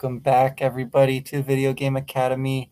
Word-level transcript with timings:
Welcome 0.00 0.20
back 0.20 0.62
everybody 0.62 1.20
to 1.20 1.42
Video 1.42 1.74
Game 1.74 1.94
Academy. 1.94 2.70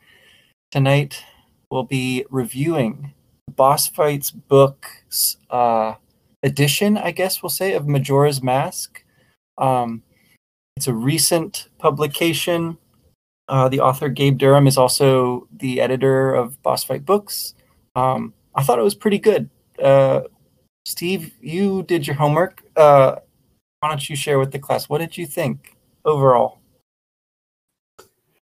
Tonight 0.71 1.23
we'll 1.71 1.83
be 1.83 2.25
reviewing 2.31 3.13
Boss 3.55 3.87
Fights 3.87 4.31
books 4.31 5.37
uh, 5.51 5.97
edition, 6.43 6.97
I 6.97 7.11
guess 7.11 7.43
we'll 7.43 7.51
say, 7.51 7.75
of 7.75 7.87
Majora's 7.87 8.43
Mask. 8.43 9.05
Um, 9.59 10.05
it's 10.79 10.87
a 10.87 10.95
recent 10.95 11.69
publication. 11.77 12.79
Uh, 13.47 13.69
the 13.69 13.81
author 13.81 14.09
Gabe 14.09 14.39
Durham 14.39 14.67
is 14.67 14.79
also 14.79 15.49
the 15.55 15.83
editor 15.83 16.33
of 16.33 16.63
Boss 16.63 16.83
Fight 16.83 17.05
Books. 17.05 17.53
Um, 17.95 18.33
I 18.55 18.63
thought 18.63 18.79
it 18.79 18.85
was 18.85 18.95
pretty 18.95 19.19
good. 19.19 19.51
Uh, 19.79 20.23
Steve, 20.87 21.35
you 21.43 21.83
did 21.83 22.07
your 22.07 22.17
homework. 22.17 22.63
Uh, 22.75 23.17
why 23.81 23.91
don't 23.91 24.09
you 24.09 24.17
share 24.17 24.39
with 24.39 24.51
the 24.51 24.59
class? 24.59 24.89
What 24.89 25.03
did 25.03 25.19
you 25.19 25.27
think? 25.27 25.75
overall? 26.09 26.58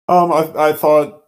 Um, 0.09 0.33
I, 0.33 0.51
I 0.57 0.73
thought 0.73 1.25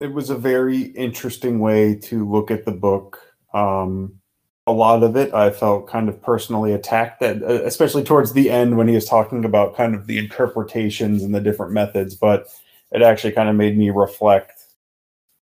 it 0.00 0.12
was 0.12 0.30
a 0.30 0.36
very 0.36 0.82
interesting 0.82 1.58
way 1.58 1.94
to 1.96 2.28
look 2.28 2.50
at 2.50 2.64
the 2.64 2.72
book. 2.72 3.18
Um, 3.52 4.20
a 4.66 4.72
lot 4.72 5.02
of 5.02 5.16
it 5.16 5.32
I 5.34 5.50
felt 5.50 5.88
kind 5.88 6.08
of 6.08 6.22
personally 6.22 6.72
attacked, 6.72 7.20
that 7.20 7.42
uh, 7.42 7.64
especially 7.64 8.04
towards 8.04 8.32
the 8.32 8.50
end 8.50 8.76
when 8.76 8.86
he 8.86 8.94
was 8.94 9.06
talking 9.06 9.44
about 9.44 9.76
kind 9.76 9.94
of 9.94 10.06
the 10.06 10.18
interpretations 10.18 11.22
and 11.22 11.34
the 11.34 11.40
different 11.40 11.72
methods. 11.72 12.14
But 12.14 12.46
it 12.92 13.02
actually 13.02 13.32
kind 13.32 13.48
of 13.48 13.56
made 13.56 13.76
me 13.76 13.90
reflect 13.90 14.62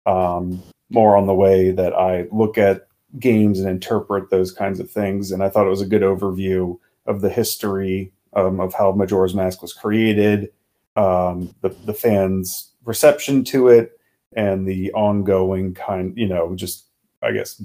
um, 0.05 0.63
more 0.89 1.17
on 1.17 1.27
the 1.27 1.33
way 1.33 1.71
that 1.71 1.93
I 1.93 2.27
look 2.31 2.57
at 2.57 2.87
games 3.19 3.59
and 3.59 3.67
interpret 3.67 4.29
those 4.29 4.51
kinds 4.51 4.79
of 4.79 4.89
things. 4.89 5.31
And 5.31 5.43
I 5.43 5.49
thought 5.49 5.65
it 5.65 5.71
was 5.71 5.81
a 5.81 5.87
good 5.87 6.03
overview 6.03 6.77
of 7.05 7.21
the 7.21 7.29
history 7.29 8.11
um, 8.33 8.59
of 8.59 8.73
how 8.73 8.91
Majora's 8.91 9.33
Mask 9.33 9.61
was 9.61 9.73
created, 9.73 10.51
um, 10.97 11.53
the 11.61 11.69
the 11.85 11.93
fans' 11.93 12.73
reception 12.83 13.43
to 13.45 13.69
it, 13.69 13.99
and 14.35 14.67
the 14.67 14.91
ongoing 14.93 15.73
kind, 15.73 16.17
you 16.17 16.27
know, 16.27 16.55
just 16.55 16.85
I 17.21 17.31
guess 17.31 17.63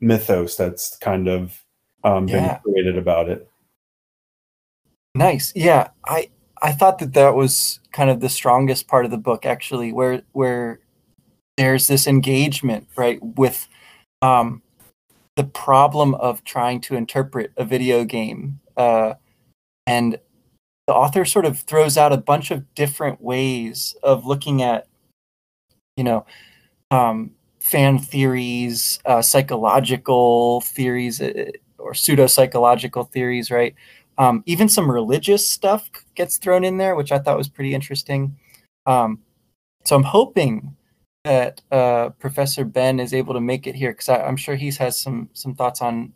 mythos 0.00 0.56
that's 0.56 0.96
kind 0.98 1.28
of 1.28 1.62
um, 2.04 2.28
yeah. 2.28 2.58
been 2.64 2.72
created 2.72 2.98
about 2.98 3.28
it. 3.28 3.48
Nice, 5.14 5.52
yeah. 5.56 5.88
I 6.06 6.30
I 6.62 6.72
thought 6.72 6.98
that 7.00 7.14
that 7.14 7.34
was 7.34 7.80
kind 7.92 8.10
of 8.10 8.20
the 8.20 8.28
strongest 8.28 8.86
part 8.86 9.04
of 9.04 9.10
the 9.10 9.18
book, 9.18 9.44
actually, 9.44 9.92
where 9.92 10.22
where 10.32 10.80
there's 11.56 11.88
this 11.88 12.06
engagement, 12.06 12.86
right, 12.96 13.18
with 13.22 13.68
um, 14.22 14.62
the 15.36 15.44
problem 15.44 16.14
of 16.14 16.44
trying 16.44 16.80
to 16.82 16.94
interpret 16.94 17.52
a 17.56 17.64
video 17.64 18.04
game 18.04 18.60
uh, 18.76 19.14
and 19.86 20.18
the 20.90 20.96
author 20.96 21.24
sort 21.24 21.44
of 21.44 21.60
throws 21.60 21.96
out 21.96 22.12
a 22.12 22.16
bunch 22.16 22.50
of 22.50 22.74
different 22.74 23.20
ways 23.20 23.94
of 24.02 24.26
looking 24.26 24.60
at, 24.60 24.88
you 25.96 26.02
know, 26.02 26.26
um, 26.90 27.30
fan 27.60 27.96
theories, 27.96 28.98
uh, 29.06 29.22
psychological 29.22 30.62
theories, 30.62 31.20
uh, 31.20 31.48
or 31.78 31.94
pseudo 31.94 32.26
psychological 32.26 33.04
theories, 33.04 33.52
right? 33.52 33.76
Um, 34.18 34.42
even 34.46 34.68
some 34.68 34.90
religious 34.90 35.48
stuff 35.48 35.88
gets 36.16 36.38
thrown 36.38 36.64
in 36.64 36.78
there, 36.78 36.96
which 36.96 37.12
I 37.12 37.20
thought 37.20 37.38
was 37.38 37.48
pretty 37.48 37.72
interesting. 37.72 38.36
Um, 38.84 39.20
so 39.84 39.94
I'm 39.94 40.02
hoping 40.02 40.74
that 41.22 41.62
uh, 41.70 42.08
Professor 42.18 42.64
Ben 42.64 42.98
is 42.98 43.14
able 43.14 43.34
to 43.34 43.40
make 43.40 43.68
it 43.68 43.76
here 43.76 43.92
because 43.92 44.08
I'm 44.08 44.36
sure 44.36 44.56
he 44.56 44.72
has 44.72 44.98
some 44.98 45.30
some 45.34 45.54
thoughts 45.54 45.80
on 45.82 46.14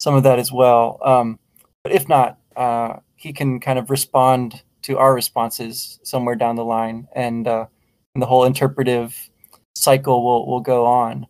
some 0.00 0.14
of 0.14 0.22
that 0.22 0.38
as 0.38 0.50
well. 0.50 1.00
Um, 1.04 1.38
but 1.84 1.92
if 1.92 2.08
not, 2.08 2.38
uh, 2.56 3.00
he 3.16 3.32
can 3.32 3.60
kind 3.60 3.78
of 3.78 3.90
respond 3.90 4.62
to 4.82 4.98
our 4.98 5.14
responses 5.14 5.98
somewhere 6.04 6.36
down 6.36 6.56
the 6.56 6.64
line, 6.64 7.08
and, 7.14 7.48
uh, 7.48 7.66
and 8.14 8.22
the 8.22 8.26
whole 8.26 8.44
interpretive 8.44 9.30
cycle 9.74 10.24
will 10.24 10.46
will 10.46 10.60
go 10.60 10.86
on. 10.86 11.26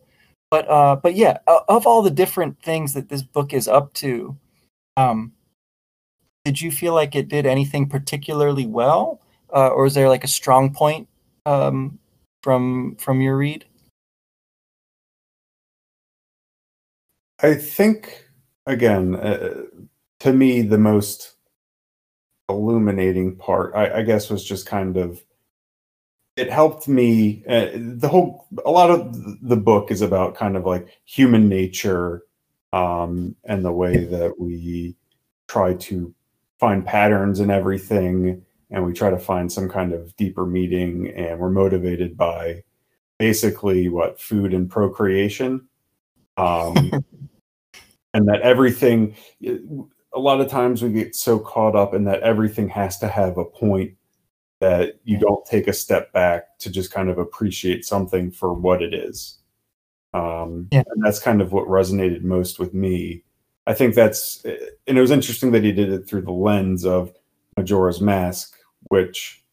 But 0.50 0.68
uh, 0.70 0.96
but 0.96 1.14
yeah, 1.14 1.38
of 1.46 1.86
all 1.86 2.02
the 2.02 2.10
different 2.10 2.62
things 2.62 2.94
that 2.94 3.08
this 3.08 3.22
book 3.22 3.52
is 3.52 3.66
up 3.66 3.92
to, 3.94 4.36
um, 4.96 5.32
did 6.44 6.60
you 6.60 6.70
feel 6.70 6.94
like 6.94 7.14
it 7.14 7.28
did 7.28 7.46
anything 7.46 7.88
particularly 7.88 8.66
well, 8.66 9.20
uh, 9.52 9.68
or 9.68 9.86
is 9.86 9.94
there 9.94 10.08
like 10.08 10.24
a 10.24 10.28
strong 10.28 10.72
point 10.72 11.08
um, 11.44 11.98
from 12.42 12.96
from 12.96 13.20
your 13.20 13.36
read? 13.36 13.64
I 17.42 17.54
think 17.54 18.24
again, 18.66 19.16
uh, 19.16 19.64
to 20.20 20.32
me, 20.32 20.62
the 20.62 20.78
most 20.78 21.35
illuminating 22.48 23.36
part, 23.36 23.74
I, 23.74 23.98
I 23.98 24.02
guess, 24.02 24.30
was 24.30 24.44
just 24.44 24.66
kind 24.66 24.96
of 24.96 25.22
it 26.36 26.50
helped 26.50 26.86
me. 26.86 27.42
Uh, 27.48 27.68
the 27.74 28.08
whole, 28.08 28.46
a 28.64 28.70
lot 28.70 28.90
of 28.90 29.14
the 29.42 29.56
book 29.56 29.90
is 29.90 30.02
about 30.02 30.34
kind 30.34 30.56
of 30.56 30.66
like 30.66 30.86
human 31.04 31.48
nature 31.48 32.22
um, 32.72 33.34
and 33.44 33.64
the 33.64 33.72
way 33.72 34.04
that 34.04 34.38
we 34.38 34.94
try 35.48 35.74
to 35.74 36.14
find 36.60 36.84
patterns 36.84 37.40
in 37.40 37.50
everything 37.50 38.42
and 38.70 38.84
we 38.84 38.92
try 38.92 39.10
to 39.10 39.18
find 39.18 39.50
some 39.50 39.68
kind 39.68 39.92
of 39.92 40.14
deeper 40.16 40.44
meaning 40.44 41.10
and 41.16 41.38
we're 41.38 41.50
motivated 41.50 42.16
by 42.16 42.62
basically 43.18 43.88
what 43.88 44.20
food 44.20 44.52
and 44.52 44.70
procreation 44.70 45.66
um, 46.36 46.74
and 48.14 48.28
that 48.28 48.40
everything 48.42 49.14
a 50.16 50.18
lot 50.18 50.40
of 50.40 50.48
times 50.48 50.82
we 50.82 50.90
get 50.90 51.14
so 51.14 51.38
caught 51.38 51.76
up 51.76 51.92
in 51.92 52.04
that 52.04 52.22
everything 52.22 52.70
has 52.70 52.98
to 52.98 53.06
have 53.06 53.36
a 53.36 53.44
point 53.44 53.92
that 54.60 54.98
you 55.04 55.18
don't 55.18 55.44
take 55.44 55.68
a 55.68 55.72
step 55.74 56.10
back 56.14 56.58
to 56.58 56.70
just 56.70 56.90
kind 56.90 57.10
of 57.10 57.18
appreciate 57.18 57.84
something 57.84 58.30
for 58.30 58.54
what 58.54 58.82
it 58.82 58.94
is. 58.94 59.38
Um, 60.14 60.68
yeah. 60.72 60.84
And 60.88 61.04
that's 61.04 61.18
kind 61.18 61.42
of 61.42 61.52
what 61.52 61.68
resonated 61.68 62.22
most 62.22 62.58
with 62.58 62.72
me. 62.72 63.22
I 63.66 63.74
think 63.74 63.94
that's, 63.94 64.42
and 64.86 64.96
it 64.96 65.00
was 65.00 65.10
interesting 65.10 65.52
that 65.52 65.64
he 65.64 65.72
did 65.72 65.92
it 65.92 66.08
through 66.08 66.22
the 66.22 66.32
lens 66.32 66.86
of 66.86 67.12
Majora's 67.58 68.00
Mask, 68.00 68.56
which 68.88 69.44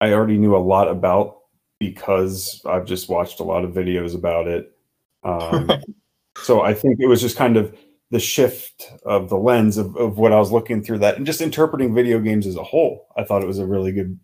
I 0.00 0.12
already 0.12 0.38
knew 0.38 0.56
a 0.56 0.58
lot 0.58 0.88
about 0.88 1.38
because 1.78 2.60
I've 2.66 2.86
just 2.86 3.08
watched 3.08 3.38
a 3.38 3.44
lot 3.44 3.64
of 3.64 3.72
videos 3.72 4.16
about 4.16 4.48
it. 4.48 4.76
Um, 5.22 5.70
so 6.42 6.62
I 6.62 6.74
think 6.74 6.98
it 6.98 7.06
was 7.06 7.20
just 7.20 7.36
kind 7.36 7.56
of 7.56 7.76
the 8.12 8.20
shift 8.20 8.92
of 9.06 9.30
the 9.30 9.38
lens 9.38 9.78
of, 9.78 9.96
of 9.96 10.18
what 10.18 10.32
I 10.32 10.38
was 10.38 10.52
looking 10.52 10.82
through 10.84 10.98
that 10.98 11.16
and 11.16 11.24
just 11.24 11.40
interpreting 11.40 11.94
video 11.94 12.20
games 12.20 12.46
as 12.46 12.56
a 12.56 12.62
whole. 12.62 13.08
I 13.16 13.24
thought 13.24 13.42
it 13.42 13.46
was 13.46 13.58
a 13.58 13.66
really 13.66 13.90
good 13.90 14.20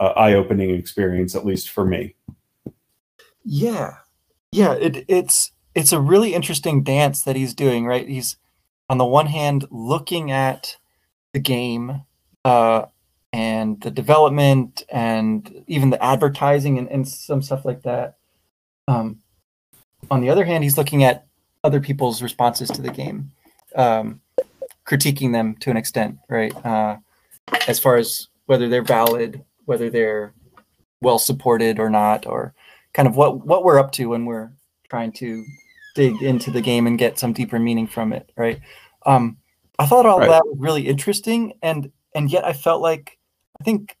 uh, 0.00 0.12
eye-opening 0.16 0.70
experience, 0.70 1.36
at 1.36 1.46
least 1.46 1.70
for 1.70 1.84
me. 1.84 2.16
Yeah, 3.44 3.98
yeah, 4.50 4.72
it, 4.72 5.04
it's 5.06 5.52
it's 5.74 5.92
a 5.92 6.00
really 6.00 6.34
interesting 6.34 6.82
dance 6.82 7.22
that 7.22 7.36
he's 7.36 7.54
doing. 7.54 7.86
Right, 7.86 8.08
he's 8.08 8.36
on 8.88 8.98
the 8.98 9.04
one 9.04 9.26
hand 9.26 9.66
looking 9.70 10.32
at 10.32 10.76
the 11.32 11.38
game 11.38 12.02
uh, 12.44 12.86
and 13.32 13.80
the 13.82 13.90
development 13.92 14.82
and 14.90 15.64
even 15.68 15.90
the 15.90 16.04
advertising 16.04 16.76
and, 16.76 16.90
and 16.90 17.06
some 17.06 17.40
stuff 17.40 17.64
like 17.64 17.82
that. 17.82 18.16
Um, 18.88 19.20
on 20.10 20.20
the 20.22 20.30
other 20.30 20.44
hand, 20.44 20.64
he's 20.64 20.76
looking 20.76 21.04
at 21.04 21.26
other 21.64 21.80
people's 21.80 22.22
responses 22.22 22.68
to 22.70 22.82
the 22.82 22.90
game, 22.90 23.30
um, 23.76 24.20
critiquing 24.86 25.32
them 25.32 25.56
to 25.56 25.70
an 25.70 25.76
extent, 25.76 26.18
right? 26.28 26.54
Uh, 26.64 26.96
as 27.68 27.78
far 27.78 27.96
as 27.96 28.28
whether 28.46 28.68
they're 28.68 28.82
valid, 28.82 29.44
whether 29.64 29.90
they're 29.90 30.32
well 31.00 31.18
supported 31.18 31.78
or 31.78 31.90
not, 31.90 32.26
or 32.26 32.54
kind 32.92 33.08
of 33.08 33.16
what 33.16 33.46
what 33.46 33.64
we're 33.64 33.78
up 33.78 33.92
to 33.92 34.06
when 34.06 34.24
we're 34.24 34.50
trying 34.88 35.12
to 35.12 35.44
dig 35.94 36.22
into 36.22 36.50
the 36.50 36.60
game 36.60 36.86
and 36.86 36.98
get 36.98 37.18
some 37.18 37.32
deeper 37.32 37.58
meaning 37.58 37.86
from 37.86 38.12
it, 38.12 38.30
right? 38.36 38.60
Um, 39.06 39.38
I 39.78 39.86
thought 39.86 40.06
all 40.06 40.20
right. 40.20 40.28
that 40.28 40.46
was 40.46 40.56
really 40.58 40.86
interesting, 40.86 41.54
and 41.62 41.90
and 42.14 42.30
yet 42.30 42.44
I 42.44 42.52
felt 42.52 42.82
like 42.82 43.18
I 43.60 43.64
think 43.64 43.96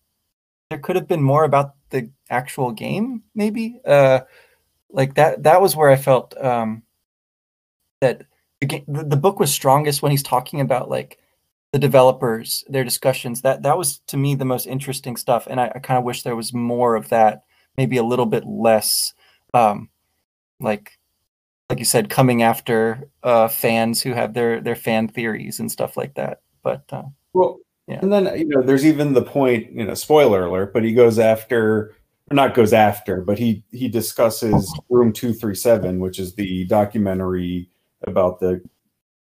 there 0.70 0.78
could 0.78 0.96
have 0.96 1.08
been 1.08 1.22
more 1.22 1.44
about 1.44 1.74
the 1.90 2.10
actual 2.30 2.72
game, 2.72 3.22
maybe. 3.34 3.80
Uh, 3.84 4.20
like 4.90 5.14
that 5.14 5.42
that 5.44 5.60
was 5.62 5.74
where 5.74 5.90
I 5.90 5.96
felt 5.96 6.36
um, 6.36 6.82
that 8.02 8.26
the, 8.60 8.84
the 8.86 9.16
book 9.16 9.40
was 9.40 9.52
strongest 9.52 10.02
when 10.02 10.10
he's 10.10 10.22
talking 10.22 10.60
about 10.60 10.90
like 10.90 11.18
the 11.72 11.78
developers, 11.78 12.64
their 12.68 12.84
discussions. 12.84 13.40
That 13.40 13.62
that 13.62 13.78
was 13.78 14.00
to 14.08 14.16
me 14.16 14.34
the 14.34 14.44
most 14.44 14.66
interesting 14.66 15.16
stuff, 15.16 15.46
and 15.48 15.60
I, 15.60 15.72
I 15.74 15.78
kind 15.78 15.96
of 15.96 16.04
wish 16.04 16.22
there 16.22 16.36
was 16.36 16.52
more 16.52 16.94
of 16.96 17.08
that. 17.08 17.44
Maybe 17.78 17.96
a 17.96 18.02
little 18.02 18.26
bit 18.26 18.44
less, 18.44 19.14
um, 19.54 19.88
like 20.60 20.98
like 21.70 21.78
you 21.78 21.86
said, 21.86 22.10
coming 22.10 22.42
after 22.42 23.08
uh, 23.22 23.48
fans 23.48 24.02
who 24.02 24.12
have 24.12 24.34
their 24.34 24.60
their 24.60 24.76
fan 24.76 25.08
theories 25.08 25.58
and 25.58 25.72
stuff 25.72 25.96
like 25.96 26.14
that. 26.14 26.42
But 26.62 26.84
uh, 26.92 27.04
well, 27.32 27.60
yeah. 27.86 28.00
And 28.02 28.12
then 28.12 28.24
you 28.36 28.48
know, 28.48 28.62
there's 28.62 28.84
even 28.84 29.14
the 29.14 29.22
point, 29.22 29.72
you 29.72 29.86
know, 29.86 29.94
spoiler 29.94 30.44
alert, 30.44 30.74
but 30.74 30.84
he 30.84 30.92
goes 30.92 31.18
after 31.18 31.94
or 32.30 32.34
not 32.34 32.54
goes 32.54 32.72
after, 32.72 33.22
but 33.22 33.38
he 33.38 33.64
he 33.70 33.88
discusses 33.88 34.70
Room 34.90 35.12
237, 35.12 35.98
which 36.00 36.18
is 36.18 36.34
the 36.34 36.64
documentary 36.66 37.70
about 38.04 38.40
the 38.40 38.62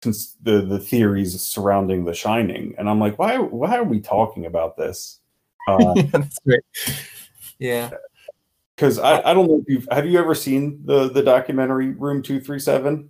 the 0.01 0.61
the 0.61 0.79
theories 0.79 1.39
surrounding 1.41 2.05
The 2.05 2.13
Shining, 2.13 2.73
and 2.77 2.89
I'm 2.89 2.99
like, 2.99 3.19
why 3.19 3.37
why 3.37 3.77
are 3.77 3.83
we 3.83 3.99
talking 3.99 4.45
about 4.45 4.77
this? 4.77 5.19
Uh, 5.67 5.93
yeah, 5.95 6.03
that's 6.13 6.39
great. 6.39 6.61
Yeah, 7.59 7.91
because 8.75 8.97
I, 8.97 9.21
I 9.21 9.33
don't 9.35 9.47
know 9.47 9.59
if 9.59 9.65
you've 9.67 9.87
have 9.91 10.07
you 10.07 10.17
ever 10.17 10.33
seen 10.33 10.81
the 10.83 11.09
the 11.09 11.21
documentary 11.21 11.91
Room 11.91 12.23
Two 12.23 12.39
Three 12.39 12.57
Seven? 12.57 13.09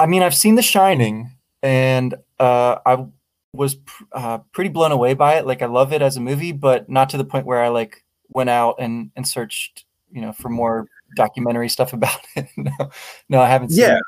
I 0.00 0.06
mean, 0.06 0.22
I've 0.22 0.34
seen 0.34 0.56
The 0.56 0.62
Shining, 0.62 1.30
and 1.62 2.14
uh, 2.40 2.78
I 2.84 3.06
was 3.52 3.76
pr- 3.76 4.04
uh, 4.12 4.38
pretty 4.52 4.70
blown 4.70 4.92
away 4.92 5.14
by 5.14 5.34
it. 5.34 5.46
Like, 5.46 5.62
I 5.62 5.66
love 5.66 5.92
it 5.92 6.02
as 6.02 6.16
a 6.16 6.20
movie, 6.20 6.52
but 6.52 6.88
not 6.88 7.10
to 7.10 7.16
the 7.16 7.24
point 7.24 7.46
where 7.46 7.62
I 7.62 7.68
like 7.68 8.02
went 8.28 8.50
out 8.50 8.76
and 8.78 9.10
and 9.14 9.28
searched, 9.28 9.84
you 10.10 10.20
know, 10.20 10.32
for 10.32 10.48
more 10.48 10.86
documentary 11.16 11.68
stuff 11.68 11.92
about 11.92 12.18
it. 12.34 12.48
no, 12.56 12.90
no, 13.28 13.40
I 13.40 13.48
haven't. 13.48 13.72
yeah. 13.72 13.96
It. 13.96 14.02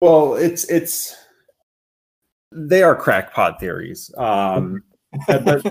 Well, 0.00 0.34
it's 0.34 0.64
it's 0.64 1.16
they 2.52 2.82
are 2.82 2.96
crackpot 2.96 3.60
theories. 3.60 4.12
Um, 4.16 4.82
but 5.26 5.64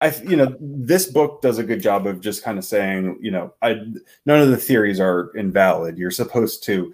I, 0.00 0.14
you 0.26 0.36
know, 0.36 0.54
this 0.60 1.06
book 1.06 1.40
does 1.40 1.58
a 1.58 1.64
good 1.64 1.80
job 1.80 2.06
of 2.06 2.20
just 2.20 2.42
kind 2.42 2.58
of 2.58 2.64
saying, 2.64 3.18
you 3.20 3.30
know, 3.30 3.54
I 3.62 3.80
none 4.26 4.40
of 4.40 4.50
the 4.50 4.56
theories 4.56 5.00
are 5.00 5.30
invalid. 5.36 5.98
You're 5.98 6.10
supposed 6.10 6.64
to. 6.64 6.92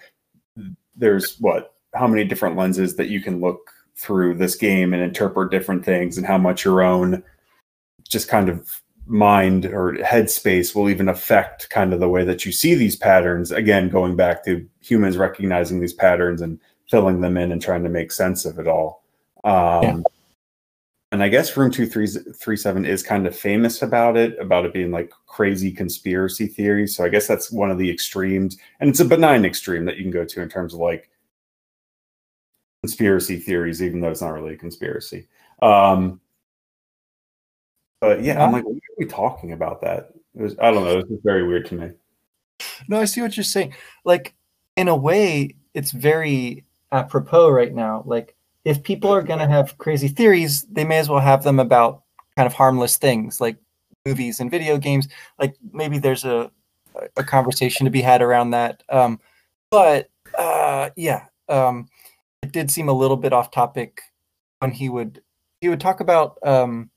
There's 0.94 1.38
what? 1.41 1.75
How 1.94 2.06
many 2.06 2.25
different 2.25 2.56
lenses 2.56 2.97
that 2.97 3.09
you 3.09 3.20
can 3.20 3.41
look 3.41 3.70
through 3.97 4.35
this 4.35 4.55
game 4.55 4.94
and 4.94 5.03
interpret 5.03 5.50
different 5.50 5.85
things, 5.85 6.17
and 6.17 6.26
how 6.26 6.38
much 6.38 6.64
your 6.64 6.82
own 6.82 7.23
just 8.09 8.29
kind 8.29 8.49
of 8.49 8.81
mind 9.06 9.66
or 9.66 9.94
headspace 9.94 10.75
will 10.75 10.88
even 10.88 11.08
affect 11.08 11.70
kind 11.70 11.93
of 11.93 12.00
the 12.00 12.08
way 12.08 12.25
that 12.25 12.44
you 12.44 12.52
see 12.52 12.75
these 12.75 12.96
patterns. 12.96 13.50
Again, 13.50 13.88
going 13.88 14.16
back 14.16 14.44
to 14.44 14.66
humans 14.81 15.16
recognizing 15.16 15.81
these 15.81 15.93
patterns 15.93 16.40
and 16.40 16.58
filling 16.90 17.20
them 17.20 17.37
in 17.37 17.52
and 17.52 17.60
trying 17.60 17.82
to 17.82 17.88
make 17.88 18.12
sense 18.12 18.44
of 18.44 18.58
it 18.58 18.69
all. 18.69 19.04
Um, 19.44 19.82
yeah 19.82 19.96
and 21.12 21.22
I 21.22 21.28
guess 21.28 21.54
Room 21.58 21.70
Two 21.70 21.87
Three 21.87 22.06
Three 22.06 22.56
Seven 22.56 22.87
is 22.87 23.02
kind 23.02 23.26
of 23.26 23.37
famous 23.37 23.82
about 23.82 24.16
it, 24.16 24.37
about 24.40 24.64
it 24.64 24.72
being 24.72 24.90
like 24.90 25.12
crazy 25.26 25.70
conspiracy 25.70 26.46
theories. 26.46 26.96
So 26.96 27.04
I 27.04 27.10
guess 27.10 27.26
that's 27.26 27.52
one 27.52 27.70
of 27.70 27.76
the 27.76 27.90
extremes, 27.90 28.56
and 28.81 28.88
it's 28.88 29.00
a 29.00 29.04
benign 29.04 29.44
extreme 29.44 29.84
that 29.84 29.99
you 29.99 30.04
can 30.04 30.10
go 30.10 30.25
to 30.25 30.40
in 30.40 30.49
terms 30.49 30.72
of 30.72 30.81
like 30.81 31.10
conspiracy 32.82 33.37
theories, 33.37 33.82
even 33.82 34.00
though 34.00 34.08
it's 34.08 34.22
not 34.22 34.32
really 34.32 34.54
a 34.54 34.58
conspiracy. 34.58 35.28
Um, 35.60 36.19
but 38.02 38.22
yeah, 38.22 38.44
I'm 38.44 38.52
like, 38.52 38.64
what 38.64 38.75
are 38.75 38.99
we 38.99 39.06
talking 39.06 39.52
about 39.52 39.81
that? 39.81 40.10
It 40.34 40.43
was, 40.43 40.56
I 40.58 40.70
don't 40.70 40.84
know. 40.84 40.99
It 40.99 41.08
was 41.08 41.20
very 41.22 41.46
weird 41.46 41.66
to 41.66 41.75
me. 41.75 41.90
No, 42.88 43.00
I 43.00 43.06
see 43.06 43.22
what 43.22 43.37
you're 43.37 43.44
saying. 43.44 43.75
Like, 44.04 44.34
in 44.76 44.88
a 44.88 44.96
way, 44.96 45.54
it's 45.72 45.93
very 45.93 46.64
apropos 46.90 47.49
right 47.50 47.72
now. 47.72 48.02
Like, 48.04 48.34
if 48.64 48.82
people 48.82 49.10
are 49.10 49.22
going 49.22 49.38
to 49.38 49.49
have 49.49 49.78
crazy 49.78 50.08
theories, 50.08 50.64
they 50.64 50.84
may 50.84 50.99
as 50.99 51.08
well 51.08 51.20
have 51.20 51.44
them 51.44 51.60
about 51.60 52.02
kind 52.37 52.46
of 52.46 52.54
harmless 52.54 52.96
things 52.96 53.40
like 53.40 53.56
movies 54.04 54.40
and 54.40 54.50
video 54.50 54.78
games. 54.78 55.08
Like 55.38 55.54
maybe 55.72 55.99
there's 55.99 56.25
a 56.25 56.50
a 57.16 57.25
conversation 57.25 57.84
to 57.84 57.90
be 57.90 58.02
had 58.02 58.20
around 58.20 58.50
that. 58.50 58.82
Um, 58.88 59.20
but 59.70 60.10
uh, 60.38 60.90
yeah, 60.96 61.25
um, 61.49 61.88
it 62.43 62.52
did 62.52 62.70
seem 62.70 62.88
a 62.88 62.93
little 62.93 63.16
bit 63.16 63.32
off 63.32 63.50
topic 63.50 64.02
when 64.58 64.70
he 64.70 64.88
would 64.88 65.22
he 65.60 65.69
would 65.69 65.81
talk 65.81 66.00
about 66.00 66.38
um, 66.43 66.90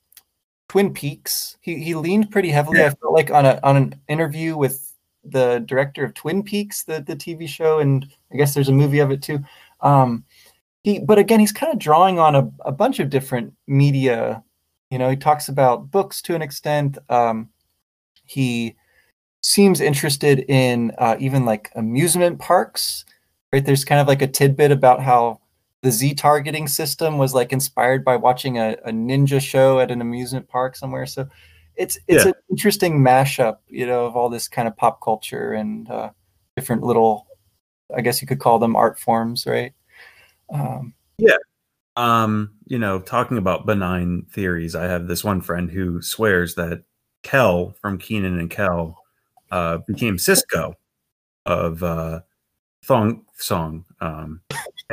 Twin 0.68 0.94
Peaks. 0.94 1.58
He 1.62 1.84
he 1.84 1.96
leaned 1.96 2.32
pretty 2.32 2.50
heavily. 2.50 2.80
Yeah. 2.80 2.88
I 2.88 2.90
felt 2.90 3.14
like 3.14 3.32
on 3.32 3.46
a 3.46 3.60
on 3.64 3.78
an 3.78 4.02
interview 4.08 4.58
with 4.58 4.94
the 5.24 5.64
director 5.66 6.04
of 6.04 6.14
Twin 6.14 6.44
Peaks, 6.44 6.84
the 6.84 7.02
the 7.02 7.16
TV 7.16 7.48
show, 7.48 7.80
and 7.80 8.06
I 8.32 8.38
guess 8.38 8.54
there's 8.54 8.70
a 8.70 8.74
movie 8.74 9.00
of 9.00 9.12
it 9.12 9.22
too. 9.22 9.40
Um, 9.82 10.24
he 10.86 11.00
but 11.00 11.18
again 11.18 11.40
he's 11.40 11.52
kind 11.52 11.74
of 11.74 11.80
drawing 11.80 12.20
on 12.20 12.36
a, 12.36 12.50
a 12.64 12.72
bunch 12.72 13.00
of 13.00 13.10
different 13.10 13.52
media 13.68 14.44
you 14.92 15.00
know 15.00 15.10
he 15.10 15.16
talks 15.16 15.50
about 15.50 15.90
books 15.90 16.22
to 16.22 16.36
an 16.36 16.44
extent 16.44 17.00
um, 17.10 17.50
he 18.24 18.76
seems 19.42 19.82
interested 19.82 20.46
in 20.48 20.92
uh, 21.00 21.16
even 21.20 21.44
like 21.44 21.72
amusement 21.76 22.40
parks 22.40 23.04
right 23.52 23.66
there's 23.66 23.84
kind 23.84 24.00
of 24.00 24.08
like 24.08 24.22
a 24.22 24.28
tidbit 24.28 24.72
about 24.72 25.02
how 25.02 25.40
the 25.86 25.92
z 25.92 26.16
targeting 26.16 26.68
system 26.68 27.20
was 27.20 27.36
like 27.36 27.54
inspired 27.54 28.04
by 28.04 28.16
watching 28.16 28.58
a, 28.58 28.76
a 28.86 28.92
ninja 28.92 29.40
show 29.40 29.80
at 29.80 29.92
an 29.92 30.02
amusement 30.02 30.48
park 30.48 30.76
somewhere 30.76 31.06
so 31.06 31.28
it's 31.76 31.98
it's 32.08 32.26
yeah. 32.26 32.30
an 32.30 32.34
interesting 32.50 33.00
mashup 33.00 33.58
you 33.70 33.86
know 33.86 34.06
of 34.06 34.16
all 34.16 34.30
this 34.30 34.48
kind 34.48 34.68
of 34.68 34.76
pop 34.76 35.00
culture 35.02 35.54
and 35.54 35.90
uh, 35.90 36.10
different 36.56 36.82
little 36.82 37.28
i 37.96 38.02
guess 38.02 38.22
you 38.22 38.28
could 38.28 38.40
call 38.40 38.58
them 38.60 38.76
art 38.76 39.00
forms 39.00 39.46
right 39.46 39.74
um, 40.50 40.94
yeah. 41.18 41.38
Um, 41.96 42.52
you 42.66 42.78
know, 42.78 43.00
talking 43.00 43.38
about 43.38 43.66
benign 43.66 44.26
theories, 44.31 44.76
I 44.76 44.86
have 44.86 45.08
this 45.08 45.24
one 45.24 45.42
friend 45.42 45.72
who 45.72 46.02
swears 46.02 46.56
that 46.56 46.84
Kel 47.24 47.74
from 47.81 47.98
Kenan 47.98 48.40
and 48.40 48.50
Kel 48.50 48.98
uh, 49.52 49.78
became 49.88 50.18
Sisqó 50.18 50.74
of 51.46 51.84
uh, 51.84 52.22
Thong 52.84 53.24
Song 53.38 53.86
um, 54.02 54.42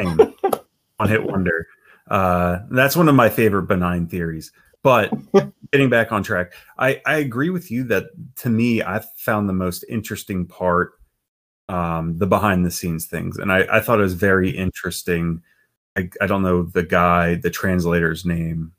One 1.03 1.11
Hit 1.11 1.25
Wonder. 1.25 1.67
Uh, 2.09 2.61
that's 2.71 2.97
one 2.97 3.09
of 3.09 3.15
my 3.15 3.29
favorite 3.29 3.65
benign 3.65 4.07
theories. 4.07 4.53
But 4.83 5.13
getting 5.73 5.91
back 5.91 6.13
on 6.13 6.23
track, 6.23 6.53
I, 6.79 7.01
I 7.07 7.17
agree 7.17 7.51
with 7.51 7.71
you 7.71 7.85
that 7.85 8.07
to 8.37 8.51
me, 8.51 8.83
I 8.83 9.03
found 9.17 9.49
the 9.49 9.53
most 9.53 9.85
interesting 9.89 10.47
part 10.47 10.93
um, 11.69 12.19
the 12.19 12.27
behind 12.27 12.65
the 12.65 12.71
scenes 12.71 13.07
things. 13.07 13.39
And 13.39 13.53
I, 13.53 13.67
I 13.71 13.81
thought 13.81 13.99
it 13.99 14.03
was 14.03 14.15
very 14.15 14.51
interesting. 14.51 15.43
I, 15.97 16.09
I 16.21 16.27
don't 16.27 16.43
know 16.43 16.63
the 16.63 16.83
guy, 16.83 17.37
the 17.37 17.51
translator's 17.51 18.25
name, 18.25 18.73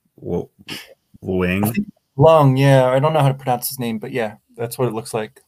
Wing. 1.22 1.74
Long, 2.16 2.56
yeah. 2.56 2.90
I 2.90 3.00
don't 3.00 3.14
know 3.14 3.22
how 3.22 3.30
to 3.30 3.34
pronounce 3.34 3.70
his 3.70 3.80
name, 3.80 4.00
but 4.00 4.12
yeah, 4.12 4.36
that's 4.56 4.78
what 4.78 4.88
it 4.88 4.94
looks 4.94 5.14
like. 5.14 5.42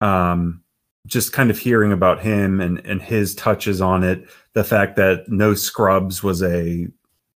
Um, 0.00 0.62
just 1.10 1.32
kind 1.32 1.50
of 1.50 1.58
hearing 1.58 1.92
about 1.92 2.20
him 2.20 2.60
and, 2.60 2.78
and 2.86 3.02
his 3.02 3.34
touches 3.34 3.80
on 3.80 4.04
it, 4.04 4.24
the 4.54 4.64
fact 4.64 4.96
that 4.96 5.28
No 5.28 5.54
Scrubs 5.54 6.22
was 6.22 6.42
a 6.42 6.86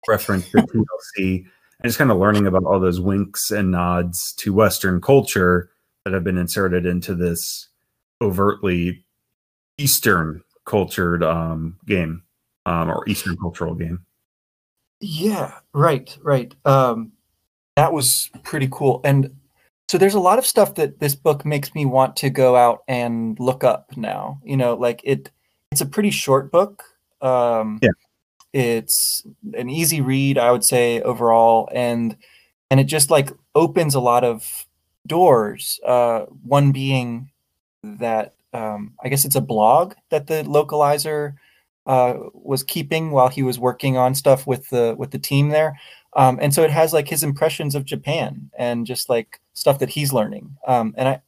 reference 0.08 0.48
to 0.50 0.58
TLC, 1.18 1.44
and 1.80 1.84
just 1.84 1.98
kind 1.98 2.10
of 2.10 2.18
learning 2.18 2.46
about 2.46 2.64
all 2.64 2.78
those 2.78 3.00
winks 3.00 3.50
and 3.50 3.72
nods 3.72 4.32
to 4.34 4.54
Western 4.54 5.00
culture 5.00 5.70
that 6.04 6.14
have 6.14 6.24
been 6.24 6.38
inserted 6.38 6.86
into 6.86 7.14
this 7.14 7.68
overtly 8.22 9.04
Eastern 9.76 10.42
cultured 10.64 11.24
um, 11.24 11.76
game 11.86 12.22
um, 12.66 12.90
or 12.90 13.06
Eastern 13.08 13.36
cultural 13.36 13.74
game. 13.74 14.04
Yeah, 15.00 15.58
right, 15.72 16.16
right. 16.22 16.54
Um, 16.64 17.12
that 17.74 17.92
was 17.92 18.30
pretty 18.44 18.68
cool. 18.70 19.00
And 19.04 19.34
so 19.88 19.98
there's 19.98 20.14
a 20.14 20.20
lot 20.20 20.38
of 20.38 20.46
stuff 20.46 20.74
that 20.76 21.00
this 21.00 21.14
book 21.14 21.44
makes 21.44 21.74
me 21.74 21.84
want 21.84 22.16
to 22.16 22.30
go 22.30 22.56
out 22.56 22.82
and 22.88 23.38
look 23.38 23.64
up 23.64 23.96
now. 23.96 24.40
You 24.44 24.56
know, 24.56 24.74
like 24.74 25.00
it 25.04 25.30
it's 25.70 25.80
a 25.80 25.86
pretty 25.86 26.10
short 26.10 26.50
book. 26.50 26.84
Um, 27.20 27.78
yeah. 27.82 27.90
It's 28.52 29.26
an 29.54 29.68
easy 29.68 30.00
read, 30.00 30.38
I 30.38 30.52
would 30.52 30.64
say 30.64 31.00
overall, 31.02 31.68
and 31.72 32.16
and 32.70 32.80
it 32.80 32.84
just 32.84 33.10
like 33.10 33.30
opens 33.54 33.94
a 33.94 34.00
lot 34.00 34.24
of 34.24 34.66
doors. 35.06 35.80
Uh, 35.84 36.26
one 36.42 36.72
being 36.72 37.30
that 37.82 38.34
um, 38.52 38.94
I 39.02 39.08
guess 39.08 39.24
it's 39.24 39.36
a 39.36 39.40
blog 39.40 39.94
that 40.10 40.28
the 40.28 40.44
localizer 40.44 41.34
uh, 41.86 42.14
was 42.32 42.62
keeping 42.62 43.10
while 43.10 43.28
he 43.28 43.42
was 43.42 43.58
working 43.58 43.96
on 43.96 44.14
stuff 44.14 44.46
with 44.46 44.68
the 44.70 44.94
with 44.96 45.10
the 45.10 45.18
team 45.18 45.48
there. 45.48 45.78
Um, 46.16 46.38
and 46.40 46.54
so 46.54 46.62
it 46.62 46.70
has 46.70 46.92
like 46.92 47.08
his 47.08 47.22
impressions 47.22 47.74
of 47.74 47.84
Japan 47.84 48.50
and 48.56 48.86
just 48.86 49.08
like 49.08 49.40
stuff 49.52 49.78
that 49.80 49.88
he's 49.90 50.12
learning. 50.12 50.56
Um, 50.66 50.94
and 50.96 51.08
I 51.08 51.22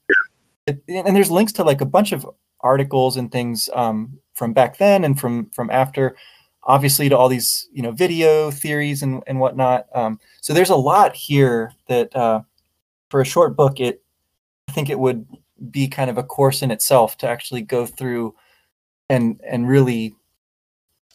it, 0.66 0.82
and 0.88 1.14
there's 1.14 1.30
links 1.30 1.52
to 1.52 1.64
like 1.64 1.80
a 1.80 1.86
bunch 1.86 2.12
of 2.12 2.28
articles 2.60 3.16
and 3.16 3.30
things 3.30 3.68
um, 3.74 4.18
from 4.34 4.52
back 4.52 4.78
then 4.78 5.04
and 5.04 5.18
from 5.18 5.50
from 5.50 5.70
after. 5.70 6.16
Obviously, 6.64 7.08
to 7.08 7.16
all 7.16 7.28
these 7.28 7.68
you 7.72 7.82
know 7.82 7.92
video 7.92 8.50
theories 8.50 9.02
and 9.02 9.22
and 9.26 9.40
whatnot. 9.40 9.86
Um, 9.94 10.18
so 10.40 10.52
there's 10.52 10.70
a 10.70 10.76
lot 10.76 11.14
here 11.14 11.72
that 11.88 12.14
uh, 12.14 12.42
for 13.08 13.20
a 13.20 13.24
short 13.24 13.56
book, 13.56 13.80
it 13.80 14.02
I 14.68 14.72
think 14.72 14.90
it 14.90 14.98
would 14.98 15.26
be 15.70 15.88
kind 15.88 16.10
of 16.10 16.18
a 16.18 16.22
course 16.22 16.62
in 16.62 16.70
itself 16.70 17.16
to 17.18 17.28
actually 17.28 17.62
go 17.62 17.86
through 17.86 18.34
and 19.08 19.40
and 19.44 19.68
really 19.68 20.14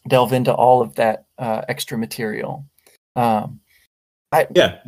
delve 0.07 0.33
into 0.33 0.53
all 0.53 0.81
of 0.81 0.95
that 0.95 1.25
uh, 1.37 1.61
extra 1.67 1.97
material. 1.97 2.65
Um, 3.15 3.60
I 4.31 4.47
yeah. 4.55 4.79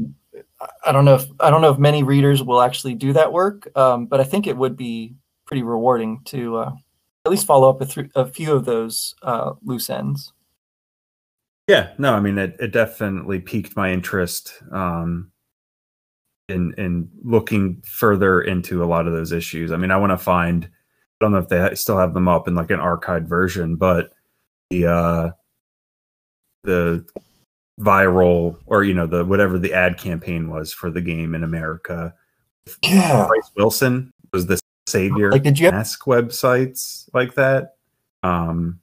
I 0.85 0.91
don't 0.91 1.05
know 1.05 1.15
if 1.15 1.25
I 1.39 1.49
don't 1.49 1.61
know 1.61 1.71
if 1.71 1.77
many 1.77 2.03
readers 2.03 2.41
will 2.41 2.61
actually 2.61 2.95
do 2.95 3.13
that 3.13 3.31
work, 3.31 3.69
um, 3.77 4.05
but 4.05 4.19
I 4.19 4.23
think 4.23 4.47
it 4.47 4.57
would 4.57 4.77
be 4.77 5.15
pretty 5.45 5.63
rewarding 5.63 6.21
to 6.25 6.57
uh, 6.57 6.71
at 7.25 7.31
least 7.31 7.45
follow 7.45 7.69
up 7.69 7.81
a, 7.81 7.85
th- 7.85 8.11
a 8.15 8.25
few 8.25 8.53
of 8.53 8.65
those 8.65 9.13
uh, 9.21 9.53
loose 9.63 9.89
ends. 9.89 10.31
Yeah, 11.67 11.91
no, 11.97 12.13
I 12.13 12.19
mean 12.19 12.37
it, 12.37 12.55
it 12.59 12.71
definitely 12.71 13.39
piqued 13.39 13.75
my 13.75 13.91
interest. 13.91 14.61
Um, 14.71 15.31
in 16.49 16.73
in 16.77 17.09
looking 17.23 17.81
further 17.85 18.41
into 18.41 18.83
a 18.83 18.85
lot 18.85 19.07
of 19.07 19.13
those 19.13 19.31
issues. 19.31 19.71
I 19.71 19.77
mean, 19.77 19.91
I 19.91 19.97
want 19.97 20.11
to 20.11 20.17
find. 20.17 20.65
I 20.65 21.25
don't 21.25 21.31
know 21.31 21.37
if 21.37 21.49
they 21.49 21.75
still 21.75 21.97
have 21.97 22.13
them 22.13 22.27
up 22.27 22.47
in 22.47 22.55
like 22.55 22.71
an 22.71 22.79
archived 22.79 23.27
version, 23.27 23.75
but 23.75 24.11
the 24.69 24.87
uh, 24.87 25.29
the 26.63 27.05
viral 27.79 28.57
or 28.65 28.83
you 28.83 28.93
know 28.93 29.07
the 29.07 29.25
whatever 29.25 29.57
the 29.57 29.73
ad 29.73 29.97
campaign 29.97 30.49
was 30.49 30.73
for 30.73 30.89
the 30.91 31.01
game 31.01 31.35
in 31.35 31.43
America. 31.43 32.13
Yeah, 32.83 33.25
Bryce 33.27 33.51
Wilson 33.57 34.13
was 34.31 34.45
the 34.45 34.59
savior. 34.87 35.31
Like, 35.31 35.43
did 35.43 35.59
you 35.59 35.65
have- 35.65 35.75
ask 35.75 36.03
websites 36.03 37.09
like 37.13 37.35
that? 37.35 37.75
Um, 38.21 38.79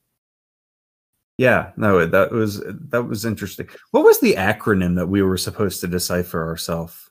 yeah, 1.38 1.72
no, 1.76 2.04
that 2.04 2.30
was 2.30 2.62
that 2.90 3.04
was 3.04 3.24
interesting. 3.24 3.68
What 3.92 4.04
was 4.04 4.20
the 4.20 4.34
acronym 4.34 4.96
that 4.96 5.06
we 5.08 5.22
were 5.22 5.38
supposed 5.38 5.80
to 5.80 5.86
decipher 5.86 6.46
ourselves? 6.46 7.10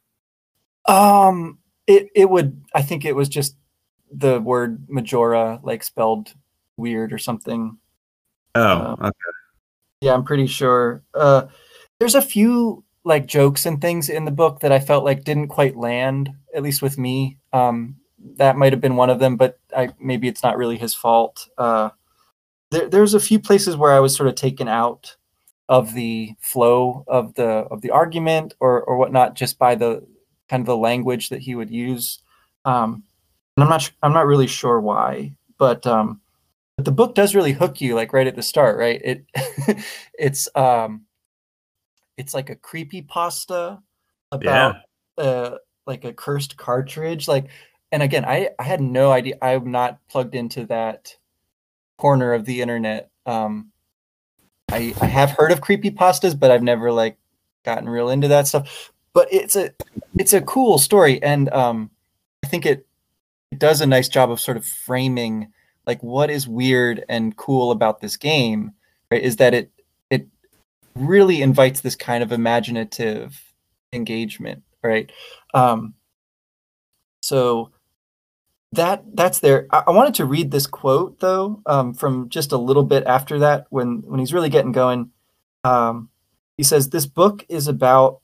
Um, 0.87 1.57
it 1.87 2.09
it 2.15 2.29
would. 2.29 2.61
I 2.75 2.81
think 2.83 3.05
it 3.05 3.15
was 3.15 3.29
just 3.29 3.55
the 4.11 4.39
word 4.41 4.85
Majora, 4.89 5.59
like 5.63 5.83
spelled 5.83 6.33
weird 6.77 7.11
or 7.13 7.17
something. 7.17 7.77
Oh, 8.55 8.61
Uh, 8.61 8.95
okay. 9.01 9.17
Yeah, 10.01 10.13
I'm 10.13 10.23
pretty 10.23 10.47
sure. 10.47 11.03
Uh, 11.13 11.47
there's 11.99 12.15
a 12.15 12.21
few 12.21 12.83
like 13.03 13.25
jokes 13.25 13.65
and 13.65 13.81
things 13.81 14.09
in 14.09 14.25
the 14.25 14.31
book 14.31 14.59
that 14.59 14.71
I 14.71 14.79
felt 14.79 15.05
like 15.05 15.23
didn't 15.23 15.47
quite 15.47 15.75
land, 15.75 16.31
at 16.53 16.63
least 16.63 16.81
with 16.81 16.97
me. 16.97 17.37
Um, 17.53 17.95
that 18.35 18.57
might 18.57 18.73
have 18.73 18.81
been 18.81 18.95
one 18.97 19.09
of 19.09 19.19
them, 19.19 19.37
but 19.37 19.59
I 19.75 19.89
maybe 19.99 20.27
it's 20.27 20.43
not 20.43 20.57
really 20.57 20.77
his 20.77 20.93
fault. 20.93 21.47
Uh, 21.57 21.89
there, 22.71 22.89
there's 22.89 23.13
a 23.13 23.19
few 23.19 23.39
places 23.39 23.77
where 23.77 23.93
I 23.93 23.99
was 23.99 24.15
sort 24.15 24.27
of 24.29 24.35
taken 24.35 24.67
out 24.67 25.15
of 25.69 25.93
the 25.93 26.33
flow 26.39 27.05
of 27.07 27.35
the 27.35 27.43
of 27.43 27.81
the 27.81 27.91
argument 27.91 28.55
or 28.59 28.81
or 28.83 28.97
whatnot 28.97 29.35
just 29.35 29.57
by 29.57 29.75
the 29.75 30.05
kind 30.49 30.61
of 30.61 30.67
the 30.67 30.77
language 30.77 31.29
that 31.29 31.41
he 31.41 31.55
would 31.55 31.69
use. 31.69 32.19
Um, 32.65 33.03
and 33.55 33.63
I'm 33.63 33.69
not 33.69 33.91
I'm 34.03 34.13
not 34.13 34.27
really 34.27 34.47
sure 34.47 34.79
why, 34.79 35.33
but 35.57 35.87
um, 35.87 36.21
but 36.75 36.85
the 36.85 36.91
book 36.91 37.15
does 37.15 37.35
really 37.35 37.53
hook 37.53 37.81
you 37.81 37.95
like 37.95 38.13
right 38.13 38.27
at 38.27 38.35
the 38.35 38.43
start, 38.43 38.77
right? 38.77 39.01
It 39.03 39.25
it's 40.19 40.49
um 40.55 41.05
it's 42.19 42.33
like 42.33 42.49
a 42.49 42.55
creepy 42.55 43.01
pasta 43.01 43.79
about 44.31 44.75
uh 45.17 45.55
like 45.87 46.03
a 46.03 46.13
cursed 46.13 46.57
cartridge 46.57 47.27
like 47.27 47.47
and 47.91 48.03
again 48.03 48.25
I 48.25 48.49
I 48.59 48.63
had 48.63 48.81
no 48.81 49.11
idea 49.11 49.37
I'm 49.41 49.71
not 49.71 49.99
plugged 50.09 50.35
into 50.35 50.65
that 50.65 51.15
corner 51.97 52.33
of 52.33 52.45
the 52.45 52.61
internet 52.61 53.09
um 53.25 53.71
I 54.69 54.93
I 55.01 55.05
have 55.05 55.31
heard 55.31 55.51
of 55.51 55.61
creepy 55.61 55.91
pastas 55.91 56.37
but 56.37 56.51
I've 56.51 56.61
never 56.61 56.91
like 56.91 57.17
gotten 57.63 57.89
real 57.89 58.09
into 58.09 58.27
that 58.27 58.47
stuff 58.47 58.91
but 59.13 59.31
it's 59.31 59.55
a 59.55 59.71
it's 60.17 60.33
a 60.33 60.41
cool 60.41 60.77
story 60.77 61.23
and 61.23 61.49
um 61.53 61.89
I 62.43 62.47
think 62.47 62.65
it 62.65 62.85
it 63.51 63.59
does 63.59 63.79
a 63.79 63.87
nice 63.87 64.09
job 64.09 64.29
of 64.29 64.41
sort 64.41 64.57
of 64.57 64.65
framing 64.65 65.53
like 65.87 66.03
what 66.03 66.29
is 66.29 66.49
weird 66.49 67.05
and 67.07 67.35
cool 67.37 67.71
about 67.71 68.01
this 68.01 68.17
game 68.17 68.73
right 69.09 69.23
is 69.23 69.37
that 69.37 69.53
it 69.53 69.71
really 70.99 71.41
invites 71.41 71.81
this 71.81 71.95
kind 71.95 72.23
of 72.23 72.31
imaginative 72.31 73.41
engagement 73.93 74.63
right? 74.81 75.11
Um 75.53 75.93
so 77.21 77.71
that 78.71 79.03
that's 79.15 79.39
there. 79.39 79.67
I, 79.71 79.83
I 79.87 79.91
wanted 79.91 80.15
to 80.15 80.25
read 80.25 80.51
this 80.51 80.67
quote 80.67 81.19
though 81.19 81.61
um 81.65 81.93
from 81.93 82.29
just 82.29 82.51
a 82.51 82.57
little 82.57 82.83
bit 82.83 83.05
after 83.05 83.39
that 83.39 83.67
when 83.69 84.03
when 84.05 84.19
he's 84.19 84.33
really 84.33 84.49
getting 84.49 84.71
going. 84.71 85.11
Um 85.63 86.09
he 86.57 86.63
says 86.63 86.89
this 86.89 87.05
book 87.05 87.45
is 87.49 87.67
about 87.67 88.19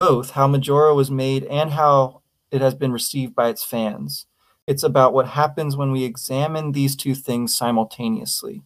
both 0.00 0.30
how 0.30 0.46
majora 0.46 0.94
was 0.94 1.10
made 1.10 1.44
and 1.44 1.72
how 1.72 2.22
it 2.50 2.60
has 2.60 2.74
been 2.74 2.92
received 2.92 3.34
by 3.34 3.48
its 3.48 3.64
fans. 3.64 4.26
It's 4.66 4.82
about 4.82 5.12
what 5.12 5.28
happens 5.28 5.76
when 5.76 5.92
we 5.92 6.04
examine 6.04 6.72
these 6.72 6.94
two 6.94 7.14
things 7.14 7.56
simultaneously. 7.56 8.62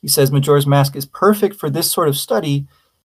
He 0.00 0.08
says 0.08 0.30
Majora's 0.30 0.66
Mask 0.66 0.94
is 0.96 1.06
perfect 1.06 1.56
for 1.56 1.68
this 1.70 1.90
sort 1.90 2.08
of 2.08 2.16
study 2.16 2.66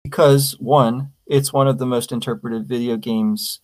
because, 0.04 0.54
one, 0.60 1.12
it's 1.28 1.54
one 1.54 1.68
of 1.68 1.78
the 1.78 1.86
most 1.86 2.12
interpreted 2.12 2.68
video 2.68 2.98
games, 2.98 3.60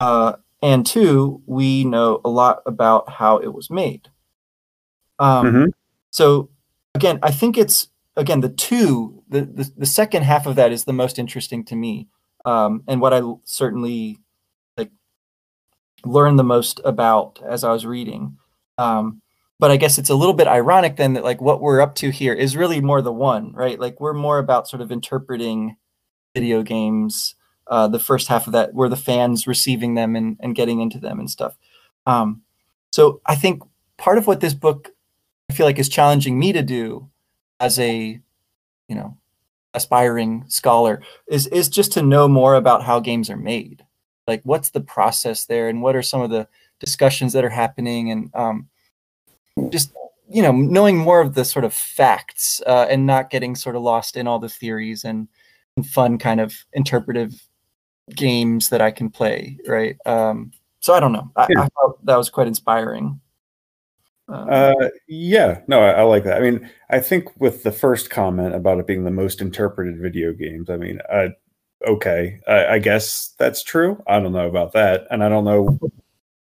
uh, 0.00 0.34
and 0.62 0.84
two, 0.84 1.42
we 1.46 1.84
know 1.84 2.20
a 2.24 2.28
lot 2.28 2.62
about 2.66 3.08
how 3.08 3.38
it 3.38 3.52
was 3.54 3.70
made. 3.70 4.08
Um, 5.18 5.46
Mhm. 5.46 5.72
So, 6.10 6.48
again, 6.94 7.18
I 7.22 7.30
think 7.30 7.56
it's, 7.56 7.88
again, 8.16 8.40
the 8.40 8.48
two, 8.48 9.22
the, 9.28 9.42
the, 9.42 9.70
the 9.76 9.86
second 9.86 10.24
half 10.24 10.46
of 10.46 10.56
that 10.56 10.72
is 10.72 10.84
the 10.84 10.92
most 10.92 11.18
interesting 11.18 11.64
to 11.66 11.76
me. 11.76 12.08
Um, 12.44 12.82
and 12.86 13.00
what 13.00 13.12
I 13.12 13.22
certainly 13.44 14.18
like 14.76 14.90
learned 16.04 16.38
the 16.38 16.44
most 16.44 16.80
about 16.84 17.40
as 17.46 17.64
I 17.64 17.72
was 17.72 17.84
reading. 17.84 18.38
Um, 18.78 19.20
but 19.58 19.70
I 19.70 19.76
guess 19.76 19.98
it's 19.98 20.10
a 20.10 20.14
little 20.14 20.34
bit 20.34 20.46
ironic 20.46 20.96
then 20.96 21.14
that 21.14 21.24
like 21.24 21.40
what 21.40 21.60
we're 21.60 21.80
up 21.80 21.94
to 21.96 22.10
here 22.10 22.34
is 22.34 22.56
really 22.56 22.80
more 22.80 23.02
the 23.02 23.12
one, 23.12 23.52
right? 23.52 23.78
Like 23.78 24.00
we're 24.00 24.12
more 24.14 24.38
about 24.38 24.68
sort 24.68 24.82
of 24.82 24.92
interpreting 24.92 25.76
video 26.34 26.62
games. 26.62 27.34
Uh, 27.68 27.88
the 27.88 27.98
first 27.98 28.28
half 28.28 28.46
of 28.46 28.52
that, 28.52 28.74
where 28.74 28.88
the 28.88 28.94
fans 28.94 29.48
receiving 29.48 29.94
them 29.94 30.14
and, 30.14 30.36
and 30.38 30.54
getting 30.54 30.80
into 30.80 31.00
them 31.00 31.18
and 31.18 31.28
stuff. 31.28 31.56
Um, 32.06 32.42
so 32.92 33.20
I 33.26 33.34
think 33.34 33.60
part 33.96 34.18
of 34.18 34.28
what 34.28 34.40
this 34.40 34.54
book 34.54 34.90
I 35.50 35.54
feel 35.54 35.66
like 35.66 35.80
is 35.80 35.88
challenging 35.88 36.38
me 36.38 36.52
to 36.52 36.62
do 36.62 37.10
as 37.58 37.80
a, 37.80 38.20
you 38.88 38.94
know, 38.94 39.16
aspiring 39.74 40.44
scholar 40.48 41.02
is 41.26 41.48
is 41.48 41.68
just 41.68 41.92
to 41.92 42.02
know 42.02 42.28
more 42.28 42.54
about 42.54 42.84
how 42.84 43.00
games 43.00 43.28
are 43.28 43.36
made 43.36 43.84
like 44.26 44.42
what's 44.44 44.70
the 44.70 44.80
process 44.80 45.44
there 45.44 45.68
and 45.68 45.82
what 45.82 45.96
are 45.96 46.02
some 46.02 46.20
of 46.20 46.30
the 46.30 46.48
discussions 46.80 47.32
that 47.32 47.44
are 47.44 47.50
happening 47.50 48.10
and 48.10 48.30
um, 48.34 48.68
just 49.70 49.92
you 50.28 50.42
know 50.42 50.52
knowing 50.52 50.96
more 50.98 51.20
of 51.20 51.34
the 51.34 51.44
sort 51.44 51.64
of 51.64 51.72
facts 51.72 52.60
uh, 52.66 52.86
and 52.90 53.06
not 53.06 53.30
getting 53.30 53.54
sort 53.54 53.76
of 53.76 53.82
lost 53.82 54.16
in 54.16 54.26
all 54.26 54.38
the 54.38 54.48
theories 54.48 55.04
and, 55.04 55.28
and 55.76 55.86
fun 55.86 56.18
kind 56.18 56.40
of 56.40 56.54
interpretive 56.72 57.32
games 58.14 58.68
that 58.68 58.80
i 58.80 58.90
can 58.90 59.10
play 59.10 59.58
right 59.66 59.96
um, 60.06 60.52
so 60.80 60.94
i 60.94 61.00
don't 61.00 61.12
know 61.12 61.30
I, 61.36 61.46
Yeah. 61.50 61.62
I 61.62 61.68
thought 61.68 62.04
that 62.04 62.16
was 62.16 62.30
quite 62.30 62.46
inspiring 62.46 63.20
Um, 64.28 64.48
Uh, 64.50 64.88
yeah, 65.06 65.60
no, 65.68 65.80
I, 65.80 65.90
I 65.92 66.02
like 66.02 66.24
that. 66.24 66.38
I 66.38 66.40
mean, 66.40 66.68
I 66.90 66.98
think 66.98 67.28
with 67.40 67.62
the 67.62 67.70
first 67.70 68.10
comment 68.10 68.56
about 68.56 68.80
it 68.80 68.86
being 68.86 69.04
the 69.04 69.10
most 69.12 69.40
interpreted 69.40 70.00
video 70.00 70.32
games, 70.32 70.68
I 70.68 70.76
mean, 70.76 70.98
uh, 71.08 71.28
okay, 71.86 72.40
I, 72.48 72.66
I 72.66 72.78
guess 72.80 73.34
that's 73.38 73.62
true. 73.62 74.02
I 74.08 74.18
don't 74.18 74.32
know 74.32 74.48
about 74.48 74.72
that, 74.72 75.06
and 75.12 75.22
I 75.22 75.28
don't 75.28 75.44
know 75.44 75.78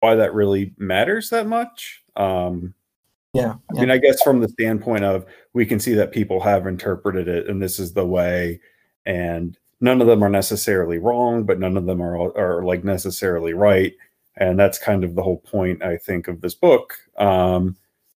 why 0.01 0.17
that 0.17 0.35
really 0.35 0.75
matters 0.77 1.31
that 1.31 1.47
much. 1.47 2.03
Um, 2.15 2.75
yeah, 3.33 3.53
I 3.53 3.75
yeah. 3.75 3.81
mean, 3.81 3.91
I 3.91 3.99
guess 3.99 4.23
from 4.23 4.41
the 4.41 4.49
standpoint 4.49 5.05
of 5.05 5.27
we 5.55 5.65
can 5.67 5.81
see 5.81 5.95
that 5.95 6.13
people 6.13 6.41
have 6.41 6.67
interpreted 6.67 7.29
it, 7.29 7.49
and 7.49 7.63
this 7.63 7.79
is 7.79 7.93
the 7.93 8.07
way, 8.07 8.61
and 9.07 9.57
none 9.81 10.01
of 10.01 10.07
them 10.07 10.23
are 10.23 10.29
necessarily 10.31 10.99
wrong, 10.99 11.45
but 11.45 11.59
none 11.59 11.77
of 11.77 11.87
them 11.87 12.01
are 12.03 12.17
are 12.37 12.63
like 12.65 12.85
necessarily 12.85 13.55
right, 13.55 13.95
and 14.37 14.59
that's 14.59 14.79
kind 14.79 15.05
of 15.05 15.15
the 15.15 15.23
whole 15.23 15.39
point 15.39 15.83
I 15.83 15.97
think 15.97 16.29
of 16.29 16.41
this 16.41 16.55
book. 16.55 16.95
Um, 17.19 17.77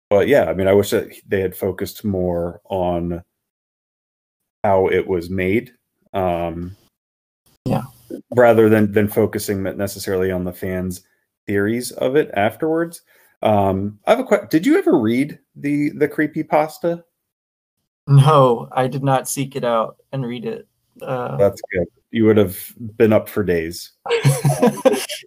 but 0.10 0.28
yeah, 0.28 0.46
I 0.46 0.54
mean, 0.54 0.68
I 0.68 0.74
wish 0.74 0.92
that 0.92 1.10
they 1.28 1.42
had 1.42 1.56
focused 1.56 2.04
more 2.06 2.62
on 2.66 3.24
how 4.64 4.88
it 4.88 5.08
was 5.08 5.30
made, 5.30 5.72
um, 6.14 6.76
Yeah. 7.66 7.84
rather 8.36 8.70
than 8.70 8.92
than 8.92 9.08
focusing 9.08 9.64
necessarily 9.64 10.32
on 10.32 10.44
the 10.44 10.54
fans' 10.54 11.02
theories 11.48 11.92
of 11.94 12.16
it 12.16 12.32
afterwards. 12.34 13.02
Um, 13.46 14.00
I 14.06 14.12
have 14.12 14.20
a 14.20 14.24
question. 14.26 14.48
Did 14.50 14.66
you 14.66 14.78
ever 14.78 15.00
read 15.00 15.40
the 15.56 15.92
the 15.92 16.08
creepy 16.08 16.44
pasta? 16.44 17.04
no 18.08 18.70
i 18.72 18.86
did 18.86 19.04
not 19.04 19.28
seek 19.28 19.56
it 19.56 19.64
out 19.64 19.98
and 20.12 20.24
read 20.24 20.46
it 20.46 20.68
uh, 21.02 21.38
That's 21.38 21.62
good. 21.72 21.88
You 22.12 22.26
would 22.26 22.38
have 22.38 22.74
been 22.98 23.14
up 23.14 23.28
for 23.28 23.44
days. 23.44 23.92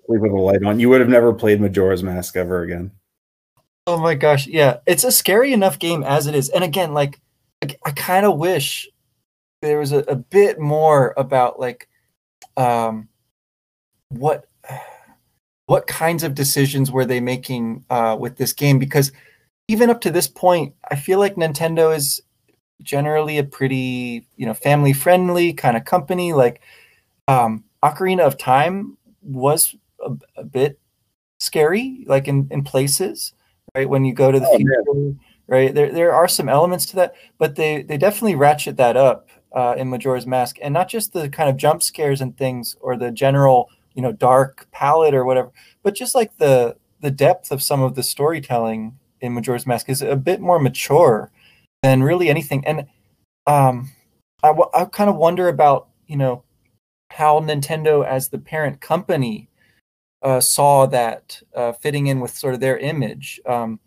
With 0.08 0.22
a 0.22 0.34
light 0.34 0.62
on. 0.64 0.80
You 0.80 0.88
would 0.88 1.00
have 1.00 1.10
never 1.10 1.34
played 1.34 1.60
Majora's 1.60 2.02
Mask 2.02 2.36
ever 2.36 2.62
again. 2.62 2.90
Oh 3.86 3.98
my 3.98 4.14
gosh, 4.14 4.46
yeah. 4.46 4.78
It's 4.86 5.04
a 5.04 5.12
scary 5.12 5.52
enough 5.52 5.78
game 5.78 6.02
as 6.02 6.26
it 6.26 6.34
is. 6.34 6.48
And 6.50 6.64
again, 6.64 6.94
like 6.94 7.20
I, 7.62 7.76
I 7.84 7.90
kind 7.92 8.26
of 8.26 8.38
wish 8.38 8.88
there 9.62 9.78
was 9.78 9.92
a, 9.92 9.98
a 10.00 10.16
bit 10.16 10.58
more 10.58 11.14
about 11.16 11.58
like 11.58 11.88
um 12.56 13.08
what 14.08 14.46
what 15.68 15.86
kinds 15.86 16.24
of 16.24 16.34
decisions 16.34 16.90
were 16.90 17.04
they 17.04 17.20
making 17.20 17.84
uh 17.90 18.16
with 18.18 18.36
this 18.38 18.52
game? 18.54 18.78
Because 18.78 19.12
even 19.68 19.90
up 19.90 20.00
to 20.02 20.10
this 20.10 20.28
point, 20.28 20.74
I 20.90 20.96
feel 20.96 21.18
like 21.18 21.36
Nintendo 21.36 21.94
is 21.94 22.22
generally 22.82 23.38
a 23.38 23.44
pretty, 23.44 24.26
you 24.36 24.46
know, 24.46 24.54
family 24.54 24.94
friendly 24.94 25.52
kind 25.52 25.76
of 25.76 25.84
company. 25.84 26.32
Like 26.32 26.62
um 27.28 27.64
Ocarina 27.82 28.22
of 28.26 28.38
Time 28.38 28.96
was 29.22 29.74
a, 30.04 30.12
a 30.36 30.44
bit 30.44 30.80
scary 31.38 32.04
like 32.08 32.28
in 32.28 32.48
in 32.50 32.64
places 32.64 33.32
right? 33.74 33.88
When 33.88 34.04
you 34.04 34.14
go 34.14 34.32
to 34.32 34.40
the 34.40 34.46
Oh, 34.46 34.56
future 34.56 35.18
right? 35.46 35.74
There 35.74 35.92
there 35.92 36.14
are 36.14 36.28
some 36.28 36.48
elements 36.48 36.86
to 36.86 36.96
that 36.96 37.14
but 37.38 37.56
they 37.56 37.82
they 37.82 37.98
definitely 37.98 38.34
ratchet 38.36 38.76
that 38.78 38.96
up 38.96 39.28
uh, 39.52 39.74
in 39.78 39.90
majora's 39.90 40.26
mask. 40.26 40.56
And 40.62 40.74
not 40.74 40.88
just 40.88 41.12
the 41.12 41.28
kind 41.28 41.50
of 41.50 41.56
jump 41.56 41.82
scares 41.82 42.20
and 42.20 42.36
things 42.36 42.76
or 42.80 42.96
the 42.96 43.10
general 43.10 43.70
you 43.98 44.02
know 44.02 44.12
dark 44.12 44.68
palette 44.70 45.12
or 45.14 45.24
whatever 45.24 45.50
but 45.82 45.94
just 45.94 46.14
like 46.14 46.38
the 46.38 46.76
the 47.00 47.10
depth 47.10 47.50
of 47.50 47.60
some 47.60 47.82
of 47.82 47.96
the 47.96 48.02
storytelling 48.02 48.96
in 49.20 49.34
majora's 49.34 49.66
mask 49.66 49.88
is 49.88 50.00
a 50.00 50.14
bit 50.14 50.40
more 50.40 50.60
mature 50.60 51.32
than 51.82 52.02
really 52.02 52.30
anything 52.30 52.64
and 52.64 52.86
um 53.48 53.90
I, 54.42 54.48
w- 54.48 54.70
I 54.72 54.84
kind 54.84 55.10
of 55.10 55.16
wonder 55.16 55.48
about 55.48 55.88
you 56.06 56.16
know 56.16 56.44
how 57.10 57.40
Nintendo 57.40 58.06
as 58.06 58.28
the 58.28 58.38
parent 58.38 58.80
company 58.80 59.48
uh, 60.22 60.40
saw 60.40 60.86
that 60.86 61.42
uh, 61.54 61.72
fitting 61.72 62.06
in 62.06 62.20
with 62.20 62.36
sort 62.36 62.54
of 62.54 62.60
their 62.60 62.78
image. 62.78 63.40
Um, 63.46 63.80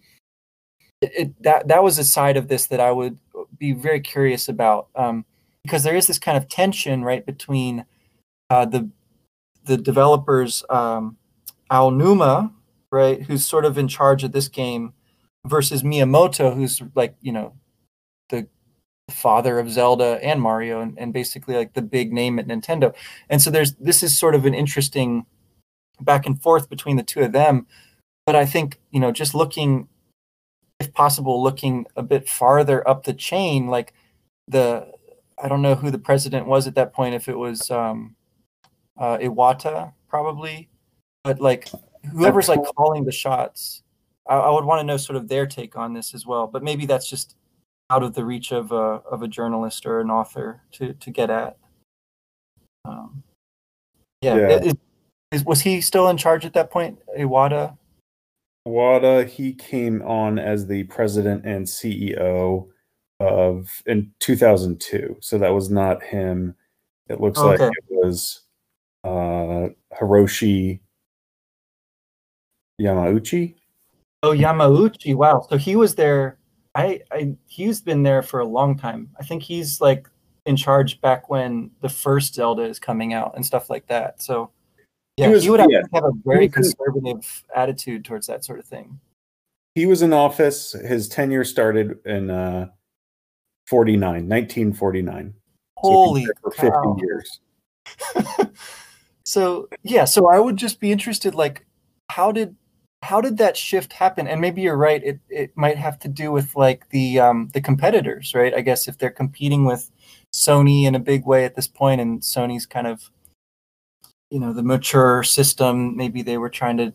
it, 1.01 1.11
it, 1.15 1.43
that 1.43 1.67
that 1.67 1.83
was 1.83 1.97
a 1.97 2.03
side 2.03 2.37
of 2.37 2.47
this 2.47 2.67
that 2.67 2.79
I 2.79 2.91
would 2.91 3.17
be 3.57 3.71
very 3.71 4.01
curious 4.01 4.49
about 4.49 4.87
um, 4.95 5.25
because 5.63 5.83
there 5.83 5.95
is 5.95 6.07
this 6.07 6.19
kind 6.19 6.37
of 6.37 6.47
tension 6.47 7.03
right 7.03 7.25
between 7.25 7.85
uh, 8.49 8.65
the 8.65 8.89
the 9.65 9.77
developers 9.77 10.63
um, 10.69 11.17
Aonuma 11.71 12.51
right 12.91 13.23
who's 13.23 13.45
sort 13.45 13.65
of 13.65 13.77
in 13.77 13.87
charge 13.87 14.23
of 14.23 14.31
this 14.31 14.47
game 14.47 14.93
versus 15.45 15.83
Miyamoto 15.83 16.55
who's 16.55 16.81
like 16.95 17.15
you 17.21 17.31
know 17.31 17.53
the 18.29 18.47
father 19.09 19.59
of 19.59 19.69
Zelda 19.69 20.19
and 20.21 20.41
Mario 20.41 20.81
and, 20.81 20.97
and 20.97 21.13
basically 21.13 21.55
like 21.55 21.73
the 21.73 21.81
big 21.81 22.13
name 22.13 22.39
at 22.39 22.47
Nintendo. 22.47 22.93
And 23.29 23.41
so 23.41 23.49
there's 23.49 23.73
this 23.75 24.03
is 24.03 24.17
sort 24.17 24.35
of 24.35 24.45
an 24.45 24.53
interesting 24.53 25.25
back 25.99 26.25
and 26.25 26.41
forth 26.41 26.69
between 26.69 26.95
the 26.95 27.03
two 27.03 27.21
of 27.21 27.31
them. 27.31 27.67
But 28.25 28.35
I 28.35 28.45
think 28.45 28.79
you 28.91 28.99
know 28.99 29.11
just 29.11 29.33
looking 29.33 29.87
if 30.81 30.93
possible, 30.93 31.41
looking 31.43 31.85
a 31.95 32.01
bit 32.01 32.27
farther 32.27 32.87
up 32.87 33.03
the 33.03 33.13
chain, 33.13 33.67
like 33.67 33.93
the 34.47 34.91
I 35.41 35.47
don't 35.47 35.61
know 35.61 35.75
who 35.75 35.91
the 35.91 35.99
president 35.99 36.47
was 36.47 36.67
at 36.67 36.75
that 36.75 36.91
point, 36.91 37.15
if 37.15 37.29
it 37.29 37.37
was 37.37 37.69
um, 37.71 38.15
uh, 38.97 39.17
Iwata 39.17 39.93
probably, 40.07 40.69
but 41.23 41.39
like 41.39 41.69
whoever's 42.11 42.49
like 42.49 42.63
calling 42.75 43.05
the 43.05 43.11
shots, 43.11 43.83
I, 44.27 44.35
I 44.35 44.49
would 44.49 44.65
want 44.65 44.79
to 44.79 44.83
know 44.83 44.97
sort 44.97 45.17
of 45.17 45.27
their 45.27 45.45
take 45.45 45.77
on 45.77 45.93
this 45.93 46.13
as 46.13 46.25
well. 46.25 46.47
But 46.47 46.63
maybe 46.63 46.85
that's 46.85 47.09
just 47.09 47.35
out 47.89 48.03
of 48.03 48.13
the 48.13 48.23
reach 48.23 48.51
of 48.51 48.71
a 48.71 49.01
of 49.09 49.21
a 49.21 49.27
journalist 49.27 49.85
or 49.85 49.99
an 49.99 50.09
author 50.09 50.61
to 50.73 50.93
to 50.93 51.11
get 51.11 51.29
at. 51.29 51.57
Um, 52.85 53.23
yeah, 54.21 54.35
Yeah. 54.35 54.59
Is, 54.59 54.73
is, 55.31 55.45
was 55.45 55.61
he 55.61 55.81
still 55.81 56.09
in 56.09 56.17
charge 56.17 56.45
at 56.45 56.53
that 56.53 56.71
point, 56.71 56.99
Iwata? 57.17 57.77
Wada, 58.65 59.25
he 59.25 59.53
came 59.53 60.01
on 60.03 60.37
as 60.37 60.67
the 60.67 60.83
president 60.83 61.45
and 61.45 61.65
CEO 61.65 62.67
of 63.19 63.81
in 63.85 64.11
2002. 64.19 65.17
So 65.19 65.37
that 65.37 65.53
was 65.53 65.69
not 65.69 66.03
him. 66.03 66.55
It 67.07 67.19
looks 67.19 67.39
like 67.39 67.59
it 67.59 67.73
was 67.89 68.40
uh, 69.03 69.69
Hiroshi 69.99 70.79
Yamauchi. 72.81 73.55
Oh, 74.23 74.31
Yamauchi. 74.31 75.15
Wow. 75.15 75.45
So 75.49 75.57
he 75.57 75.75
was 75.75 75.95
there. 75.95 76.37
I, 76.75 77.01
I 77.11 77.35
he's 77.47 77.81
been 77.81 78.03
there 78.03 78.21
for 78.21 78.39
a 78.39 78.45
long 78.45 78.77
time. 78.77 79.09
I 79.19 79.23
think 79.23 79.43
he's 79.43 79.81
like 79.81 80.07
in 80.45 80.55
charge 80.55 81.01
back 81.01 81.29
when 81.29 81.71
the 81.81 81.89
first 81.89 82.33
Zelda 82.33 82.63
is 82.63 82.79
coming 82.79 83.13
out 83.13 83.33
and 83.35 83.45
stuff 83.45 83.69
like 83.69 83.87
that. 83.87 84.21
So 84.21 84.51
yeah, 85.17 85.27
he, 85.27 85.33
was- 85.33 85.49
would 85.49 85.59
have, 85.59 85.69
yeah. 85.69 85.81
have 85.93 86.05
a 86.05 86.11
very 86.25 86.47
conservative 86.47 87.43
attitude 87.55 88.05
towards 88.05 88.27
that 88.27 88.45
sort 88.45 88.59
of 88.59 88.65
thing. 88.65 88.99
He 89.75 89.85
was 89.85 90.01
in 90.01 90.11
office. 90.13 90.73
His 90.73 91.07
tenure 91.07 91.45
started 91.45 91.97
in 92.05 92.29
uh, 92.29 92.67
49, 93.67 94.01
1949. 94.01 95.33
So 95.83 95.89
he 95.89 95.93
Holy 95.93 96.25
there 96.25 96.33
for 96.41 96.51
cow. 96.51 96.97
50 96.97 97.05
years. 97.05 97.39
so 99.31 99.69
yeah, 99.83 100.03
so 100.03 100.27
I 100.27 100.39
would 100.39 100.57
just 100.57 100.81
be 100.81 100.91
interested, 100.91 101.33
like, 101.33 101.65
how 102.09 102.33
did 102.33 102.53
how 103.01 103.21
did 103.21 103.37
that 103.37 103.55
shift 103.55 103.93
happen? 103.93 104.27
And 104.27 104.41
maybe 104.41 104.61
you're 104.61 104.75
right. 104.75 105.01
It 105.01 105.19
it 105.29 105.51
might 105.55 105.77
have 105.77 105.97
to 105.99 106.09
do 106.09 106.33
with 106.33 106.53
like 106.57 106.89
the 106.89 107.21
um, 107.21 107.49
the 107.53 107.61
competitors, 107.61 108.35
right? 108.35 108.53
I 108.53 108.59
guess 108.59 108.89
if 108.89 108.97
they're 108.97 109.09
competing 109.09 109.63
with 109.63 109.89
Sony 110.33 110.83
in 110.83 110.95
a 110.95 110.99
big 110.99 111.25
way 111.25 111.45
at 111.45 111.55
this 111.55 111.67
point, 111.67 112.01
and 112.01 112.19
Sony's 112.21 112.65
kind 112.65 112.87
of 112.87 113.09
you 114.29 114.39
know 114.39 114.51
the 114.51 114.63
mature 114.63 115.23
system, 115.23 115.95
maybe 115.95 116.21
they 116.21 116.37
were 116.37 116.49
trying 116.49 116.75
to 116.77 116.93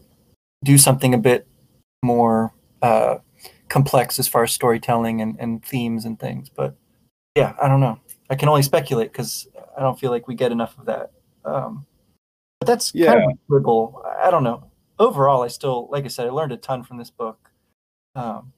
do 0.62 0.77
something 0.77 1.14
a 1.14 1.18
bit 1.18 1.46
more 2.03 2.53
uh, 2.83 3.16
complex 3.70 4.18
as 4.18 4.29
far 4.29 4.42
as 4.42 4.53
storytelling 4.53 5.22
and, 5.22 5.37
and 5.40 5.64
themes 5.64 6.05
and 6.05 6.20
things. 6.20 6.51
But 6.51 6.77
yeah, 7.35 7.55
I 7.62 7.66
don't 7.66 7.81
know. 7.81 7.99
I 8.29 8.35
can 8.35 8.51
only 8.51 8.62
speculate 8.62 9.11
because 9.11 9.49
I 9.75 9.81
don't 9.81 9.99
feel 9.99 10.11
like 10.11 10.29
we 10.29 10.35
get 10.35 10.53
enough 10.53 10.79
of 10.79 10.85
that. 10.85 11.12
Um, 11.42 11.87
but 12.61 12.66
that's 12.66 12.90
kind 12.92 13.03
Yeah. 13.05 13.25
of 13.27 13.31
a 13.33 13.38
quibble. 13.49 14.03
I 14.23 14.31
don't 14.31 14.45
know. 14.45 14.71
Overall, 14.99 15.42
I 15.42 15.49
still, 15.49 15.88
like 15.90 16.05
I 16.05 16.09
said, 16.09 16.27
I 16.27 16.31
learned 16.31 16.53
a 16.53 16.57
ton 16.57 16.83
from 16.83 16.97
this 16.97 17.11
book. 17.11 17.51
Um, 18.14 18.53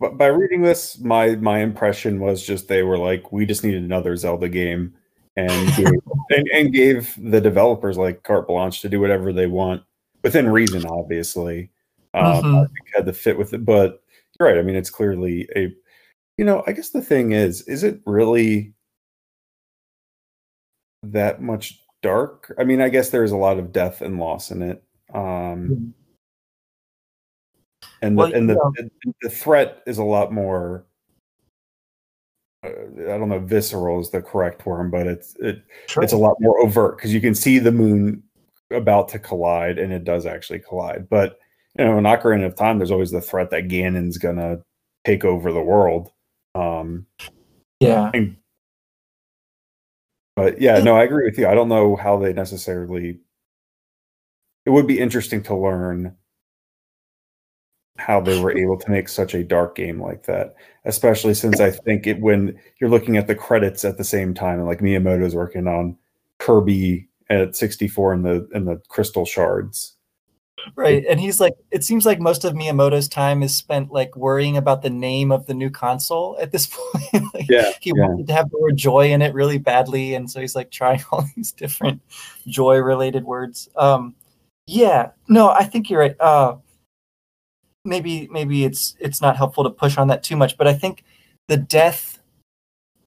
But 0.00 0.18
by 0.18 0.26
reading 0.26 0.62
this, 0.62 0.98
my 0.98 1.36
my 1.36 1.60
impression 1.60 2.18
was 2.20 2.44
just 2.44 2.68
they 2.68 2.82
were 2.82 2.98
like, 2.98 3.30
we 3.32 3.46
just 3.46 3.62
need 3.62 3.74
another 3.74 4.16
Zelda 4.16 4.48
game, 4.48 4.94
and 5.36 5.66
gave, 5.76 5.86
and, 6.30 6.48
and 6.52 6.72
gave 6.72 7.14
the 7.30 7.40
developers 7.40 7.96
like 7.96 8.22
carte 8.24 8.48
blanche 8.48 8.80
to 8.80 8.88
do 8.88 9.00
whatever 9.00 9.32
they 9.32 9.46
want 9.46 9.82
within 10.24 10.48
reason, 10.48 10.84
obviously. 10.86 11.70
Um, 12.14 12.24
I 12.24 12.40
Mhm. 12.40 12.66
think 12.68 12.88
had 12.94 13.06
to 13.06 13.12
fit 13.12 13.38
with 13.38 13.54
it, 13.54 13.64
but 13.64 14.02
you're 14.38 14.48
right. 14.48 14.58
I 14.58 14.62
mean, 14.62 14.76
it's 14.76 14.90
clearly 14.90 15.48
a, 15.54 15.72
you 16.36 16.44
know, 16.44 16.62
I 16.66 16.72
guess 16.72 16.90
the 16.90 17.02
thing 17.02 17.32
is, 17.32 17.62
is 17.68 17.84
it 17.84 18.00
really 18.04 18.74
that 21.02 21.42
much 21.42 21.80
dark? 22.02 22.54
I 22.58 22.64
mean, 22.64 22.80
I 22.80 22.88
guess 22.88 23.10
there's 23.10 23.32
a 23.32 23.36
lot 23.36 23.58
of 23.58 23.72
death 23.72 24.02
and 24.02 24.18
loss 24.18 24.50
in 24.50 24.62
it. 24.62 24.82
Um, 25.14 25.94
and 28.00 28.16
the, 28.16 28.22
Well, 28.22 28.34
and 28.34 28.50
the, 28.50 28.54
yeah. 28.54 28.88
the 29.04 29.14
the 29.22 29.30
threat 29.30 29.82
is 29.86 29.98
a 29.98 30.04
lot 30.04 30.32
more 30.32 30.84
uh, 32.64 32.68
i 32.68 33.18
don't 33.18 33.28
know 33.28 33.38
visceral 33.38 34.00
is 34.00 34.10
the 34.10 34.20
correct 34.20 34.64
term 34.64 34.90
but 34.90 35.06
it's 35.06 35.36
it, 35.36 35.62
sure. 35.86 36.02
it's 36.02 36.12
a 36.12 36.18
lot 36.18 36.36
more 36.40 36.60
overt 36.60 36.96
because 36.96 37.12
you 37.14 37.20
can 37.20 37.34
see 37.34 37.58
the 37.58 37.72
moon 37.72 38.22
about 38.70 39.08
to 39.08 39.18
collide 39.18 39.78
and 39.78 39.92
it 39.92 40.04
does 40.04 40.26
actually 40.26 40.58
collide 40.58 41.08
but 41.08 41.38
you 41.78 41.84
know 41.84 41.98
in 41.98 42.04
ocarina 42.04 42.46
of 42.46 42.56
time 42.56 42.78
there's 42.78 42.90
always 42.90 43.10
the 43.10 43.20
threat 43.20 43.50
that 43.50 43.68
ganon's 43.68 44.18
gonna 44.18 44.58
take 45.04 45.24
over 45.24 45.52
the 45.52 45.62
world 45.62 46.10
um 46.54 47.06
yeah. 47.80 48.10
But 50.36 50.60
yeah 50.60 50.78
no 50.78 50.96
i 50.96 51.02
agree 51.04 51.24
with 51.24 51.38
you. 51.38 51.46
I 51.46 51.54
don't 51.54 51.68
know 51.68 51.96
how 51.96 52.18
they 52.18 52.32
necessarily 52.32 53.18
it 54.64 54.70
would 54.70 54.86
be 54.86 54.98
interesting 54.98 55.42
to 55.44 55.56
learn 55.56 56.16
how 57.98 58.20
they 58.20 58.40
were 58.40 58.56
able 58.56 58.78
to 58.78 58.90
make 58.90 59.08
such 59.08 59.34
a 59.34 59.44
dark 59.44 59.74
game 59.74 60.00
like 60.00 60.24
that 60.24 60.54
especially 60.84 61.34
since 61.34 61.60
i 61.60 61.70
think 61.70 62.06
it 62.06 62.20
when 62.20 62.58
you're 62.80 62.90
looking 62.90 63.16
at 63.16 63.26
the 63.26 63.34
credits 63.34 63.84
at 63.84 63.98
the 63.98 64.04
same 64.04 64.32
time 64.34 64.58
and 64.58 64.66
like 64.66 64.80
miyamoto's 64.80 65.34
working 65.34 65.66
on 65.66 65.96
kirby 66.38 67.08
at 67.28 67.54
64 67.54 68.14
in 68.14 68.22
the 68.22 68.48
in 68.54 68.64
the 68.64 68.80
crystal 68.88 69.26
shards 69.26 69.96
Right. 70.76 71.04
And 71.08 71.20
he's 71.20 71.40
like, 71.40 71.54
it 71.70 71.84
seems 71.84 72.06
like 72.06 72.20
most 72.20 72.44
of 72.44 72.54
Miyamoto's 72.54 73.08
time 73.08 73.42
is 73.42 73.54
spent 73.54 73.90
like 73.92 74.16
worrying 74.16 74.56
about 74.56 74.82
the 74.82 74.90
name 74.90 75.32
of 75.32 75.46
the 75.46 75.54
new 75.54 75.70
console 75.70 76.36
at 76.40 76.52
this 76.52 76.66
point. 77.12 77.24
like, 77.34 77.48
Yeah, 77.48 77.70
He 77.80 77.92
yeah. 77.94 78.06
wanted 78.06 78.26
to 78.28 78.32
have 78.32 78.50
the 78.50 78.58
word 78.58 78.76
joy 78.76 79.10
in 79.12 79.22
it 79.22 79.34
really 79.34 79.58
badly. 79.58 80.14
And 80.14 80.30
so 80.30 80.40
he's 80.40 80.54
like 80.54 80.70
trying 80.70 81.02
all 81.12 81.24
these 81.36 81.52
different 81.52 82.00
joy 82.46 82.78
related 82.78 83.24
words. 83.24 83.68
Um, 83.76 84.14
yeah. 84.66 85.10
No, 85.28 85.50
I 85.50 85.64
think 85.64 85.90
you're 85.90 86.00
right. 86.00 86.16
Uh, 86.20 86.56
maybe, 87.84 88.28
maybe 88.30 88.64
it's, 88.64 88.96
it's 89.00 89.20
not 89.20 89.36
helpful 89.36 89.64
to 89.64 89.70
push 89.70 89.98
on 89.98 90.08
that 90.08 90.22
too 90.22 90.36
much, 90.36 90.56
but 90.56 90.68
I 90.68 90.72
think 90.74 91.04
the 91.48 91.56
death, 91.56 92.20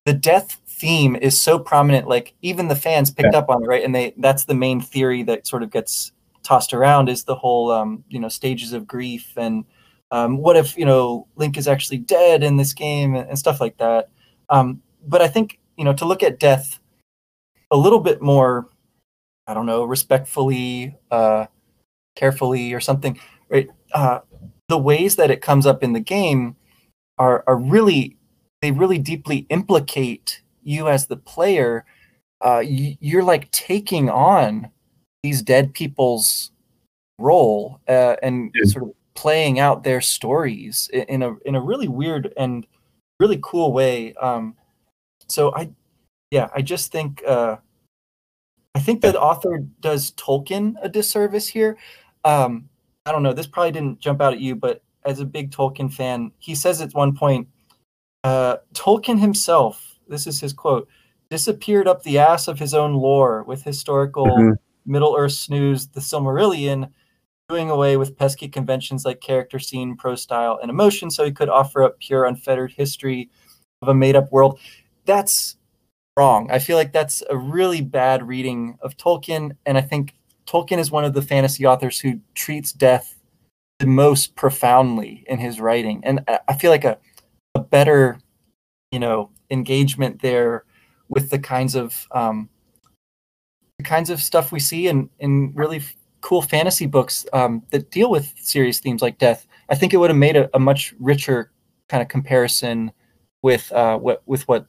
the 0.06 0.14
death 0.14 0.60
theme 0.68 1.16
is 1.16 1.42
so 1.42 1.58
prominent. 1.58 2.08
Like 2.08 2.34
even 2.42 2.68
the 2.68 2.76
fans 2.76 3.10
picked 3.10 3.34
up 3.34 3.50
on 3.50 3.64
it, 3.64 3.68
right? 3.68 3.84
And 3.84 3.96
they, 3.96 4.14
that's 4.18 4.44
the 4.44 4.54
main 4.54 4.82
theory 4.82 5.24
that 5.24 5.48
sort 5.48 5.64
of 5.64 5.72
gets 5.72 6.12
tossed 6.46 6.74
around 6.74 7.10
is 7.10 7.24
the 7.24 7.36
whole 7.36 7.72
um, 7.72 8.04
you 8.08 8.20
know 8.20 8.30
stages 8.30 8.72
of 8.72 8.88
grief 8.88 9.34
and 9.36 9.66
um, 10.12 10.38
what 10.38 10.56
if 10.56 10.78
you 10.78 10.86
know 10.86 11.28
Link 11.36 11.58
is 11.58 11.68
actually 11.68 11.98
dead 11.98 12.44
in 12.44 12.58
this 12.58 12.74
game 12.74 13.16
and, 13.16 13.28
and 13.30 13.40
stuff 13.40 13.60
like 13.60 13.78
that. 13.78 14.10
Um, 14.50 14.82
but 15.06 15.22
I 15.22 15.28
think 15.28 15.60
you 15.78 15.84
know 15.84 15.94
to 15.94 16.06
look 16.06 16.24
at 16.24 16.40
death 16.40 16.80
a 17.72 17.78
little 17.78 18.00
bit 18.00 18.22
more, 18.22 18.70
I 19.48 19.54
don't 19.54 19.66
know, 19.66 19.84
respectfully, 19.84 20.96
uh, 21.12 21.48
carefully, 22.16 22.74
or 22.74 22.80
something. 22.80 23.20
Right? 23.50 23.70
Uh, 23.94 24.20
the 24.70 24.78
ways 24.78 25.16
that 25.16 25.32
it 25.32 25.42
comes 25.42 25.66
up 25.66 25.84
in 25.84 25.94
the 25.94 26.00
game 26.00 26.56
are 27.18 27.44
are 27.48 27.58
really 27.58 28.18
they 28.62 28.72
really 28.72 28.98
deeply 28.98 29.46
implicate 29.50 30.42
you 30.64 30.88
as 30.88 31.08
the 31.08 31.18
player. 31.18 31.86
Uh, 32.42 32.62
you're 32.66 33.24
like 33.24 33.50
taking 33.52 34.10
on 34.10 34.70
these 35.26 35.42
dead 35.42 35.74
people's 35.74 36.52
role 37.18 37.80
uh, 37.88 38.16
and 38.22 38.52
Yeah. 38.54 38.66
sort 38.66 38.84
of 38.84 38.92
playing 39.16 39.58
out 39.60 39.84
their 39.84 40.02
stories 40.02 40.88
in 40.94 41.24
a 41.24 41.36
in 41.46 41.56
a 41.56 41.62
really 41.62 41.88
weird 41.88 42.32
and 42.38 42.68
really 43.20 43.40
cool 43.42 43.74
way. 43.74 44.14
Um, 44.16 44.56
so 45.28 45.52
I, 45.56 45.72
yeah, 46.30 46.50
I 46.54 46.62
just 46.62 46.92
think 46.92 47.24
uh, 47.28 47.56
I 48.76 48.80
think 48.80 49.02
the 49.02 49.20
author 49.20 49.66
does 49.80 50.12
Tolkien 50.12 50.76
a 50.84 50.90
disservice 50.90 51.48
here. 51.48 51.76
Um, 52.24 52.70
I 53.08 53.12
don't 53.12 53.24
know. 53.24 53.34
This 53.34 53.48
probably 53.48 53.72
didn't 53.72 54.00
jump 54.00 54.22
out 54.22 54.34
at 54.34 54.40
you, 54.40 54.56
but 54.56 54.84
as 55.06 55.20
a 55.22 55.26
big 55.26 55.50
Tolkien 55.52 55.92
fan, 55.92 56.32
he 56.38 56.54
says 56.56 56.82
at 56.82 56.94
one 56.94 57.16
point, 57.16 57.48
Uh, 58.24 58.58
Tolkien 58.74 59.20
himself, 59.20 60.00
this 60.08 60.26
is 60.26 60.40
his 60.42 60.52
quote, 60.52 60.88
disappeared 61.30 61.88
up 61.88 62.02
the 62.02 62.18
ass 62.18 62.48
of 62.48 62.58
his 62.60 62.74
own 62.74 62.94
lore 62.96 63.44
with 63.44 63.64
historical 63.64 64.26
Mhm. 64.26 64.58
Middle 64.86 65.16
Earth 65.18 65.34
snooze, 65.34 65.88
the 65.88 66.00
Silmarillion, 66.00 66.90
doing 67.50 67.70
away 67.70 67.98
with 67.98 68.18
pesky 68.18 68.48
conventions 68.48 69.06
like 69.06 69.22
character, 69.22 69.60
scene, 69.60 69.96
prose 69.96 70.22
style, 70.22 70.60
and 70.62 70.70
emotion, 70.72 71.12
so 71.12 71.24
he 71.26 71.32
could 71.32 71.50
offer 71.50 71.84
up 71.84 72.00
pure, 72.00 72.26
unfettered 72.26 72.72
history 72.72 73.30
of 73.82 73.88
a 73.88 73.94
made-up 73.94 74.32
world. 74.32 74.60
That's 75.06 75.58
wrong. 76.18 76.50
I 76.52 76.60
feel 76.60 76.78
like 76.78 76.94
that's 76.94 77.24
a 77.30 77.38
really 77.38 77.82
bad 77.82 78.28
reading 78.28 78.78
of 78.82 78.98
Tolkien, 78.98 79.58
and 79.66 79.78
I 79.78 79.82
think 79.82 80.16
Tolkien 80.48 80.80
is 80.80 80.92
one 80.92 81.06
of 81.06 81.14
the 81.14 81.22
fantasy 81.22 81.66
authors 81.66 82.00
who 82.00 82.20
treats 82.36 82.72
death 82.72 83.16
the 83.80 83.88
most 83.88 84.36
profoundly 84.36 85.26
in 85.28 85.40
his 85.40 85.60
writing, 85.60 86.02
and 86.06 86.22
I- 86.28 86.54
feel 86.54 86.72
like 86.72 86.86
a 86.86 86.98
a 87.56 87.60
better, 87.60 88.20
you 88.92 89.00
know, 89.00 89.32
engagement 89.50 90.22
there 90.22 90.66
with 91.10 91.30
the 91.30 91.40
kinds 91.40 91.76
of 91.76 92.08
um, 92.12 92.50
kinds 93.86 94.10
of 94.10 94.22
stuff 94.22 94.52
we 94.52 94.60
see 94.60 94.88
in 94.88 95.10
in 95.20 95.54
really 95.56 95.82
cool 96.22 96.42
fantasy 96.42 96.88
books 96.88 97.26
um, 97.34 97.62
that 97.70 97.92
deal 97.92 98.10
with 98.10 98.34
serious 98.38 98.80
themes 98.80 99.02
like 99.02 99.18
death. 99.20 99.46
I 99.70 99.76
think 99.76 99.94
it 99.94 99.98
would 99.98 100.10
have 100.10 100.18
made 100.18 100.36
a, 100.36 100.50
a 100.56 100.60
much 100.60 100.94
richer 101.00 101.52
kind 101.88 102.02
of 102.02 102.10
comparison 102.10 102.92
with 103.44 103.72
uh, 103.72 103.98
what 103.98 104.24
with 104.26 104.48
what 104.48 104.66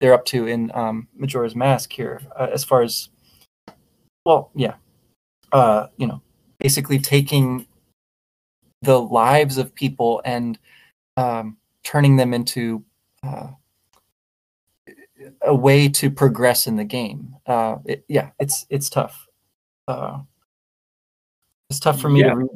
they're 0.00 0.14
up 0.14 0.24
to 0.26 0.46
in 0.46 0.70
um, 0.74 1.08
Majora's 1.16 1.56
Mask 1.56 1.92
here, 1.92 2.20
uh, 2.38 2.48
as 2.52 2.62
far 2.62 2.82
as 2.82 3.08
well, 4.24 4.50
yeah, 4.54 4.74
uh, 5.52 5.86
you 5.96 6.06
know, 6.06 6.20
basically 6.58 6.98
taking 6.98 7.66
the 8.82 9.00
lives 9.00 9.58
of 9.58 9.74
people 9.74 10.22
and 10.24 10.58
um, 11.16 11.56
turning 11.82 12.16
them 12.16 12.32
into 12.34 12.84
uh, 13.22 13.48
a 15.42 15.54
way 15.54 15.88
to 15.88 16.10
progress 16.10 16.66
in 16.66 16.76
the 16.76 16.84
game. 16.84 17.34
Uh, 17.46 17.76
it, 17.84 18.04
yeah, 18.08 18.30
it's 18.38 18.66
it's 18.70 18.88
tough. 18.90 19.26
Uh, 19.86 20.18
it's 21.70 21.80
tough 21.80 22.00
for 22.00 22.08
me 22.08 22.20
Yeah. 22.20 22.30
to 22.30 22.36
read 22.36 22.48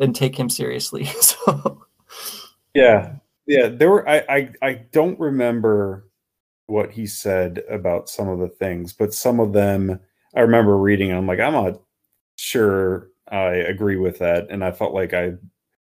and 0.00 0.14
take 0.14 0.38
him 0.38 0.48
seriously. 0.50 1.04
So 1.20 1.82
Yeah, 2.74 3.16
yeah. 3.46 3.68
There 3.68 3.90
were. 3.90 4.08
I, 4.08 4.24
I 4.28 4.50
I 4.62 4.72
don't 4.92 5.18
remember 5.18 6.08
what 6.66 6.92
he 6.92 7.06
said 7.06 7.64
about 7.68 8.08
some 8.08 8.28
of 8.28 8.38
the 8.38 8.48
things, 8.48 8.92
but 8.92 9.12
some 9.12 9.40
of 9.40 9.52
them 9.52 9.98
I 10.34 10.40
remember 10.40 10.76
reading. 10.76 11.10
And 11.10 11.18
I'm 11.18 11.26
like, 11.26 11.40
I'm 11.40 11.52
not 11.52 11.80
sure 12.36 13.08
I 13.28 13.54
agree 13.54 13.96
with 13.96 14.18
that, 14.18 14.46
and 14.50 14.64
I 14.64 14.70
felt 14.72 14.94
like 14.94 15.14
I 15.14 15.32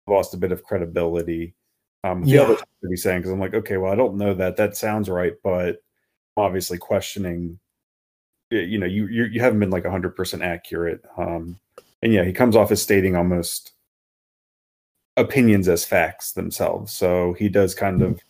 lost 0.08 0.34
a 0.34 0.38
bit 0.38 0.52
of 0.52 0.64
credibility. 0.64 1.54
Um, 2.02 2.22
the 2.24 2.32
Yeah. 2.32 2.42
other 2.42 2.56
stuff 2.56 2.68
that 2.82 2.88
he's 2.90 3.02
saying 3.02 3.20
because 3.20 3.32
I'm 3.32 3.40
like, 3.40 3.54
okay, 3.54 3.76
well, 3.76 3.92
I 3.92 3.96
don't 3.96 4.16
know 4.16 4.34
that. 4.34 4.56
That 4.56 4.76
sounds 4.76 5.08
right, 5.08 5.34
but 5.44 5.78
obviously 6.36 6.78
questioning. 6.78 7.58
You 8.50 8.78
know, 8.78 8.86
you 8.86 9.06
you, 9.06 9.24
you 9.24 9.40
haven't 9.40 9.60
been 9.60 9.70
like 9.70 9.84
100 9.84 10.16
percent 10.16 10.42
accurate. 10.42 11.04
Um, 11.16 11.58
and 12.02 12.12
yeah, 12.12 12.24
he 12.24 12.32
comes 12.32 12.54
off 12.54 12.70
as 12.70 12.82
stating 12.82 13.16
almost 13.16 13.72
opinions 15.16 15.68
as 15.68 15.84
facts 15.84 16.32
themselves. 16.32 16.92
So 16.92 17.32
he 17.34 17.48
does 17.48 17.74
kind 17.74 18.02
of 18.02 18.20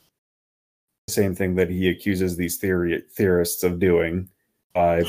the 1.06 1.12
same 1.12 1.34
thing 1.34 1.54
that 1.56 1.70
he 1.70 1.88
accuses 1.88 2.36
these 2.36 2.56
theory 2.56 3.02
theorists 3.10 3.62
of 3.62 3.78
doing 3.78 4.28
by 4.74 5.02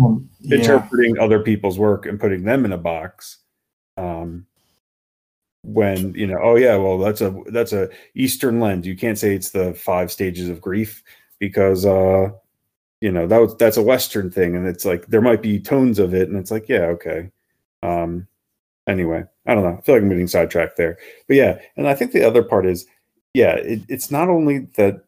um, 0.00 0.28
yeah. 0.40 0.58
interpreting 0.58 1.18
other 1.18 1.40
people's 1.40 1.78
work 1.78 2.06
and 2.06 2.20
putting 2.20 2.44
them 2.44 2.64
in 2.64 2.72
a 2.72 2.78
box. 2.78 3.38
Um, 3.96 4.46
when 5.64 6.12
you 6.14 6.26
know, 6.26 6.38
oh 6.42 6.56
yeah, 6.56 6.76
well 6.76 6.98
that's 6.98 7.20
a 7.20 7.34
that's 7.48 7.72
a 7.72 7.88
Eastern 8.14 8.58
lens. 8.58 8.86
You 8.86 8.96
can't 8.96 9.18
say 9.18 9.34
it's 9.34 9.50
the 9.50 9.74
five 9.74 10.10
stages 10.10 10.48
of 10.48 10.60
grief 10.60 11.04
because 11.42 11.84
uh, 11.84 12.30
you 13.00 13.10
know 13.10 13.26
that 13.26 13.40
was 13.40 13.56
that's 13.56 13.76
a 13.76 13.82
Western 13.82 14.30
thing, 14.30 14.54
and 14.54 14.64
it's 14.64 14.84
like 14.84 15.08
there 15.08 15.20
might 15.20 15.42
be 15.42 15.58
tones 15.58 15.98
of 15.98 16.14
it, 16.14 16.28
and 16.28 16.38
it's 16.38 16.52
like 16.52 16.68
yeah, 16.68 16.82
okay. 16.82 17.32
Um, 17.82 18.28
anyway, 18.86 19.24
I 19.44 19.54
don't 19.56 19.64
know. 19.64 19.76
I 19.76 19.80
feel 19.80 19.96
like 19.96 20.02
I'm 20.02 20.08
getting 20.08 20.28
sidetracked 20.28 20.76
there, 20.76 20.98
but 21.26 21.36
yeah, 21.36 21.58
and 21.76 21.88
I 21.88 21.94
think 21.94 22.12
the 22.12 22.22
other 22.22 22.44
part 22.44 22.64
is, 22.64 22.86
yeah, 23.34 23.54
it, 23.54 23.80
it's 23.88 24.08
not 24.08 24.28
only 24.28 24.68
that 24.76 25.02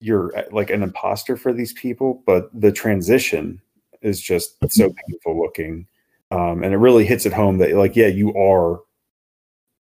you're 0.00 0.36
uh, 0.36 0.42
like 0.50 0.70
an 0.70 0.82
imposter 0.82 1.36
for 1.36 1.52
these 1.52 1.72
people, 1.74 2.24
but 2.26 2.50
the 2.52 2.72
transition 2.72 3.62
is 4.02 4.20
just 4.20 4.56
so 4.68 4.92
painful 5.06 5.40
looking, 5.40 5.86
um, 6.32 6.64
and 6.64 6.74
it 6.74 6.78
really 6.78 7.04
hits 7.04 7.24
it 7.24 7.32
home 7.32 7.58
that 7.58 7.72
like 7.74 7.94
yeah, 7.94 8.08
you 8.08 8.34
are 8.34 8.80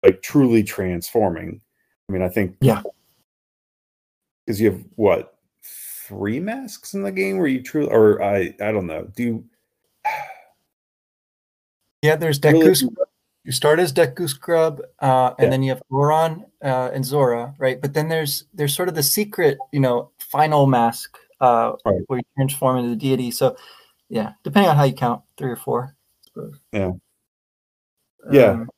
like 0.02 0.20
truly 0.20 0.62
transforming. 0.62 1.62
I 2.06 2.12
mean, 2.12 2.20
I 2.20 2.28
think 2.28 2.54
Yeah. 2.60 2.82
Because 4.46 4.60
you 4.60 4.70
have 4.72 4.84
what 4.96 5.38
three 5.62 6.40
masks 6.40 6.94
in 6.94 7.02
the 7.02 7.12
game 7.12 7.38
where 7.38 7.46
you 7.46 7.62
truly, 7.62 7.88
or 7.90 8.22
I 8.22 8.54
I 8.60 8.72
don't 8.72 8.86
know, 8.86 9.04
do 9.14 9.22
you 9.22 9.44
Yeah, 12.02 12.16
there's 12.16 12.40
really- 12.42 12.60
Deku. 12.66 12.76
Scrub. 12.76 13.08
You 13.44 13.50
start 13.50 13.80
as 13.80 13.92
Deku 13.92 14.28
Scrub, 14.28 14.80
uh, 15.00 15.34
and 15.36 15.46
Yeah. 15.46 15.50
then 15.50 15.62
you 15.64 15.70
have 15.70 15.82
Goron 15.90 16.44
uh, 16.62 16.90
and 16.92 17.04
Zora, 17.04 17.56
right? 17.58 17.80
But 17.80 17.92
then 17.92 18.08
there's 18.08 18.44
there's 18.54 18.72
sort 18.74 18.88
of 18.88 18.94
the 18.94 19.02
secret, 19.02 19.58
you 19.72 19.80
know, 19.80 20.10
final 20.18 20.66
mask 20.66 21.18
uh, 21.40 21.72
Right. 21.84 22.02
where 22.06 22.18
you 22.20 22.24
transform 22.36 22.76
into 22.78 22.90
the 22.90 22.96
deity. 22.96 23.32
So, 23.32 23.56
yeah, 24.08 24.34
depending 24.44 24.70
on 24.70 24.76
how 24.76 24.84
you 24.84 24.92
count, 24.94 25.22
three 25.36 25.50
or 25.50 25.56
four. 25.56 25.96
Yeah. 26.72 26.92
Yeah. 28.30 28.50
Um, 28.50 28.70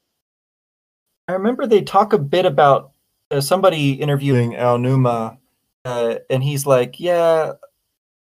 I 1.29 1.33
remember 1.33 1.66
they 1.66 1.83
talk 1.83 2.14
a 2.14 2.18
bit 2.18 2.46
about 2.46 2.92
uh, 3.31 3.42
somebody 3.42 3.92
interviewing 3.92 4.53
Aonuma, 4.53 5.37
uh, 5.85 6.16
and 6.31 6.42
he's 6.42 6.66
like, 6.66 7.01
"Yeah, 7.01 7.53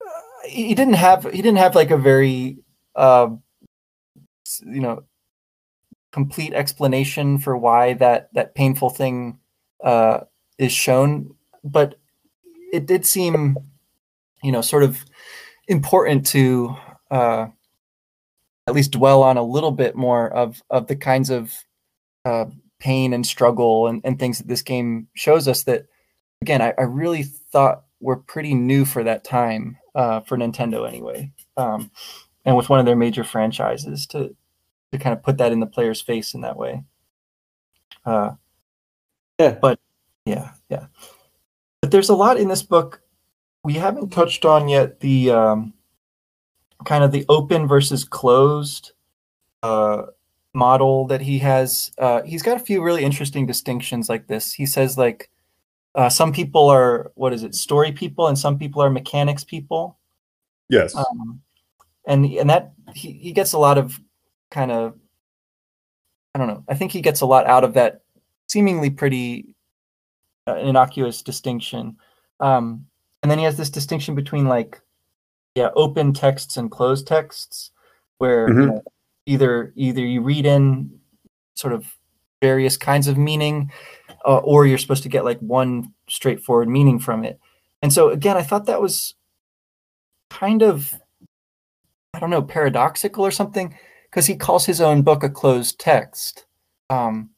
uh, 0.01 0.47
he 0.47 0.75
didn't 0.75 0.95
have 0.95 1.23
he 1.25 1.41
didn't 1.41 1.57
have 1.57 1.75
like 1.75 1.91
a 1.91 1.97
very, 1.97 2.57
uh, 2.95 3.29
you 4.65 4.81
know, 4.81 5.03
complete 6.11 6.53
explanation 6.53 7.37
for 7.39 7.57
why 7.57 7.93
that 7.93 8.33
that 8.33 8.55
painful 8.55 8.89
thing 8.89 9.39
uh, 9.83 10.21
is 10.57 10.71
shown, 10.71 11.35
but 11.63 11.95
it 12.73 12.85
did 12.85 13.05
seem, 13.05 13.57
you 14.43 14.51
know, 14.51 14.61
sort 14.61 14.83
of 14.83 15.03
important 15.67 16.25
to 16.27 16.75
uh, 17.11 17.47
at 18.67 18.73
least 18.73 18.91
dwell 18.91 19.23
on 19.23 19.37
a 19.37 19.43
little 19.43 19.71
bit 19.71 19.95
more 19.95 20.29
of 20.29 20.61
of 20.69 20.87
the 20.87 20.95
kinds 20.95 21.29
of 21.29 21.53
uh, 22.25 22.45
pain 22.79 23.13
and 23.13 23.25
struggle 23.25 23.87
and, 23.87 24.01
and 24.03 24.19
things 24.19 24.37
that 24.37 24.47
this 24.47 24.61
game 24.61 25.07
shows 25.15 25.47
us 25.47 25.63
that 25.63 25.85
again 26.41 26.61
I, 26.61 26.73
I 26.77 26.83
really 26.83 27.25
thought 27.51 27.83
were 27.99 28.17
pretty 28.17 28.53
new 28.53 28.85
for 28.85 29.03
that 29.03 29.23
time 29.23 29.77
uh, 29.95 30.19
for 30.21 30.37
Nintendo 30.37 30.87
anyway 30.87 31.31
um, 31.57 31.91
and 32.45 32.55
with 32.55 32.69
one 32.69 32.79
of 32.79 32.85
their 32.85 32.95
major 32.95 33.23
franchises 33.23 34.05
to 34.07 34.35
to 34.91 34.97
kind 34.97 35.13
of 35.15 35.21
put 35.23 35.37
that 35.37 35.51
in 35.51 35.59
the 35.59 35.65
player's 35.65 36.01
face 36.01 36.33
in 36.33 36.41
that 36.41 36.57
way 36.57 36.83
uh, 38.05 38.31
Yeah. 39.39 39.57
but 39.61 39.79
yeah 40.25 40.51
yeah 40.69 40.85
but 41.81 41.91
there's 41.91 42.09
a 42.09 42.15
lot 42.15 42.37
in 42.37 42.47
this 42.47 42.63
book 42.63 43.01
we 43.63 43.73
haven't 43.73 44.09
touched 44.11 44.45
on 44.45 44.69
yet 44.69 44.99
the 45.01 45.29
um, 45.31 45.73
kind 46.85 47.03
of 47.03 47.11
the 47.11 47.25
open 47.27 47.67
versus 47.67 48.03
closed 48.03 48.91
uh, 49.63 50.03
model 50.53 51.05
that 51.07 51.21
he 51.21 51.37
has. 51.39 51.91
Uh, 51.97 52.21
he's 52.21 52.43
got 52.43 52.55
a 52.55 52.63
few 52.63 52.81
really 52.83 53.03
interesting 53.03 53.45
distinctions 53.45 54.07
like 54.09 54.27
this. 54.27 54.53
He 54.53 54.65
says 54.65 54.97
like 54.97 55.29
uh, 55.97 56.09
some 56.09 56.31
people 56.31 56.69
are 56.69 57.11
what 57.15 57.33
is 57.33 57.43
it 57.43 57.55
story 57.55 57.91
people 57.91 58.27
and 58.27 58.37
some 58.37 58.57
people 58.57 58.81
are 58.81 58.89
mechanics 58.89 59.43
people. 59.43 59.97
yes 60.69 60.95
Um, 60.95 61.41
and 62.05 62.25
and 62.25 62.49
that 62.49 62.71
he, 62.93 63.11
he 63.11 63.33
gets 63.33 63.53
a 63.53 63.57
lot 63.57 63.77
of 63.77 63.99
kind 64.51 64.71
of 64.71 64.93
I 66.33 66.39
don't 66.39 66.47
know. 66.47 66.63
I 66.69 66.75
think 66.75 66.91
he 66.91 67.01
gets 67.01 67.21
a 67.21 67.25
lot 67.25 67.47
out 67.47 67.63
of 67.63 67.73
that 67.73 68.01
seemingly 68.47 68.91
pretty 68.91 69.47
uh, 70.47 70.55
innocuous 70.57 71.23
distinction. 71.23 71.97
Um, 72.39 72.85
and 73.23 73.31
then 73.31 73.39
he 73.39 73.45
has 73.45 73.57
this 73.57 73.71
distinction 73.71 74.13
between 74.15 74.45
like 74.47 74.79
yeah, 75.55 75.69
open 75.75 76.13
texts 76.13 76.57
and 76.57 76.69
closed 76.69 77.07
texts, 77.07 77.71
where 78.19 78.47
you 78.47 78.53
Mhm. 78.53 78.67
know, 78.67 78.83
either 79.25 79.73
either 79.75 80.01
you 80.01 80.21
read 80.21 80.45
in 80.45 80.99
sort 81.55 81.73
of 81.73 81.91
various 82.39 82.77
kinds 82.77 83.07
of 83.07 83.17
meaning, 83.17 83.71
uh, 84.27 84.37
or 84.39 84.67
you're 84.67 84.77
supposed 84.77 85.03
to 85.03 85.09
get 85.09 85.25
like 85.25 85.39
one 85.39 85.93
straightforward 86.09 86.67
meaning 86.67 86.99
from 86.99 87.23
it. 87.23 87.39
And 87.81 87.91
so 87.91 88.09
again, 88.09 88.37
I 88.37 88.43
thought 88.43 88.65
that 88.65 88.81
was 88.81 89.15
kind 90.29 90.61
of 90.61 90.93
I 92.13 92.19
don't 92.19 92.29
know 92.29 92.41
paradoxical 92.41 93.25
or 93.25 93.31
something 93.31 93.73
because 94.09 94.25
he 94.25 94.35
calls 94.35 94.65
his 94.65 94.81
own 94.81 95.01
book 95.01 95.23
a 95.23 95.29
closed 95.29 95.79
text. 95.79 96.45
Um, 96.89 97.29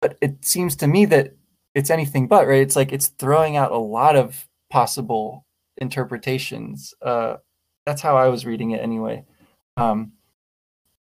but 0.00 0.16
it 0.20 0.44
seems 0.44 0.76
to 0.76 0.86
me 0.86 1.04
that 1.06 1.34
it's 1.74 1.90
anything 1.90 2.26
but 2.26 2.46
right. 2.46 2.62
It's 2.62 2.76
like 2.76 2.92
it's 2.92 3.08
throwing 3.08 3.56
out 3.56 3.70
a 3.70 3.78
lot 3.78 4.16
of 4.16 4.48
possible 4.70 5.46
interpretations. 5.76 6.94
Uh, 7.02 7.36
that's 7.86 8.02
how 8.02 8.16
I 8.16 8.28
was 8.28 8.46
reading 8.46 8.72
it 8.72 8.82
anyway. 8.82 9.24
Um, 9.76 10.12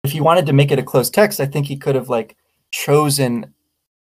if 0.03 0.11
he 0.11 0.21
wanted 0.21 0.45
to 0.47 0.53
make 0.53 0.71
it 0.71 0.79
a 0.79 0.83
closed 0.83 1.13
text, 1.13 1.39
I 1.39 1.45
think 1.45 1.65
he 1.65 1.77
could 1.77 1.95
have 1.95 2.09
like 2.09 2.35
chosen 2.71 3.53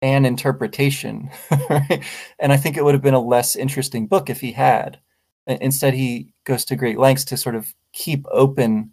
fan 0.01 0.25
interpretation. 0.25 1.29
Right? 1.69 2.03
And 2.39 2.51
I 2.51 2.57
think 2.57 2.77
it 2.77 2.83
would 2.83 2.95
have 2.95 3.03
been 3.03 3.13
a 3.13 3.19
less 3.19 3.55
interesting 3.55 4.07
book 4.07 4.29
if 4.29 4.41
he 4.41 4.53
had. 4.53 4.99
Instead, 5.45 5.93
he 5.93 6.33
goes 6.45 6.65
to 6.65 6.75
great 6.75 6.97
lengths 6.97 7.25
to 7.25 7.37
sort 7.37 7.55
of 7.55 7.73
keep 7.91 8.25
open 8.31 8.91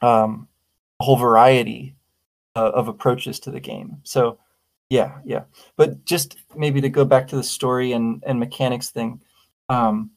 um, 0.00 0.48
a 1.00 1.04
whole 1.04 1.16
variety 1.16 1.94
uh, 2.56 2.70
of 2.74 2.88
approaches 2.88 3.38
to 3.40 3.50
the 3.50 3.60
game. 3.60 3.98
So, 4.02 4.38
yeah, 4.88 5.18
yeah. 5.24 5.44
But 5.76 6.04
just 6.04 6.36
maybe 6.56 6.80
to 6.80 6.88
go 6.88 7.04
back 7.04 7.28
to 7.28 7.36
the 7.36 7.42
story 7.42 7.92
and, 7.92 8.22
and 8.26 8.40
mechanics 8.40 8.90
thing, 8.90 9.20
um, 9.68 10.10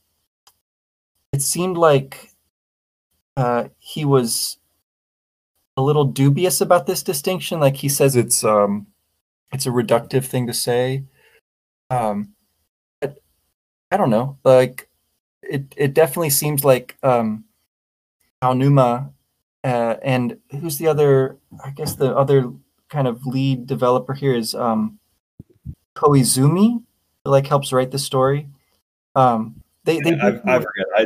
it 1.32 1.42
seemed 1.42 1.78
like 1.78 2.32
uh, 3.36 3.66
he 3.78 4.06
was 4.06 4.58
a 5.76 5.82
little 5.82 6.06
dubious 6.06 6.62
about 6.62 6.88
this 6.88 7.04
distinction. 7.04 7.60
Like 7.60 7.78
he 7.78 7.90
says 7.90 8.16
it's 8.16 8.44
um, 8.44 8.88
it's 9.52 9.66
a 9.66 9.72
reductive 9.72 10.26
thing 10.26 10.48
to 10.48 10.54
say. 10.54 11.04
Um, 11.90 12.34
but 13.02 13.18
I 13.92 13.98
don't 13.98 14.10
know. 14.10 14.38
Like 14.44 14.90
it, 15.42 15.74
it 15.78 15.94
definitely 15.94 16.30
seems 16.30 16.66
like 16.66 16.98
um, 17.04 17.46
Aonuma 18.42 19.12
uh, 19.64 19.98
and 20.02 20.38
who's 20.62 20.78
the 20.78 20.88
other? 20.88 21.38
I 21.64 21.72
guess 21.72 21.96
the 21.96 22.16
other 22.16 22.54
kind 22.90 23.08
of 23.08 23.26
lead 23.26 23.68
developer 23.68 24.14
here 24.14 24.34
is 24.34 24.56
um, 24.56 25.00
Koizumi, 25.96 26.82
who 27.26 27.32
like 27.32 27.48
helps 27.48 27.74
write 27.74 27.92
the 27.92 28.00
story. 28.00 28.48
Um, 29.16 29.62
they 29.84 30.00
they 30.00 30.14
I, 30.16 30.28
I 30.46 30.60
forget. 30.60 30.86
I 30.96 31.06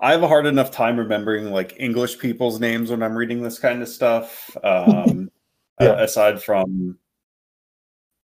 I 0.00 0.12
have 0.12 0.22
a 0.22 0.28
hard 0.28 0.46
enough 0.46 0.70
time 0.70 0.96
remembering 0.96 1.50
like 1.50 1.74
English 1.80 2.20
people's 2.20 2.60
names 2.60 2.90
when 2.90 3.02
I'm 3.02 3.16
reading 3.16 3.42
this 3.42 3.58
kind 3.58 3.82
of 3.82 3.88
stuff. 3.88 4.56
Um, 4.64 5.30
yeah. 5.80 6.00
aside 6.02 6.42
from 6.42 6.98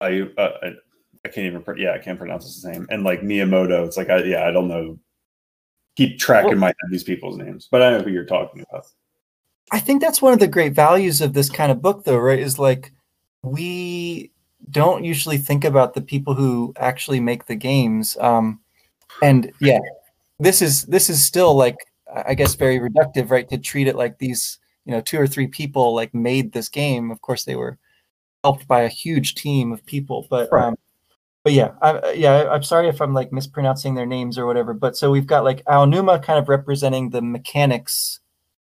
I, 0.01 0.29
uh, 0.37 0.51
I, 0.63 0.67
I 1.25 1.29
can't 1.29 1.47
even 1.47 1.65
yeah 1.77 1.93
I 1.93 1.99
can't 1.99 2.19
pronounce 2.19 2.45
his 2.45 2.65
name 2.65 2.87
and 2.91 3.05
like 3.05 3.21
Miyamoto. 3.21 3.87
It's 3.87 3.97
like 3.97 4.11
I 4.11 4.23
yeah 4.23 4.47
I 4.47 4.51
don't 4.51 4.69
know. 4.69 4.99
Keep 5.97 6.19
track 6.19 6.45
well, 6.45 6.53
in 6.53 6.59
my 6.59 6.69
head 6.69 6.91
these 6.91 7.05
people's 7.05 7.37
names, 7.37 7.69
but 7.71 7.83
I 7.83 7.91
know 7.91 8.01
who 8.01 8.11
you're 8.11 8.25
talking 8.25 8.65
about. 8.69 8.87
I 9.71 9.81
think 9.81 10.01
that's 10.01 10.23
one 10.23 10.33
of 10.33 10.39
the 10.39 10.49
great 10.49 10.73
values 10.73 11.21
of 11.21 11.35
this 11.35 11.51
kind 11.51 11.71
of 11.71 11.83
book, 11.83 12.05
though, 12.05 12.17
right? 12.19 12.39
Is 12.39 12.59
like 12.59 12.93
we 13.43 14.31
don't 14.71 15.05
usually 15.05 15.39
think 15.39 15.65
about 15.65 15.95
the 15.95 16.01
people 16.01 16.35
who 16.35 16.73
actually 16.77 17.21
make 17.21 17.47
the 17.47 17.57
games. 17.57 18.17
Um, 18.21 18.61
and 19.23 19.53
yeah, 19.61 19.81
this 20.39 20.63
is 20.63 20.85
this 20.85 21.11
is 21.11 21.25
still 21.25 21.55
like 21.55 21.77
I 22.27 22.35
guess 22.35 22.55
very 22.55 22.79
reductive, 22.79 23.31
right? 23.31 23.49
To 23.49 23.59
treat 23.59 23.89
it 23.89 23.97
like 23.97 24.19
these, 24.19 24.59
you 24.85 24.93
know, 24.93 25.01
two 25.01 25.21
or 25.21 25.27
three 25.27 25.49
people 25.49 25.95
like 25.95 26.15
made 26.15 26.53
this 26.53 26.69
game. 26.69 27.11
Of 27.11 27.21
course, 27.21 27.45
they 27.45 27.57
were 27.57 27.79
helped 28.45 28.67
by 28.69 28.83
a 28.83 28.89
huge 28.89 29.35
team 29.35 29.73
of 29.73 29.85
people, 29.87 30.27
but 30.31 30.49
right. 30.53 30.65
um, 30.65 30.77
but 31.45 31.53
yeah, 31.53 31.73
I, 31.83 32.13
yeah, 32.13 32.49
I'm 32.51 32.63
sorry 32.63 32.89
if 32.89 33.01
I'm 33.01 33.15
like 33.15 33.33
mispronouncing 33.33 33.95
their 33.95 34.07
names 34.07 34.39
or 34.39 34.47
whatever. 34.47 34.75
But 34.75 34.97
so 34.97 35.11
we've 35.11 35.27
got 35.27 35.45
like 35.45 35.65
Aonuma 35.65 36.23
kind 36.23 36.39
of 36.39 36.49
representing 36.49 37.11
the 37.11 37.23
mechanics 37.23 38.21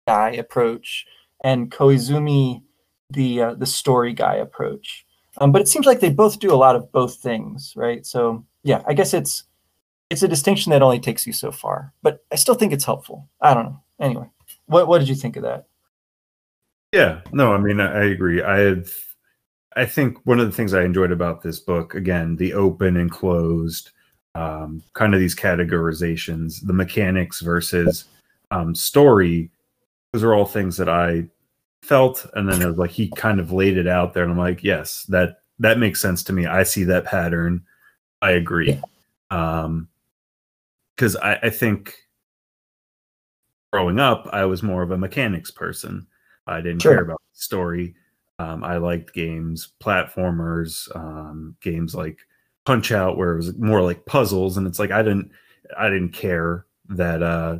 guy 0.07 0.31
approach, 0.31 1.05
and 1.43 1.71
Koizumi 1.71 2.61
the 3.09 3.41
uh, 3.41 3.53
the 3.55 3.65
story 3.65 4.13
guy 4.13 4.35
approach. 4.35 5.05
Um, 5.37 5.51
but 5.51 5.61
it 5.61 5.67
seems 5.67 5.85
like 5.85 5.99
they 5.99 6.09
both 6.09 6.39
do 6.39 6.53
a 6.53 6.55
lot 6.55 6.75
of 6.75 6.91
both 6.91 7.15
things, 7.17 7.73
right? 7.75 8.05
So 8.05 8.45
yeah, 8.63 8.81
I 8.87 8.93
guess 8.93 9.13
it's 9.13 9.43
it's 10.09 10.23
a 10.23 10.27
distinction 10.27 10.71
that 10.71 10.81
only 10.81 10.99
takes 10.99 11.25
you 11.25 11.33
so 11.33 11.51
far, 11.51 11.93
but 12.01 12.23
I 12.31 12.35
still 12.35 12.55
think 12.55 12.73
it's 12.73 12.85
helpful. 12.85 13.27
I 13.41 13.53
don't 13.53 13.65
know. 13.65 13.83
Anyway, 13.99 14.29
what 14.65 14.87
what 14.87 14.99
did 14.99 15.09
you 15.09 15.15
think 15.15 15.35
of 15.35 15.43
that? 15.43 15.65
Yeah, 16.93 17.21
no, 17.31 17.53
I 17.53 17.57
mean, 17.57 17.79
I, 17.79 17.91
I 17.91 18.03
agree. 18.05 18.41
I 18.41 18.59
have, 18.59 18.93
I 19.75 19.85
think 19.85 20.17
one 20.25 20.39
of 20.39 20.45
the 20.45 20.55
things 20.55 20.73
I 20.73 20.83
enjoyed 20.83 21.11
about 21.11 21.41
this 21.41 21.59
book, 21.59 21.95
again, 21.95 22.35
the 22.37 22.53
open 22.53 22.97
and 22.97 23.11
closed, 23.11 23.91
um, 24.33 24.81
kind 24.93 25.13
of 25.13 25.19
these 25.19 25.35
categorizations, 25.35 26.65
the 26.65 26.73
mechanics 26.73 27.41
versus 27.41 28.05
um, 28.51 28.73
story, 28.73 29.51
those 30.13 30.23
are 30.23 30.33
all 30.33 30.45
things 30.45 30.77
that 30.77 30.89
I 30.89 31.27
felt, 31.81 32.25
and 32.35 32.49
then 32.49 32.61
it 32.61 32.67
was 32.67 32.77
like 32.77 32.91
he 32.91 33.09
kind 33.15 33.39
of 33.39 33.51
laid 33.51 33.77
it 33.77 33.87
out 33.87 34.13
there, 34.13 34.23
and 34.23 34.31
I'm 34.31 34.37
like, 34.37 34.63
yes, 34.63 35.03
that 35.09 35.39
that 35.59 35.79
makes 35.79 36.01
sense 36.01 36.23
to 36.23 36.33
me. 36.33 36.45
I 36.45 36.63
see 36.63 36.83
that 36.85 37.05
pattern. 37.05 37.63
I 38.21 38.31
agree. 38.31 38.79
Um, 39.29 39.89
because 40.95 41.15
I, 41.17 41.35
I 41.43 41.49
think 41.49 41.95
growing 43.73 43.99
up, 43.99 44.29
I 44.31 44.45
was 44.45 44.63
more 44.63 44.83
of 44.83 44.91
a 44.91 44.97
mechanics 44.97 45.51
person. 45.51 46.07
I 46.47 46.61
didn't 46.61 46.81
sure. 46.81 46.93
care 46.93 47.03
about 47.03 47.21
the 47.33 47.39
story. 47.39 47.95
Um, 48.39 48.63
I 48.63 48.77
liked 48.77 49.13
games, 49.13 49.73
platformers, 49.81 50.93
um, 50.95 51.55
games 51.61 51.95
like 51.95 52.19
Punch 52.65 52.91
Out, 52.91 53.17
where 53.17 53.33
it 53.33 53.37
was 53.37 53.57
more 53.57 53.81
like 53.81 54.05
puzzles, 54.05 54.57
and 54.57 54.67
it's 54.67 54.79
like 54.79 54.91
I 54.91 55.01
didn't, 55.01 55.31
I 55.77 55.89
didn't 55.89 56.09
care 56.09 56.65
that 56.89 57.23
uh, 57.23 57.59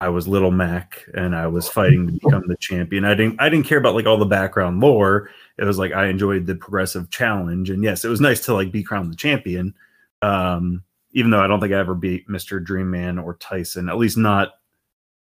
I 0.00 0.08
was 0.08 0.26
Little 0.26 0.50
Mac 0.50 1.06
and 1.14 1.36
I 1.36 1.46
was 1.46 1.68
fighting 1.68 2.06
to 2.06 2.12
become 2.12 2.44
the 2.46 2.56
champion. 2.56 3.04
I 3.04 3.14
didn't, 3.14 3.40
I 3.40 3.48
didn't 3.48 3.66
care 3.66 3.78
about 3.78 3.94
like 3.94 4.06
all 4.06 4.16
the 4.16 4.24
background 4.24 4.80
lore. 4.80 5.30
It 5.58 5.64
was 5.64 5.78
like 5.78 5.92
I 5.92 6.06
enjoyed 6.06 6.46
the 6.46 6.56
progressive 6.56 7.10
challenge, 7.10 7.70
and 7.70 7.84
yes, 7.84 8.04
it 8.04 8.08
was 8.08 8.20
nice 8.20 8.44
to 8.46 8.54
like 8.54 8.72
be 8.72 8.82
crowned 8.82 9.12
the 9.12 9.16
champion. 9.16 9.74
Um, 10.22 10.82
even 11.12 11.30
though 11.30 11.40
I 11.40 11.46
don't 11.46 11.60
think 11.60 11.72
I 11.72 11.78
ever 11.78 11.94
beat 11.94 12.28
Mr. 12.28 12.62
Dream 12.62 12.90
Man 12.90 13.18
or 13.18 13.34
Tyson, 13.34 13.88
at 13.88 13.98
least 13.98 14.16
not 14.16 14.54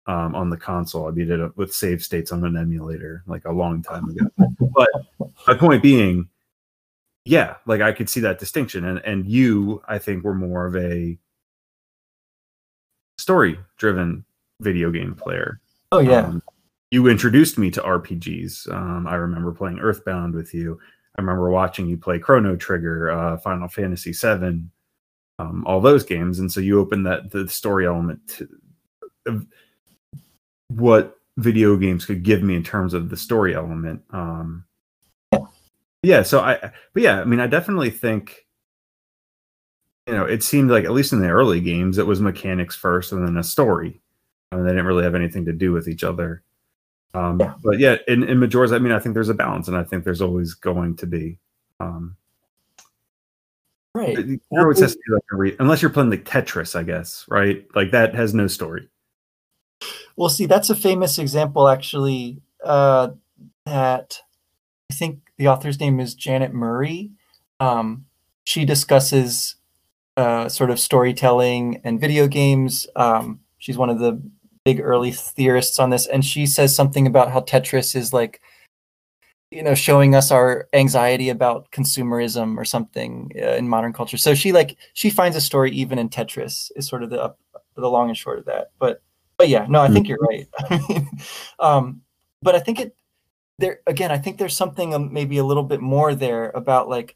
um, 0.07 0.35
on 0.35 0.49
the 0.49 0.57
console. 0.57 1.07
I 1.07 1.11
beat 1.11 1.29
it 1.29 1.57
with 1.57 1.73
save 1.73 2.03
states 2.03 2.31
on 2.31 2.43
an 2.43 2.57
emulator 2.57 3.23
like 3.27 3.45
a 3.45 3.51
long 3.51 3.81
time 3.81 4.09
ago. 4.09 4.27
but 4.75 4.89
my 5.47 5.53
point 5.53 5.83
being, 5.83 6.27
yeah, 7.25 7.55
like 7.65 7.81
I 7.81 7.91
could 7.91 8.09
see 8.09 8.19
that 8.21 8.39
distinction. 8.39 8.85
And 8.85 8.99
and 9.05 9.25
you, 9.25 9.81
I 9.87 9.97
think, 9.97 10.23
were 10.23 10.33
more 10.33 10.65
of 10.65 10.75
a 10.75 11.17
story 13.17 13.59
driven 13.77 14.25
video 14.59 14.91
game 14.91 15.15
player. 15.15 15.59
Oh 15.91 15.99
yeah. 15.99 16.21
Um, 16.21 16.43
you 16.89 17.07
introduced 17.07 17.57
me 17.57 17.71
to 17.71 17.81
RPGs. 17.81 18.69
Um, 18.69 19.07
I 19.07 19.15
remember 19.15 19.53
playing 19.53 19.79
Earthbound 19.79 20.33
with 20.33 20.53
you. 20.53 20.77
I 21.17 21.21
remember 21.21 21.49
watching 21.49 21.87
you 21.87 21.97
play 21.97 22.19
Chrono 22.19 22.55
Trigger, 22.57 23.11
uh, 23.11 23.37
Final 23.37 23.69
Fantasy 23.69 24.11
VII 24.11 24.65
um, 25.41 25.63
all 25.65 25.81
those 25.81 26.03
games, 26.03 26.39
and 26.39 26.51
so 26.51 26.59
you 26.59 26.79
opened 26.79 27.05
that 27.05 27.31
the 27.31 27.47
story 27.47 27.87
element 27.87 28.19
to 28.27 29.47
what 30.75 31.17
video 31.37 31.77
games 31.77 32.05
could 32.05 32.23
give 32.23 32.43
me 32.43 32.55
in 32.55 32.63
terms 32.63 32.93
of 32.93 33.09
the 33.09 33.17
story 33.17 33.55
element. 33.55 34.01
Um, 34.11 34.65
yeah, 36.03 36.23
so 36.23 36.39
I, 36.39 36.71
but 36.93 37.03
yeah, 37.03 37.21
I 37.21 37.25
mean, 37.25 37.39
I 37.39 37.47
definitely 37.47 37.89
think, 37.89 38.45
you 40.07 40.13
know, 40.13 40.25
it 40.25 40.43
seemed 40.43 40.71
like 40.71 40.83
at 40.83 40.91
least 40.91 41.13
in 41.13 41.21
the 41.21 41.29
early 41.29 41.61
games, 41.61 41.97
it 41.97 42.07
was 42.07 42.19
mechanics 42.19 42.75
first 42.75 43.11
and 43.11 43.25
then 43.25 43.37
a 43.37 43.43
story. 43.43 44.01
I 44.51 44.55
mean, 44.55 44.65
they 44.65 44.71
didn't 44.71 44.85
really 44.85 45.03
have 45.03 45.15
anything 45.15 45.45
to 45.45 45.53
do 45.53 45.71
with 45.71 45.87
each 45.87 46.03
other. 46.03 46.43
Um, 47.13 47.39
yeah. 47.39 47.53
But 47.63 47.79
yeah, 47.79 47.97
in, 48.07 48.23
in 48.23 48.39
Majora's, 48.39 48.71
I 48.71 48.79
mean, 48.79 48.91
I 48.91 48.99
think 48.99 49.13
there's 49.13 49.29
a 49.29 49.33
balance, 49.33 49.67
and 49.67 49.77
I 49.77 49.83
think 49.83 50.03
there's 50.03 50.21
always 50.21 50.53
going 50.53 50.95
to 50.97 51.07
be. 51.07 51.37
Um, 51.79 52.17
Right. 53.93 54.15
There 54.15 54.61
always 54.61 54.79
has 54.79 54.93
to 54.93 54.99
be 55.05 55.13
like 55.13 55.23
a 55.33 55.35
re- 55.35 55.55
unless 55.59 55.81
you're 55.81 55.91
playing 55.91 56.11
like 56.11 56.23
Tetris, 56.23 56.75
I 56.77 56.83
guess, 56.83 57.25
right? 57.27 57.65
Like 57.75 57.91
that 57.91 58.15
has 58.15 58.33
no 58.33 58.47
story. 58.47 58.87
Well, 60.21 60.29
see, 60.29 60.45
that's 60.45 60.69
a 60.69 60.75
famous 60.75 61.17
example, 61.17 61.67
actually. 61.67 62.43
Uh, 62.63 63.13
that 63.65 64.19
I 64.91 64.93
think 64.93 65.21
the 65.37 65.47
author's 65.47 65.79
name 65.79 65.99
is 65.99 66.13
Janet 66.13 66.53
Murray. 66.53 67.09
Um, 67.59 68.05
she 68.43 68.63
discusses 68.63 69.55
uh, 70.17 70.47
sort 70.47 70.69
of 70.69 70.79
storytelling 70.79 71.81
and 71.83 71.99
video 71.99 72.27
games. 72.27 72.85
Um, 72.95 73.39
she's 73.57 73.79
one 73.79 73.89
of 73.89 73.97
the 73.97 74.21
big 74.63 74.79
early 74.79 75.11
theorists 75.11 75.79
on 75.79 75.89
this, 75.89 76.05
and 76.05 76.23
she 76.23 76.45
says 76.45 76.75
something 76.75 77.07
about 77.07 77.31
how 77.31 77.39
Tetris 77.39 77.95
is 77.95 78.13
like 78.13 78.41
you 79.49 79.63
know 79.63 79.73
showing 79.73 80.13
us 80.13 80.29
our 80.29 80.69
anxiety 80.71 81.29
about 81.29 81.71
consumerism 81.71 82.57
or 82.57 82.63
something 82.63 83.31
uh, 83.41 83.55
in 83.55 83.67
modern 83.67 83.91
culture 83.91 84.15
so 84.15 84.33
she 84.33 84.53
like 84.53 84.77
she 84.93 85.09
finds 85.09 85.35
a 85.35 85.41
story 85.41 85.71
even 85.71 85.99
in 85.99 86.07
tetris 86.07 86.71
is 86.77 86.87
sort 86.87 87.03
of 87.03 87.09
the 87.09 87.35
the 87.75 87.89
long 87.89 88.07
and 88.07 88.17
short 88.17 88.39
of 88.39 88.45
that 88.45 88.71
but 88.79 89.01
but 89.41 89.49
yeah 89.49 89.65
no 89.69 89.81
i 89.81 89.87
think 89.87 90.07
you're 90.07 90.19
right. 90.29 90.47
Um 91.59 92.01
but 92.41 92.55
i 92.55 92.59
think 92.59 92.79
it 92.79 92.95
there 93.59 93.79
again 93.87 94.11
i 94.11 94.17
think 94.17 94.37
there's 94.37 94.55
something 94.55 94.93
um, 94.93 95.11
maybe 95.11 95.37
a 95.37 95.43
little 95.43 95.63
bit 95.63 95.81
more 95.81 96.15
there 96.15 96.49
about 96.51 96.89
like 96.89 97.15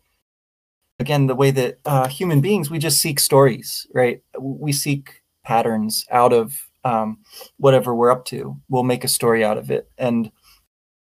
again 0.99 1.27
the 1.27 1.35
way 1.35 1.51
that 1.51 1.79
uh, 1.85 2.07
human 2.07 2.41
beings 2.41 2.69
we 2.69 2.79
just 2.79 2.99
seek 2.99 3.19
stories 3.19 3.87
right? 3.93 4.21
We 4.39 4.71
seek 4.71 5.21
patterns 5.45 6.05
out 6.11 6.33
of 6.33 6.59
um, 6.83 7.19
whatever 7.57 7.95
we're 7.95 8.11
up 8.11 8.25
to. 8.25 8.59
We'll 8.69 8.83
make 8.83 9.03
a 9.03 9.09
story 9.09 9.45
out 9.45 9.57
of 9.57 9.71
it. 9.71 9.89
And 9.97 10.31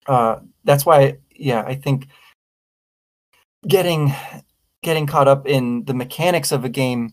uh, 0.06 0.40
that's 0.64 0.84
why, 0.84 1.18
yeah, 1.34 1.62
I 1.66 1.74
think 1.74 2.08
getting 3.68 4.12
getting 4.82 5.06
caught 5.06 5.28
up 5.28 5.46
in 5.46 5.84
the 5.84 5.94
mechanics 5.94 6.52
of 6.52 6.64
a 6.64 6.68
game 6.68 7.12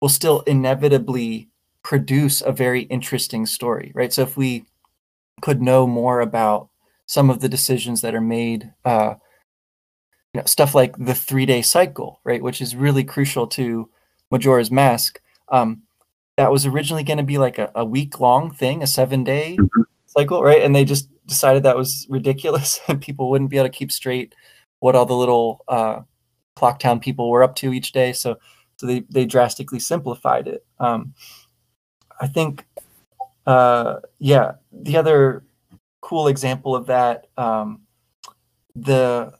will 0.00 0.08
still 0.08 0.40
inevitably 0.42 1.48
produce 1.88 2.42
a 2.42 2.52
very 2.52 2.82
interesting 2.82 3.46
story, 3.46 3.92
right? 3.94 4.12
So 4.12 4.20
if 4.20 4.36
we 4.36 4.66
could 5.40 5.62
know 5.62 5.86
more 5.86 6.20
about 6.20 6.68
some 7.06 7.30
of 7.30 7.40
the 7.40 7.48
decisions 7.48 8.02
that 8.02 8.14
are 8.14 8.20
made 8.20 8.70
uh, 8.84 9.14
you 10.34 10.40
know 10.40 10.44
stuff 10.44 10.74
like 10.74 10.94
the 10.98 11.14
three 11.14 11.46
day 11.46 11.62
cycle, 11.62 12.20
right, 12.24 12.42
which 12.42 12.60
is 12.60 12.76
really 12.76 13.04
crucial 13.04 13.46
to 13.46 13.88
Majora's 14.30 14.70
Mask. 14.70 15.18
Um, 15.50 15.80
that 16.36 16.52
was 16.52 16.66
originally 16.66 17.04
going 17.04 17.16
to 17.16 17.22
be 17.24 17.38
like 17.38 17.56
a, 17.58 17.72
a 17.74 17.86
week 17.86 18.20
long 18.20 18.50
thing, 18.50 18.82
a 18.82 18.86
seven 18.86 19.24
day 19.24 19.56
Mhm. 19.58 19.84
cycle, 20.04 20.42
right? 20.42 20.60
And 20.60 20.76
they 20.76 20.84
just 20.84 21.08
decided 21.24 21.62
that 21.62 21.78
was 21.78 22.06
ridiculous 22.10 22.80
and 22.88 23.00
people 23.00 23.30
wouldn't 23.30 23.48
be 23.48 23.56
able 23.56 23.68
to 23.68 23.78
keep 23.78 23.90
straight 23.90 24.34
what 24.80 24.94
all 24.94 25.06
the 25.06 25.16
little 25.16 25.64
uh, 25.68 26.00
Clocktown 26.54 27.00
people 27.00 27.30
were 27.30 27.42
up 27.42 27.56
to 27.56 27.72
each 27.72 27.92
day. 27.92 28.12
So, 28.12 28.36
so 28.76 28.86
they, 28.86 29.04
they 29.08 29.24
drastically 29.24 29.78
simplified 29.80 30.48
it. 30.48 30.66
Um, 30.78 31.14
I 32.20 32.26
think, 32.26 32.64
uh, 33.46 33.96
yeah, 34.18 34.52
the 34.72 34.96
other 34.96 35.44
cool 36.00 36.28
example 36.28 36.74
of 36.74 36.86
that, 36.86 37.26
um, 37.36 37.82
the 38.74 39.32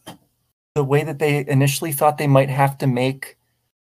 the 0.74 0.84
way 0.84 1.02
that 1.02 1.18
they 1.18 1.44
initially 1.48 1.90
thought 1.92 2.18
they 2.18 2.26
might 2.28 2.50
have 2.50 2.78
to 2.78 2.86
make 2.86 3.36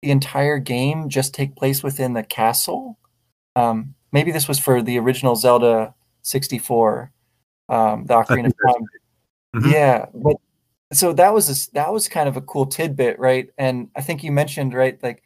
the 0.03 0.11
entire 0.11 0.59
game 0.59 1.09
just 1.09 1.33
take 1.35 1.57
place 1.57 1.83
within 1.83 2.13
the 2.13 2.23
castle. 2.23 2.99
Um, 3.57 3.95
maybe 4.13 4.33
this 4.33 4.49
was 4.49 4.59
for 4.59 4.83
the 4.83 4.99
original 4.99 5.35
Zelda 5.37 5.95
64, 6.23 7.11
um, 7.71 8.05
the 8.07 8.15
Ocarina 8.15 8.47
of 8.49 8.55
Time. 8.67 8.87
Mhm. 9.57 9.73
Yeah, 9.73 10.07
but 10.15 10.37
so 10.93 11.13
that 11.15 11.33
was 11.33 11.49
a 11.69 11.73
that 11.75 11.93
was 11.93 12.09
kind 12.09 12.29
of 12.29 12.37
a 12.37 12.43
cool 12.43 12.67
tidbit, 12.67 13.19
right? 13.19 13.49
And 13.59 13.89
I 13.97 14.03
think 14.03 14.23
you 14.25 14.33
mentioned 14.33 14.75
right, 14.75 15.03
like 15.03 15.23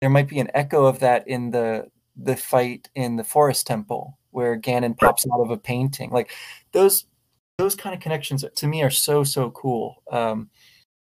there 0.00 0.10
might 0.10 0.28
be 0.28 0.38
an 0.40 0.50
echo 0.54 0.84
of 0.86 1.00
that 1.00 1.26
in 1.28 1.50
the 1.50 1.88
the 2.22 2.36
fight 2.36 2.88
in 2.94 3.16
the 3.16 3.24
Forest 3.24 3.66
Temple 3.66 4.18
where 4.30 4.58
Ganon 4.58 4.96
pops 4.96 5.26
out 5.32 5.40
of 5.40 5.50
a 5.50 5.56
painting. 5.56 6.10
Like 6.10 6.30
those 6.72 7.06
those 7.58 7.74
kind 7.74 7.94
of 7.94 8.00
connections 8.00 8.44
to 8.54 8.66
me 8.66 8.82
are 8.82 8.90
so 8.90 9.24
so 9.24 9.50
cool. 9.50 10.02
Um, 10.10 10.50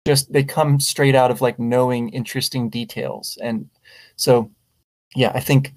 just 0.06 0.32
they 0.32 0.42
come 0.42 0.80
straight 0.80 1.14
out 1.14 1.30
of 1.30 1.40
like 1.40 1.58
knowing 1.58 2.08
interesting 2.10 2.68
details, 2.68 3.38
and 3.42 3.68
so 4.16 4.50
yeah, 5.14 5.32
I 5.34 5.40
think 5.40 5.74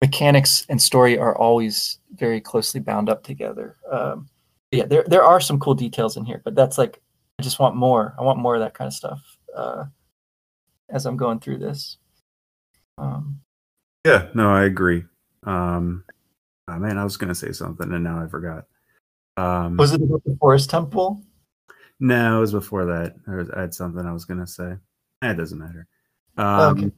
mechanics 0.00 0.66
and 0.68 0.80
story 0.80 1.18
are 1.18 1.36
always 1.36 1.98
very 2.14 2.40
closely 2.40 2.80
bound 2.80 3.08
up 3.08 3.22
together. 3.22 3.76
Um, 3.90 4.28
yeah, 4.72 4.84
there 4.84 5.04
there 5.06 5.24
are 5.24 5.40
some 5.40 5.60
cool 5.60 5.74
details 5.74 6.16
in 6.16 6.24
here, 6.24 6.40
but 6.44 6.54
that's 6.54 6.78
like 6.78 7.00
I 7.38 7.42
just 7.42 7.58
want 7.58 7.76
more. 7.76 8.14
I 8.18 8.22
want 8.22 8.38
more 8.38 8.54
of 8.54 8.60
that 8.60 8.74
kind 8.74 8.88
of 8.88 8.94
stuff 8.94 9.38
uh, 9.54 9.84
as 10.88 11.06
I'm 11.06 11.16
going 11.16 11.40
through 11.40 11.58
this. 11.58 11.98
Um, 12.98 13.40
Yeah, 14.06 14.28
no, 14.34 14.50
I 14.50 14.64
agree. 14.64 15.04
Um, 15.44 16.04
oh, 16.68 16.78
man, 16.78 16.96
I 16.98 17.04
was 17.04 17.16
going 17.16 17.28
to 17.28 17.34
say 17.34 17.52
something 17.52 17.92
and 17.92 18.04
now 18.04 18.22
I 18.22 18.28
forgot. 18.28 18.66
Um, 19.36 19.76
was 19.76 19.92
it 19.92 20.00
about 20.02 20.22
the 20.24 20.36
Forest 20.40 20.70
Temple? 20.70 21.22
no, 21.98 22.36
it 22.36 22.40
was 22.40 22.52
before 22.52 22.84
that. 22.86 23.14
There 23.26 23.36
was- 23.38 23.50
I 23.50 23.62
had 23.62 23.74
something 23.74 24.04
I 24.06 24.12
was 24.12 24.24
going 24.26 24.40
to 24.40 24.46
say. 24.46 24.76
Eh, 25.22 25.30
It 25.30 25.34
doesn't 25.36 25.58
matter. 25.58 25.86
Um, 26.36 26.78
Okay. 26.78 26.90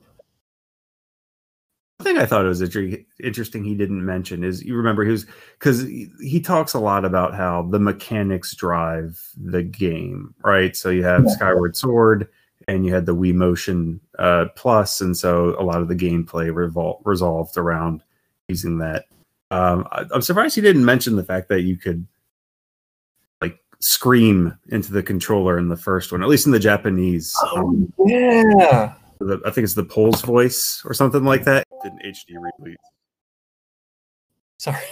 I 2.00 2.04
think 2.04 2.18
I 2.20 2.26
thought 2.26 2.44
it 2.44 2.48
was 2.48 2.62
inter- 2.62 2.98
interesting 3.22 3.64
he 3.64 3.74
didn't 3.74 4.04
mention 4.04 4.44
is 4.44 4.64
you 4.64 4.76
remember 4.76 5.04
he 5.04 5.10
was 5.10 5.26
because 5.58 5.82
he, 5.82 6.08
he 6.20 6.40
talks 6.40 6.74
a 6.74 6.78
lot 6.78 7.04
about 7.04 7.34
how 7.34 7.62
the 7.62 7.80
mechanics 7.80 8.54
drive 8.54 9.20
the 9.36 9.64
game, 9.64 10.32
right? 10.44 10.76
So 10.76 10.90
you 10.90 11.02
have 11.02 11.24
Yeah. 11.24 11.30
Skyward 11.32 11.76
Sword 11.76 12.28
and 12.66 12.84
you 12.84 12.92
had 12.92 13.06
the 13.06 13.14
Wii 13.14 13.34
Motion 13.34 14.00
uh, 14.18 14.46
Plus, 14.56 15.00
and 15.00 15.16
so 15.16 15.54
a 15.58 15.62
lot 15.62 15.80
of 15.80 15.88
the 15.88 15.94
gameplay 15.94 16.50
revol- 16.50 17.00
resolved 17.04 17.56
around 17.56 18.02
using 18.48 18.78
that. 18.78 19.04
Um, 19.50 19.86
I, 19.92 20.04
I'm 20.12 20.22
surprised 20.22 20.54
he 20.54 20.60
didn't 20.60 20.84
mention 20.84 21.16
the 21.16 21.24
fact 21.24 21.48
that 21.48 21.62
you 21.62 21.76
could 21.76 22.06
like 23.40 23.58
scream 23.80 24.58
into 24.68 24.92
the 24.92 25.02
controller 25.02 25.58
in 25.58 25.68
the 25.68 25.76
first 25.76 26.10
one, 26.12 26.22
at 26.22 26.28
least 26.28 26.46
in 26.46 26.52
the 26.52 26.58
Japanese. 26.58 27.34
Um, 27.54 27.92
yeah. 28.04 28.94
the, 29.20 29.40
I 29.46 29.50
think 29.50 29.64
it's 29.64 29.74
the 29.74 29.84
Pole's 29.84 30.22
voice 30.22 30.82
or 30.84 30.92
something 30.94 31.24
like 31.24 31.44
that. 31.44 31.66
Did 31.82 31.92
an 31.92 32.00
HD 32.04 32.36
release. 32.58 32.76
Sorry, 34.58 34.82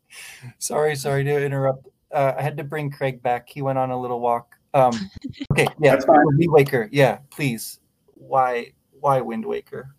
sorry, 0.58 0.96
sorry 0.96 1.24
to 1.24 1.44
interrupt. 1.44 1.86
Uh, 2.12 2.34
I 2.36 2.42
had 2.42 2.56
to 2.58 2.64
bring 2.64 2.90
Craig 2.90 3.22
back. 3.22 3.48
He 3.48 3.62
went 3.62 3.78
on 3.78 3.90
a 3.90 3.98
little 3.98 4.20
walk. 4.20 4.58
Um, 4.74 5.10
okay, 5.52 5.68
yeah, 5.80 5.92
That's 5.92 6.04
fine. 6.04 6.24
Wind 6.24 6.50
Waker. 6.50 6.88
Yeah, 6.92 7.18
please. 7.30 7.80
Why? 8.14 8.72
Why 9.00 9.20
Wind 9.20 9.44
Waker? 9.44 9.94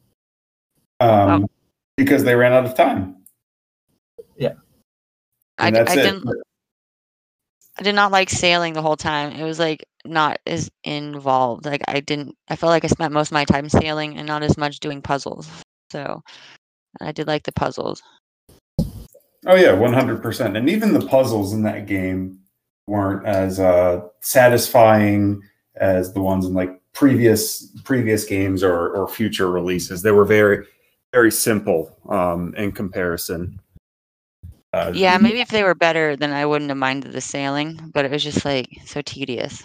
Um, 1.00 1.46
Because 1.98 2.24
they 2.24 2.36
ran 2.36 2.54
out 2.54 2.66
of 2.66 2.76
time. 2.76 3.18
Yeah. 4.38 4.54
I, 5.60 5.68
And 5.68 5.76
d- 5.76 5.80
that's 5.80 5.92
I 5.92 5.94
it. 5.96 6.04
didn't 6.04 6.44
I 7.78 7.84
did 7.84 7.96
not 7.96 8.12
like 8.12 8.30
sailing 8.30 8.74
the 8.74 8.82
whole 8.82 8.96
time. 8.96 9.32
It 9.34 9.44
was 9.44 9.60
like 9.60 9.86
not 10.06 10.40
as 10.46 10.70
involved. 10.84 11.66
Like 11.66 11.82
I 11.88 12.00
didn't 12.00 12.36
I 12.48 12.56
felt 12.56 12.70
like 12.70 12.84
I 12.84 12.88
spent 12.88 13.14
most 13.14 13.30
of 13.30 13.34
my 13.34 13.46
time 13.46 13.68
sailing 13.70 14.18
and 14.18 14.28
not 14.28 14.44
as 14.44 14.58
much 14.58 14.80
doing 14.80 15.02
puzzles. 15.02 15.50
So 15.92 16.22
I 17.02 17.12
did 17.12 17.28
like 17.28 17.44
the 17.44 17.52
puzzles. 17.52 18.02
Oh 19.46 19.56
yeah, 19.56 19.74
one 19.74 19.94
hundred 19.94 20.22
percent. 20.22 20.56
And 20.56 20.70
even 20.70 20.94
the 20.94 21.06
puzzles 21.06 21.54
in 21.54 21.64
that 21.64 21.88
game 21.88 22.40
weren't 22.88 23.26
as 23.26 23.60
uh, 23.60 24.02
satisfying 24.22 25.42
as 25.76 26.14
the 26.14 26.22
ones 26.22 26.46
in 26.46 26.54
like 26.54 26.80
previous 26.94 27.68
previous 27.84 28.26
games 28.26 28.64
or 28.64 28.90
or 28.96 29.08
future 29.08 29.50
releases. 29.50 30.02
They 30.02 30.12
were 30.12 30.26
very 30.26 30.66
very 31.12 31.32
simple 31.32 31.98
um, 32.10 32.54
in 32.56 32.72
comparison. 32.72 33.60
Uh, 34.74 34.92
Yeah, 34.94 35.18
maybe 35.18 35.40
if 35.40 35.50
they 35.50 35.64
were 35.64 35.76
better 35.76 36.16
then 36.16 36.32
I 36.32 36.46
wouldn't 36.46 36.70
have 36.70 36.78
minded 36.78 37.12
the 37.12 37.22
sailing, 37.22 37.80
but 37.94 38.06
it 38.06 38.12
was 38.12 38.24
just 38.24 38.44
like 38.46 38.68
so 38.86 39.02
tedious. 39.02 39.62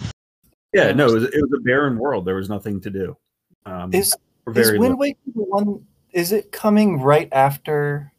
Yeah, 0.75 0.93
no, 0.93 1.09
it 1.09 1.15
was, 1.15 1.25
it 1.25 1.41
was 1.41 1.53
a 1.57 1.63
barren 1.63 1.99
world. 1.99 2.27
There 2.27 2.35
was 2.35 2.51
nothing 2.51 2.79
to 2.83 2.91
do. 2.91 3.17
Um, 3.65 3.93
Is 3.95 4.15
or 4.45 4.53
is 4.53 4.67
very 4.67 4.79
Wind 4.79 4.99
little. 4.99 4.99
Waker 4.99 5.19
the 5.35 5.43
one? 5.43 5.87
Is 6.13 6.33
it 6.33 6.53
coming 6.53 7.01
right 7.01 7.29
after 7.33 8.13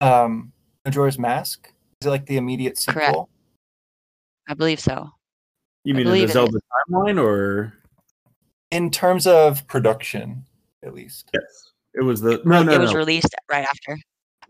um, 0.00 0.52
Majora's 0.84 1.18
Mask? 1.18 1.72
Is 2.00 2.06
it 2.06 2.10
like 2.10 2.26
the 2.26 2.36
immediate 2.36 2.78
sequel? 2.78 3.02
Correct. 3.02 3.31
I 4.48 4.54
believe 4.54 4.80
so. 4.80 5.08
You 5.84 5.94
I 5.94 5.96
mean 5.98 6.06
in 6.06 6.12
the 6.12 6.22
it 6.24 6.30
Zelda 6.30 6.58
timeline, 6.90 7.20
or 7.22 7.72
In 8.70 8.90
terms 8.90 9.26
of 9.26 9.66
production, 9.66 10.44
at 10.82 10.94
least. 10.94 11.30
yes, 11.34 11.70
it 11.94 12.02
was 12.02 12.20
the 12.20 12.40
no, 12.44 12.62
no, 12.62 12.72
it 12.72 12.80
was 12.80 12.92
no. 12.92 12.98
released 12.98 13.34
right 13.50 13.64
after. 13.64 13.98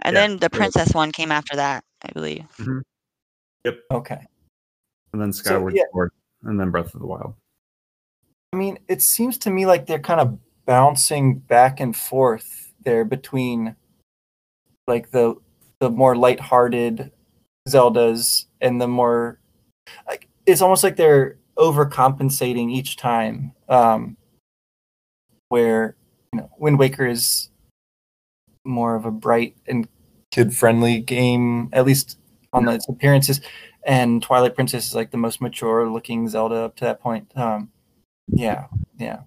And 0.02 0.14
Yeah, 0.14 0.20
then 0.26 0.38
the 0.38 0.46
it 0.46 0.52
was- 0.52 0.58
princess 0.58 0.94
one 0.94 1.12
came 1.12 1.30
after 1.32 1.56
that, 1.56 1.84
I 2.02 2.12
believe. 2.12 2.44
Mm-hmm. 2.58 2.80
Yep. 3.64 3.78
Okay. 3.92 4.26
and 5.12 5.22
then 5.22 5.32
Skyward 5.32 5.74
yeah. 5.76 5.82
Sword, 5.92 6.10
and 6.44 6.58
then 6.58 6.70
Breath 6.70 6.94
of 6.94 7.00
the 7.00 7.06
Wild. 7.06 7.34
I 8.52 8.56
mean, 8.56 8.78
it 8.88 9.00
seems 9.02 9.38
to 9.38 9.50
me 9.50 9.66
like 9.66 9.86
they're 9.86 9.98
kind 9.98 10.20
of 10.20 10.38
bouncing 10.66 11.38
back 11.38 11.80
and 11.80 11.96
forth 11.96 12.72
there 12.84 13.04
between 13.04 13.76
like 14.88 15.10
the 15.10 15.36
the 15.80 15.90
more 15.90 16.16
lighthearted 16.16 17.10
Zeldas 17.68 18.46
and 18.60 18.80
the 18.80 18.88
more 18.88 19.38
like 20.06 20.28
it's 20.46 20.62
almost 20.62 20.82
like 20.84 20.96
they're 20.96 21.38
overcompensating 21.56 22.70
each 22.70 22.96
time. 22.96 23.52
Um 23.68 24.16
where 25.48 25.96
you 26.32 26.40
know 26.40 26.50
Wind 26.58 26.78
Waker 26.78 27.06
is 27.06 27.50
more 28.64 28.94
of 28.94 29.04
a 29.04 29.10
bright 29.10 29.56
and 29.66 29.88
kid 30.30 30.54
friendly 30.54 31.00
game, 31.00 31.68
at 31.72 31.84
least 31.84 32.18
on 32.52 32.68
its 32.68 32.88
appearances, 32.88 33.40
and 33.84 34.22
Twilight 34.22 34.54
Princess 34.54 34.86
is 34.88 34.94
like 34.94 35.10
the 35.10 35.16
most 35.16 35.40
mature 35.40 35.88
looking 35.90 36.28
Zelda 36.28 36.56
up 36.56 36.76
to 36.76 36.84
that 36.84 37.00
point. 37.00 37.30
Um 37.36 37.70
yeah, 38.28 38.66
yeah. 38.98 39.20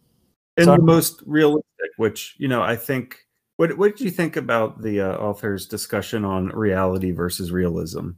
and 0.58 0.66
So 0.66 0.72
the 0.72 0.72
I'm- 0.74 0.86
most 0.86 1.22
realistic 1.26 1.66
which 1.98 2.36
you 2.38 2.48
know 2.48 2.62
i 2.62 2.76
think 2.76 3.18
what 3.58 3.78
what 3.78 3.96
did 3.96 4.04
you 4.04 4.10
think 4.12 4.36
about 4.38 4.82
the 4.82 5.00
uh, 5.02 5.16
author's 5.18 5.66
discussion 5.68 6.26
on 6.26 6.48
reality 6.50 7.12
versus 7.12 7.52
realism 7.52 8.10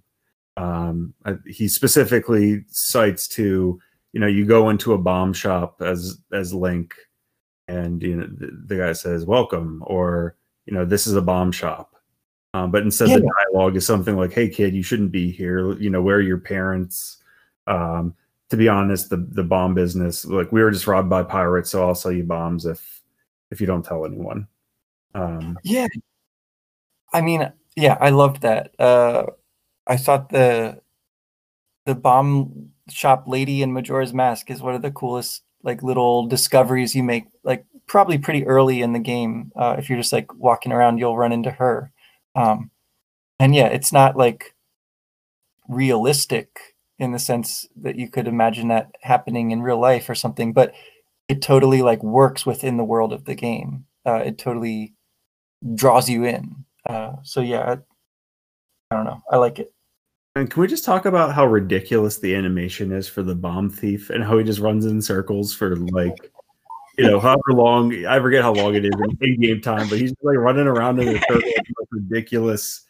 um 0.58 1.14
he 1.48 1.68
specifically 1.68 2.64
cites 2.68 3.28
to 3.28 3.80
you 4.14 4.20
know 4.20 4.28
you 4.28 4.46
go 4.46 4.70
into 4.70 4.94
a 4.94 4.98
bomb 4.98 5.34
shop 5.34 5.82
as 5.82 6.20
as 6.34 6.54
link 6.54 6.94
and 7.68 8.02
you 8.02 8.16
know 8.16 8.28
the, 8.28 8.64
the 8.66 8.78
guy 8.78 8.92
says 8.92 9.26
welcome 9.26 9.84
or 9.86 10.36
you 10.66 10.74
know 10.74 10.84
this 10.84 11.08
is 11.08 11.14
a 11.14 11.22
bomb 11.22 11.52
shop 11.52 11.94
um, 12.54 12.72
but 12.72 12.82
instead 12.82 13.10
the 13.10 13.32
dialogue 13.52 13.76
is 13.76 13.86
something 13.86 14.18
like 14.18 14.34
hey 14.34 14.50
kid 14.50 14.74
you 14.74 14.84
shouldn't 14.84 15.12
be 15.12 15.32
here 15.32 15.74
you 15.80 15.90
know 15.90 16.02
where 16.02 16.18
are 16.18 16.22
your 16.22 16.40
parents 16.40 17.18
um 17.68 18.14
to 18.50 18.58
be 18.58 18.70
honest, 18.70 19.10
the 19.10 19.18
the 19.18 19.44
bomb 19.44 19.74
business, 19.74 20.26
like 20.26 20.52
we 20.52 20.62
were 20.62 20.72
just 20.72 20.88
robbed 20.88 21.10
by 21.10 21.24
pirates, 21.24 21.70
so 21.70 21.86
I'll 21.86 21.96
sell 21.96 22.12
you 22.12 22.24
bombs 22.24 22.66
if 22.66 23.02
if 23.52 23.60
you 23.60 23.68
don't 23.68 23.84
tell 23.84 24.06
anyone. 24.06 24.48
Um, 25.14 25.58
Yeah. 25.64 25.88
I 27.14 27.22
mean, 27.22 27.52
yeah, 27.76 27.98
I 28.00 28.10
loved 28.10 28.42
that. 28.42 28.80
Uh 28.80 29.26
I 29.88 29.98
thought 29.98 30.30
the 30.30 30.82
the 31.86 31.96
bomb 31.96 32.72
shop 32.90 33.24
lady 33.28 33.62
in 33.62 33.74
Majora's 33.74 34.14
Mask 34.14 34.50
is 34.52 34.62
one 34.62 34.76
of 34.76 34.82
the 34.82 34.92
coolest 34.92 35.44
like 35.64 35.84
little 35.84 36.26
discoveries 36.28 36.96
you 36.96 37.04
make 37.04 37.26
like 37.44 37.66
probably 37.88 38.18
pretty 38.18 38.46
early 38.46 38.82
in 38.82 38.94
the 38.94 39.00
game. 39.00 39.52
Uh 39.56 39.76
if 39.78 39.90
you're 39.90 40.00
just 40.00 40.14
like 40.14 40.34
walking 40.36 40.72
around, 40.72 40.98
you'll 40.98 41.18
run 41.18 41.32
into 41.32 41.52
her. 41.52 41.92
Um 42.36 42.72
and 43.40 43.56
yeah, 43.56 43.68
it's 43.68 43.94
not 43.94 44.18
like 44.18 44.56
realistic 45.68 46.76
in 47.00 47.12
the 47.12 47.20
sense 47.20 47.68
that 47.76 47.96
you 47.96 48.10
could 48.10 48.28
imagine 48.28 48.70
that 48.70 48.92
happening 49.02 49.52
in 49.52 49.62
real 49.62 49.80
life 49.80 50.10
or 50.10 50.16
something, 50.16 50.54
but 50.54 50.74
it 51.28 51.42
totally 51.42 51.82
like 51.82 52.02
works 52.04 52.46
within 52.46 52.78
the 52.78 52.84
world 52.84 53.14
of 53.14 53.26
the 53.26 53.36
game. 53.36 53.86
Uh, 54.06 54.16
it 54.26 54.38
totally 54.38 54.94
draws 55.76 56.10
you 56.10 56.26
in. 56.26 56.66
Uh, 56.88 57.14
so 57.24 57.42
yeah, 57.42 57.62
I, 57.62 57.78
I 58.92 58.96
don't 58.96 59.06
know. 59.06 59.22
I 59.32 59.38
like 59.38 59.60
it. 59.60 59.74
And 60.38 60.52
can 60.52 60.62
we 60.62 60.68
just 60.68 60.86
talk 60.86 61.06
about 61.06 61.34
how 61.34 61.48
ridiculous 61.48 62.20
the 62.20 62.36
animation 62.36 62.92
is 62.92 63.08
for 63.08 63.24
the 63.24 63.34
bomb 63.34 63.72
thief 63.72 64.12
and 64.12 64.24
how 64.24 64.38
he 64.38 64.44
just 64.44 64.60
runs 64.60 64.86
in 64.86 65.02
circles 65.02 65.52
for 65.54 65.76
like, 65.76 66.32
you 66.98 67.06
know, 67.06 67.20
however 67.20 67.54
long 67.54 68.06
I 68.06 68.20
forget 68.20 68.44
how 68.44 68.54
long 68.54 68.76
it 68.76 68.86
is 68.86 68.92
in 69.22 69.42
game 69.42 69.62
time, 69.62 69.90
but 69.90 69.98
he's 69.98 70.14
like 70.22 70.38
running 70.38 70.68
around 70.68 71.00
in 71.00 71.16
a 71.16 71.20
circle 71.20 71.42
ridiculous 71.92 72.86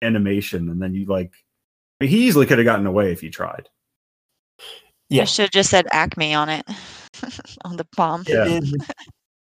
animation, 0.00 0.68
and 0.68 0.80
then 0.80 0.94
you 0.94 1.06
like, 1.06 1.32
I 2.00 2.04
mean, 2.04 2.10
he 2.10 2.26
easily 2.26 2.46
could 2.46 2.58
have 2.58 2.64
gotten 2.64 2.86
away 2.86 3.10
if 3.10 3.20
he 3.20 3.30
tried. 3.30 3.68
Yeah, 5.08 5.22
I 5.22 5.24
should 5.26 5.44
have 5.44 5.50
just 5.50 5.70
said 5.70 5.86
Acme 5.90 6.34
on 6.34 6.48
it 6.48 6.64
on 7.64 7.76
the 7.76 7.86
bomb. 7.96 8.24
Yeah. 8.28 8.60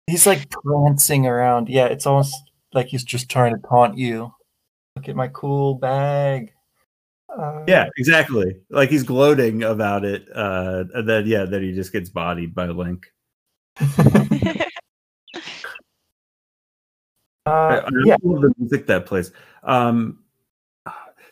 he's 0.06 0.26
like 0.26 0.48
prancing 0.50 1.26
around. 1.26 1.68
Yeah, 1.68 1.86
it's 1.86 2.06
almost 2.06 2.34
like 2.72 2.86
he's 2.86 3.04
just 3.04 3.28
trying 3.30 3.54
to 3.54 3.68
taunt 3.68 3.98
you. 3.98 4.32
Look 4.96 5.08
at 5.08 5.16
my 5.16 5.28
cool 5.28 5.74
bag. 5.74 6.52
Uh, 7.36 7.64
yeah, 7.66 7.88
exactly. 7.96 8.56
Like 8.70 8.90
he's 8.90 9.02
gloating 9.04 9.62
about 9.62 10.04
it, 10.04 10.26
uh, 10.34 10.84
and 10.94 11.08
then 11.08 11.26
yeah, 11.26 11.44
then 11.44 11.62
he 11.62 11.72
just 11.72 11.92
gets 11.92 12.10
bodied 12.10 12.54
by 12.54 12.66
Link. 12.66 13.06
uh, 13.80 13.86
I, 17.46 17.78
I 17.78 17.88
yeah. 18.04 18.16
love 18.22 18.42
the 18.42 18.54
music 18.58 18.86
that 18.86 19.06
plays. 19.06 19.32
Um, 19.62 20.18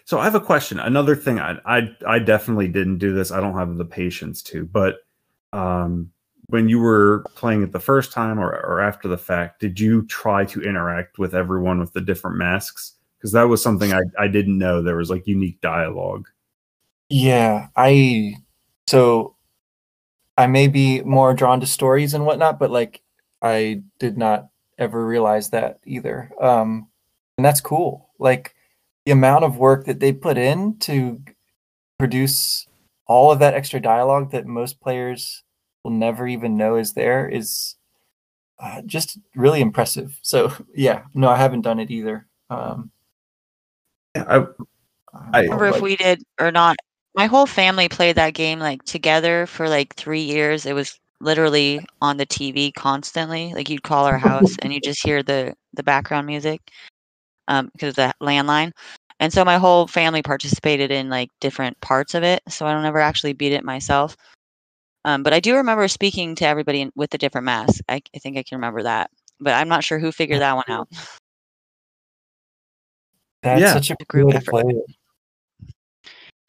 so 0.04 0.18
I 0.18 0.24
have 0.24 0.34
a 0.34 0.40
question. 0.40 0.80
Another 0.80 1.14
thing, 1.14 1.38
I, 1.38 1.58
I 1.66 1.96
I 2.06 2.18
definitely 2.18 2.68
didn't 2.68 2.98
do 2.98 3.12
this. 3.12 3.30
I 3.30 3.40
don't 3.40 3.56
have 3.56 3.76
the 3.76 3.84
patience 3.84 4.42
to. 4.44 4.64
But 4.64 4.96
um, 5.52 6.10
when 6.46 6.68
you 6.68 6.80
were 6.80 7.24
playing 7.34 7.62
it 7.62 7.72
the 7.72 7.80
first 7.80 8.12
time 8.12 8.40
or, 8.40 8.50
or 8.50 8.80
after 8.80 9.06
the 9.06 9.18
fact, 9.18 9.60
did 9.60 9.78
you 9.78 10.06
try 10.06 10.44
to 10.46 10.62
interact 10.62 11.18
with 11.18 11.34
everyone 11.34 11.78
with 11.78 11.92
the 11.92 12.00
different 12.00 12.38
masks? 12.38 12.94
Because 13.20 13.32
that 13.32 13.48
was 13.48 13.62
something 13.62 13.92
I, 13.92 14.00
I 14.18 14.28
didn't 14.28 14.56
know. 14.56 14.82
There 14.82 14.96
was 14.96 15.10
like 15.10 15.26
unique 15.26 15.60
dialogue. 15.60 16.26
Yeah, 17.10 17.66
I 17.76 18.36
so 18.86 19.36
I 20.38 20.46
may 20.46 20.68
be 20.68 21.02
more 21.02 21.34
drawn 21.34 21.60
to 21.60 21.66
stories 21.66 22.14
and 22.14 22.24
whatnot, 22.24 22.58
but 22.58 22.70
like 22.70 23.02
I 23.42 23.82
did 23.98 24.16
not 24.16 24.48
ever 24.78 25.04
realize 25.04 25.50
that 25.50 25.80
either. 25.84 26.32
Um, 26.40 26.88
and 27.36 27.44
that's 27.44 27.60
cool. 27.60 28.08
Like 28.18 28.54
the 29.04 29.12
amount 29.12 29.44
of 29.44 29.58
work 29.58 29.84
that 29.86 30.00
they 30.00 30.12
put 30.12 30.38
in 30.38 30.78
to 30.78 31.22
produce 31.98 32.66
all 33.06 33.30
of 33.30 33.40
that 33.40 33.54
extra 33.54 33.80
dialogue 33.80 34.30
that 34.30 34.46
most 34.46 34.80
players 34.80 35.42
will 35.84 35.90
never 35.90 36.26
even 36.26 36.56
know 36.56 36.76
is 36.76 36.92
there 36.92 37.28
is 37.28 37.76
uh, 38.58 38.82
just 38.86 39.18
really 39.34 39.60
impressive. 39.60 40.18
So 40.22 40.52
yeah, 40.74 41.02
no, 41.12 41.28
I 41.28 41.36
haven't 41.36 41.62
done 41.62 41.80
it 41.80 41.90
either. 41.90 42.26
Um, 42.48 42.90
I, 44.14 44.46
I 45.32 45.40
remember 45.42 45.66
if 45.66 45.80
we 45.80 45.96
did 45.96 46.22
or 46.40 46.50
not. 46.50 46.76
My 47.14 47.26
whole 47.26 47.46
family 47.46 47.88
played 47.88 48.16
that 48.16 48.34
game 48.34 48.60
like 48.60 48.84
together 48.84 49.46
for 49.46 49.68
like 49.68 49.94
three 49.96 50.22
years. 50.22 50.64
It 50.64 50.74
was 50.74 50.98
literally 51.20 51.84
on 52.00 52.16
the 52.16 52.26
TV 52.26 52.72
constantly. 52.72 53.52
Like 53.54 53.68
you'd 53.68 53.82
call 53.82 54.06
our 54.06 54.18
house 54.18 54.56
and 54.62 54.72
you 54.72 54.80
just 54.80 55.04
hear 55.04 55.22
the 55.22 55.54
the 55.74 55.82
background 55.82 56.26
music 56.26 56.60
um, 57.48 57.70
because 57.72 57.90
of 57.90 57.96
the 57.96 58.14
landline. 58.22 58.72
And 59.18 59.32
so 59.32 59.44
my 59.44 59.58
whole 59.58 59.86
family 59.86 60.22
participated 60.22 60.90
in 60.90 61.10
like 61.10 61.30
different 61.40 61.78
parts 61.80 62.14
of 62.14 62.22
it. 62.22 62.42
So 62.48 62.66
I 62.66 62.72
don't 62.72 62.86
ever 62.86 63.00
actually 63.00 63.34
beat 63.34 63.52
it 63.52 63.64
myself. 63.64 64.16
Um, 65.04 65.22
but 65.22 65.32
I 65.32 65.40
do 65.40 65.56
remember 65.56 65.88
speaking 65.88 66.34
to 66.36 66.46
everybody 66.46 66.82
in, 66.82 66.92
with 66.94 67.12
a 67.14 67.18
different 67.18 67.44
mask. 67.44 67.82
I, 67.88 68.02
I 68.14 68.18
think 68.18 68.36
I 68.36 68.42
can 68.42 68.56
remember 68.56 68.82
that, 68.82 69.10
but 69.40 69.54
I'm 69.54 69.68
not 69.68 69.84
sure 69.84 69.98
who 69.98 70.12
figured 70.12 70.40
that 70.40 70.56
one 70.56 70.64
out. 70.68 70.88
That's 73.42 73.60
Yeah. 73.60 73.72
such 73.72 73.90
a 73.90 73.96
Group 74.08 74.24
cool 74.24 74.26
way 74.26 74.32
to 74.32 74.36
effort. 74.38 74.50
play 74.50 74.74
it. 74.74 75.72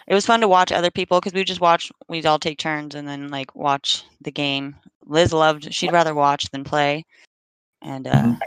It 0.08 0.14
was 0.14 0.26
fun 0.26 0.42
to 0.42 0.48
watch 0.48 0.72
other 0.72 0.92
people 0.92 1.20
because 1.20 1.34
we 1.34 1.44
just 1.44 1.62
watch. 1.62 1.92
We'd 2.10 2.26
all 2.26 2.40
take 2.40 2.58
turns 2.58 2.96
and 2.96 3.08
then 3.08 3.30
like 3.30 3.56
watch 3.56 4.04
the 4.22 4.32
game. 4.32 4.76
Liz 5.06 5.32
loved. 5.32 5.74
She'd 5.74 5.92
rather 5.92 6.14
watch 6.14 6.50
than 6.52 6.64
play, 6.64 7.06
and 7.82 8.08
uh, 8.08 8.12
Mhm. 8.24 8.40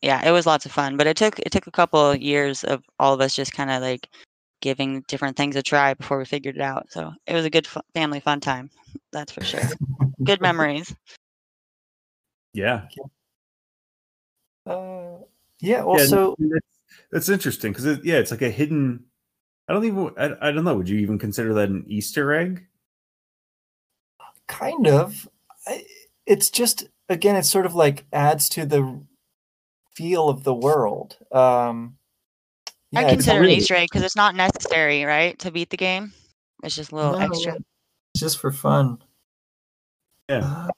yeah, 0.00 0.26
it 0.26 0.32
was 0.32 0.46
lots 0.46 0.66
of 0.66 0.72
fun. 0.72 0.96
But 0.96 1.06
it 1.06 1.16
took 1.16 1.38
it 1.38 1.50
took 1.52 1.66
a 1.66 1.70
couple 1.70 2.00
of 2.10 2.20
years 2.20 2.64
of 2.64 2.82
all 2.98 3.14
of 3.14 3.20
us 3.20 3.34
just 3.36 3.52
kind 3.52 3.70
of 3.70 3.80
like 3.82 4.08
giving 4.60 5.02
different 5.02 5.36
things 5.36 5.56
a 5.56 5.62
try 5.62 5.94
before 5.94 6.18
we 6.18 6.24
figured 6.24 6.56
it 6.56 6.62
out. 6.62 6.90
So 6.90 7.12
it 7.26 7.34
was 7.34 7.44
a 7.44 7.50
good 7.50 7.66
fu- 7.66 7.80
family 7.94 8.20
fun 8.20 8.40
time. 8.40 8.70
That's 9.12 9.30
for 9.32 9.44
sure. 9.44 9.60
good 10.24 10.40
memories. 10.40 10.92
yeah, 12.54 12.86
Uh, 14.66 15.18
yeah. 15.60 15.78
yeah. 15.78 15.82
Also, 15.82 16.34
it's, 16.38 16.66
it's 17.12 17.28
interesting 17.28 17.72
because 17.72 17.86
it, 17.86 18.04
yeah, 18.04 18.16
it's 18.16 18.30
like 18.30 18.42
a 18.42 18.50
hidden. 18.50 19.04
I 19.68 19.72
don't 19.72 19.84
even. 19.84 20.10
I, 20.18 20.48
I 20.48 20.52
don't 20.52 20.64
know. 20.64 20.76
Would 20.76 20.88
you 20.88 20.98
even 20.98 21.18
consider 21.18 21.54
that 21.54 21.68
an 21.68 21.84
Easter 21.88 22.32
egg? 22.32 22.66
kind 24.48 24.86
of. 24.86 25.28
I- 25.66 25.86
It's 26.26 26.50
just 26.50 26.84
again, 27.08 27.36
it's 27.36 27.50
sort 27.50 27.66
of 27.66 27.74
like 27.74 28.04
adds 28.12 28.48
to 28.50 28.64
the 28.66 29.00
feel 29.94 30.28
of 30.28 30.44
the 30.44 30.54
world. 30.54 31.16
Um, 31.32 31.96
I 32.94 33.00
yeah, 33.00 33.06
it's 33.06 33.12
consider 33.12 33.40
really- 33.40 33.54
an 33.54 33.58
Easter 33.58 33.74
egg 33.74 33.88
because 33.90 34.04
it's 34.04 34.16
not 34.16 34.34
necessary, 34.34 35.04
right, 35.04 35.38
to 35.40 35.50
beat 35.50 35.70
the 35.70 35.76
game. 35.76 36.12
It's 36.62 36.76
just 36.76 36.92
a 36.92 36.96
little 36.96 37.12
No, 37.18 37.26
extra. 37.26 37.54
It's 38.14 38.20
just 38.20 38.38
for 38.38 38.52
fun. 38.52 38.98
Yeah. 40.28 40.38
Uh, 40.44 40.68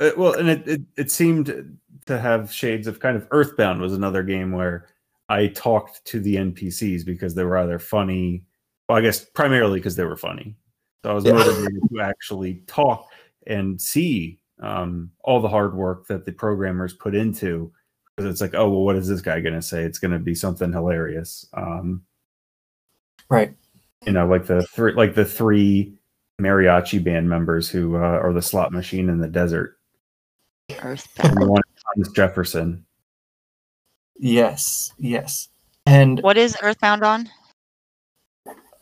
Uh, 0.00 0.10
well, 0.16 0.32
and 0.32 0.48
it, 0.48 0.66
it 0.66 0.80
it 0.96 1.10
seemed 1.10 1.78
to 2.06 2.18
have 2.18 2.50
shades 2.52 2.86
of 2.86 3.00
kind 3.00 3.16
of 3.18 3.26
Earthbound 3.30 3.80
was 3.80 3.92
another 3.92 4.22
game 4.22 4.50
where 4.50 4.88
I 5.30 5.46
talked 5.46 6.04
to 6.06 6.18
the 6.18 6.34
NPCs 6.34 7.06
because 7.06 7.36
they 7.36 7.44
were 7.44 7.58
either 7.58 7.78
funny. 7.78 8.42
Well, 8.88 8.98
I 8.98 9.00
guess 9.00 9.24
primarily 9.24 9.78
because 9.78 9.94
they 9.94 10.04
were 10.04 10.16
funny. 10.16 10.56
So 11.04 11.12
I 11.12 11.14
was 11.14 11.24
motivated 11.24 11.80
to 11.94 12.00
actually 12.00 12.62
talk 12.66 13.08
and 13.46 13.80
see 13.80 14.40
um, 14.60 15.12
all 15.22 15.40
the 15.40 15.48
hard 15.48 15.76
work 15.76 16.08
that 16.08 16.24
the 16.24 16.32
programmers 16.32 16.94
put 16.94 17.14
into. 17.14 17.72
Because 18.16 18.28
it's 18.28 18.40
like, 18.40 18.54
oh 18.54 18.68
well, 18.68 18.82
what 18.82 18.96
is 18.96 19.06
this 19.06 19.20
guy 19.20 19.40
going 19.40 19.54
to 19.54 19.62
say? 19.62 19.84
It's 19.84 20.00
going 20.00 20.10
to 20.10 20.18
be 20.18 20.34
something 20.34 20.72
hilarious. 20.72 21.46
Um, 21.54 22.02
right. 23.28 23.54
you 24.04 24.12
know, 24.12 24.26
like 24.26 24.46
the 24.46 24.62
three, 24.62 24.94
like 24.94 25.14
the 25.14 25.24
three 25.24 25.94
mariachi 26.42 27.02
band 27.02 27.30
members 27.30 27.70
who 27.70 27.94
uh, 27.94 28.00
are 28.00 28.32
the 28.32 28.42
slot 28.42 28.72
machine 28.72 29.08
in 29.08 29.20
the 29.20 29.28
desert. 29.28 29.78
Earthbound. 30.82 31.30
And 31.30 31.40
the 31.40 31.48
one 31.48 31.62
Thomas 31.94 32.12
Jefferson. 32.14 32.84
Yes. 34.22 34.92
Yes. 34.98 35.48
And 35.86 36.20
What 36.20 36.36
is 36.36 36.56
Earthbound 36.62 37.02
on? 37.02 37.28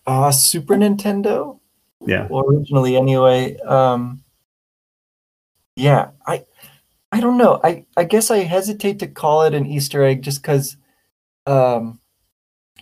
uh, 0.07 0.33
Super 0.33 0.75
Nintendo. 0.75 1.61
Yeah. 2.05 2.27
Well, 2.29 2.45
originally, 2.49 2.97
anyway. 2.97 3.57
Um, 3.61 4.25
yeah. 5.77 6.11
I. 6.27 6.45
I 7.13 7.21
don't 7.21 7.39
know. 7.39 7.61
I. 7.65 7.85
I 7.97 8.05
guess 8.05 8.31
I 8.31 8.39
hesitate 8.39 8.99
to 8.99 9.07
call 9.07 9.43
it 9.43 9.55
an 9.55 9.65
Easter 9.67 10.03
egg 10.05 10.23
just 10.23 10.43
because. 10.43 10.77
Um, 11.47 12.01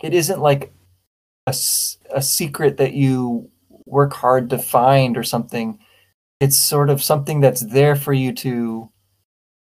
it 0.03 0.13
isn't 0.13 0.41
like 0.41 0.73
a 1.45 1.55
a 2.11 2.21
secret 2.21 2.77
that 2.77 2.93
you 2.93 3.49
work 3.85 4.13
hard 4.13 4.49
to 4.49 4.57
find 4.57 5.15
or 5.15 5.23
something. 5.23 5.79
It's 6.39 6.57
sort 6.57 6.89
of 6.89 7.01
something 7.03 7.39
that's 7.39 7.61
there 7.61 7.95
for 7.95 8.13
you 8.13 8.33
to 8.33 8.89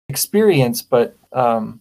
experience, 0.09 0.82
but 0.82 1.16
um, 1.32 1.80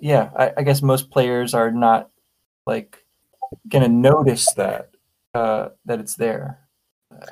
yeah, 0.00 0.30
I, 0.36 0.52
I 0.58 0.62
guess 0.62 0.82
most 0.82 1.10
players 1.10 1.54
are 1.54 1.70
not 1.70 2.10
like 2.66 3.04
gonna 3.68 3.88
notice 3.88 4.52
that 4.54 4.90
uh, 5.34 5.68
that 5.86 6.00
it's 6.00 6.16
there. 6.16 6.60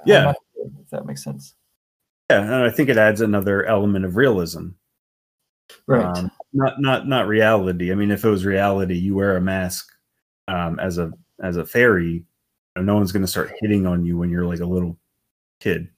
Yeah. 0.05 0.25
not 0.25 0.37
if 0.57 0.91
that 0.91 1.07
makes 1.07 1.25
sense. 1.25 1.55
Yeah, 2.31 2.43
and 2.43 2.55
I 2.55 2.71
think 2.71 2.89
it 2.89 2.99
adds 2.99 3.21
another 3.21 3.65
element 3.65 4.05
of 4.05 4.17
realism. 4.17 4.71
Right. 5.87 6.05
Um, 6.05 6.31
not 6.53 6.81
not 6.81 7.09
not 7.09 7.27
reality. 7.27 7.93
I 7.93 7.95
mean, 7.95 8.11
if 8.11 8.25
it 8.25 8.31
was 8.31 8.45
reality, 8.45 8.97
you 8.97 9.15
wear 9.15 9.37
a 9.37 9.41
mask 9.41 9.89
um, 10.47 10.79
as 10.79 10.99
a 10.99 11.13
as 11.43 11.57
a 11.57 11.67
fairy, 11.67 12.13
you 12.13 12.25
know, 12.77 12.83
no 12.83 12.95
one's 12.97 13.13
going 13.13 13.23
to 13.25 13.31
start 13.31 13.53
hitting 13.61 13.87
on 13.87 14.05
you 14.05 14.19
when 14.19 14.31
you're 14.31 14.47
like 14.47 14.61
a 14.61 14.67
little 14.67 14.99
kid 15.61 15.89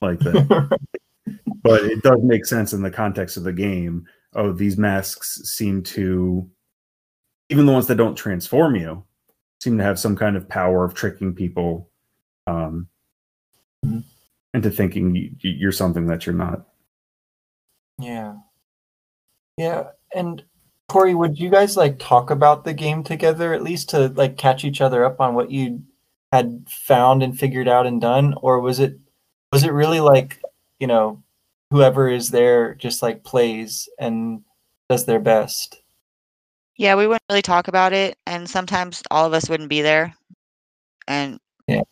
like 0.00 0.18
that. 0.20 0.78
but 1.62 1.84
it 1.84 2.02
does 2.02 2.20
make 2.22 2.44
sense 2.44 2.72
in 2.72 2.82
the 2.82 2.90
context 2.90 3.36
of 3.36 3.44
the 3.44 3.52
game. 3.52 4.06
Oh, 4.34 4.52
these 4.52 4.76
masks 4.78 5.40
seem 5.44 5.82
to, 5.84 6.48
even 7.48 7.66
the 7.66 7.72
ones 7.72 7.86
that 7.88 7.96
don't 7.96 8.14
transform 8.14 8.76
you, 8.76 9.04
seem 9.60 9.76
to 9.78 9.84
have 9.84 9.98
some 9.98 10.16
kind 10.16 10.36
of 10.36 10.48
power 10.48 10.84
of 10.84 10.94
tricking 10.94 11.34
people 11.34 11.90
um, 12.46 12.88
Mhm. 13.84 14.04
into 14.54 14.70
thinking 14.70 15.36
you're 15.40 15.72
something 15.72 16.06
that 16.06 16.26
you're 16.26 16.34
not. 16.34 16.66
yeah. 17.98 18.36
Yeah. 19.56 19.90
And 20.14 20.42
Corey, 20.88 21.14
would 21.14 21.38
you 21.38 21.50
guys 21.50 21.76
like 21.76 21.98
talk 21.98 22.30
about 22.30 22.64
the 22.64 22.72
game 22.74 23.02
together 23.04 23.52
at 23.52 23.62
least 23.62 23.90
to 23.90 24.08
like 24.08 24.36
catch 24.38 24.64
each 24.64 24.80
other 24.80 25.04
up 25.04 25.20
on 25.20 25.34
what 25.34 25.50
you 25.50 25.82
had 26.32 26.66
found 26.68 27.22
and 27.22 27.38
figured 27.38 27.68
out 27.68 27.86
and 27.86 28.00
done, 28.00 28.34
or 28.40 28.60
was 28.60 28.80
it 28.80 28.98
was 29.52 29.62
it 29.64 29.72
really 29.72 30.00
like 30.00 30.40
you 30.78 30.86
know 30.86 31.22
whoever 31.70 32.08
is 32.08 32.30
there 32.30 32.74
just 32.74 33.02
like 33.02 33.24
plays 33.24 33.88
and 33.98 34.42
does 34.88 35.06
their 35.06 35.20
best. 35.20 35.80
Yeah, 36.76 36.94
we 36.96 37.06
wouldn't 37.06 37.22
really 37.30 37.42
talk 37.42 37.68
about 37.68 37.92
it, 37.92 38.16
and 38.26 38.48
sometimes 38.48 39.02
all 39.10 39.26
of 39.26 39.34
us 39.34 39.48
wouldn't 39.48 39.68
be 39.68 39.82
there, 39.82 40.14
and 41.06 41.38
Yeah. 41.66 41.82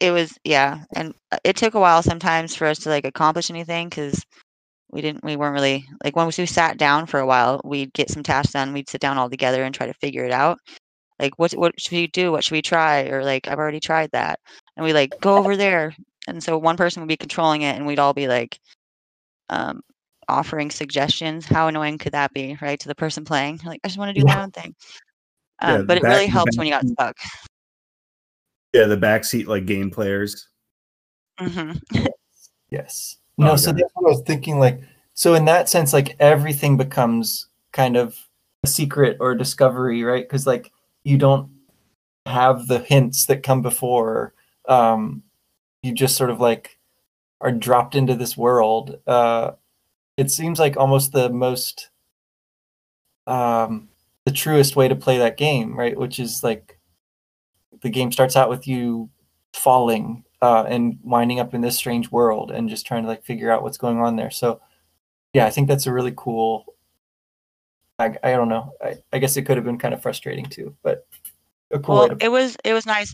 it 0.00 0.10
was 0.10 0.38
yeah, 0.44 0.84
and 0.94 1.14
uh, 1.32 1.38
it 1.44 1.56
took 1.56 1.74
a 1.74 1.80
while 1.80 2.02
sometimes 2.02 2.54
for 2.54 2.66
us 2.66 2.78
to 2.80 2.90
like 2.90 3.04
accomplish 3.06 3.50
anything 3.50 3.88
because 3.88 4.22
we 4.90 5.00
didn't 5.00 5.24
we 5.24 5.36
weren't 5.36 5.54
really 5.54 5.86
like 6.04 6.14
when 6.14 6.26
we 6.26 6.46
sat 6.46 6.76
down 6.78 7.06
for 7.06 7.20
a 7.20 7.26
while, 7.26 7.60
we'd 7.64 7.92
get 7.94 8.10
some 8.10 8.22
tasks 8.22 8.52
done, 8.52 8.72
we'd 8.72 8.88
sit 8.88 9.00
down 9.00 9.18
all 9.18 9.30
together 9.30 9.64
and 9.64 9.74
try 9.74 9.86
to 9.86 9.94
figure 9.94 10.24
it 10.24 10.32
out. 10.32 10.58
Like 11.18 11.32
what 11.38 11.52
what 11.52 11.80
should 11.80 11.92
we 11.92 12.06
do? 12.08 12.32
What 12.32 12.44
should 12.44 12.52
we 12.54 12.62
try? 12.62 13.04
Or 13.08 13.24
like 13.24 13.48
I've 13.48 13.58
already 13.58 13.80
tried 13.80 14.10
that, 14.12 14.38
and 14.76 14.84
we 14.84 14.92
like 14.92 15.12
go 15.20 15.36
over 15.36 15.56
there, 15.56 15.94
and 16.26 16.42
so 16.42 16.56
one 16.58 16.76
person 16.76 17.00
would 17.02 17.08
be 17.08 17.16
controlling 17.16 17.62
it, 17.62 17.76
and 17.76 17.86
we'd 17.86 17.98
all 17.98 18.14
be 18.14 18.28
like, 18.28 18.58
um, 19.50 19.82
offering 20.28 20.70
suggestions. 20.70 21.44
How 21.46 21.68
annoying 21.68 21.98
could 21.98 22.12
that 22.12 22.32
be, 22.32 22.56
right, 22.62 22.78
to 22.80 22.88
the 22.88 22.94
person 22.94 23.24
playing? 23.24 23.60
Like, 23.64 23.80
I 23.84 23.88
just 23.88 23.98
want 23.98 24.14
to 24.14 24.20
do 24.20 24.26
my 24.26 24.42
own 24.42 24.50
thing. 24.50 24.74
Yeah, 25.62 25.78
Um, 25.78 25.86
but 25.86 25.96
it 25.98 26.02
back- 26.02 26.10
really 26.12 26.26
the 26.26 26.32
helps 26.32 26.56
when 26.56 26.66
you 26.66 26.72
got 26.72 26.86
stuck. 26.88 27.16
Yeah, 28.72 28.86
the 28.86 28.96
backseat 28.96 29.46
like 29.46 29.66
game 29.66 29.90
players. 29.90 30.48
hmm 31.38 31.72
Yes. 32.70 33.16
No, 33.38 33.52
Oh, 33.52 33.56
so 33.56 33.72
that's 33.72 33.90
what 33.94 34.08
I 34.08 34.16
was 34.16 34.22
thinking. 34.26 34.58
Like, 34.58 34.80
so 35.14 35.34
in 35.34 35.44
that 35.44 35.68
sense, 35.68 35.92
like 35.92 36.16
everything 36.18 36.76
becomes 36.76 37.46
kind 37.72 37.96
of 37.96 38.18
a 38.64 38.66
secret 38.66 39.18
or 39.20 39.32
a 39.32 39.38
discovery, 39.38 40.02
right? 40.02 40.24
Because 40.26 40.46
like 40.46 40.72
you 41.04 41.18
don't 41.18 41.50
have 42.26 42.66
the 42.66 42.80
hints 42.80 43.26
that 43.26 43.42
come 43.42 43.62
before. 43.62 44.34
Um, 44.68 45.22
you 45.84 45.92
just 45.92 46.16
sort 46.16 46.30
of 46.30 46.40
like 46.40 46.78
are 47.40 47.52
dropped 47.52 47.94
into 47.94 48.14
this 48.14 48.36
world. 48.36 48.98
Uh, 49.06 49.52
it 50.16 50.30
seems 50.30 50.58
like 50.58 50.76
almost 50.76 51.12
the 51.12 51.28
most, 51.28 51.90
um, 53.26 53.88
the 54.24 54.32
truest 54.32 54.76
way 54.76 54.88
to 54.88 54.96
play 54.96 55.18
that 55.18 55.36
game, 55.36 55.78
right? 55.78 55.96
Which 55.96 56.18
is 56.18 56.42
like 56.42 56.78
the 57.82 57.90
game 57.90 58.10
starts 58.12 58.34
out 58.34 58.48
with 58.48 58.66
you 58.66 59.10
falling 59.52 60.24
uh, 60.40 60.64
and 60.66 60.98
winding 61.02 61.38
up 61.38 61.52
in 61.52 61.60
this 61.60 61.76
strange 61.76 62.10
world 62.10 62.50
and 62.50 62.70
just 62.70 62.86
trying 62.86 63.02
to 63.02 63.08
like 63.08 63.24
figure 63.24 63.50
out 63.50 63.62
what's 63.62 63.78
going 63.78 63.98
on 63.98 64.16
there. 64.16 64.30
So, 64.30 64.60
yeah, 65.34 65.44
I 65.44 65.50
think 65.50 65.68
that's 65.68 65.86
a 65.86 65.92
really 65.92 66.14
cool. 66.16 66.64
I, 67.98 68.16
I 68.22 68.30
don't 68.32 68.48
know. 68.48 68.72
I, 68.82 68.96
I 69.12 69.18
guess 69.18 69.36
it 69.36 69.42
could 69.42 69.56
have 69.58 69.64
been 69.64 69.78
kind 69.78 69.92
of 69.92 70.00
frustrating 70.00 70.46
too, 70.46 70.74
but 70.82 71.06
a 71.70 71.78
cool 71.78 71.96
Well, 71.96 72.16
it 72.20 72.28
was 72.28 72.56
it 72.64 72.72
was 72.72 72.86
nice. 72.86 73.12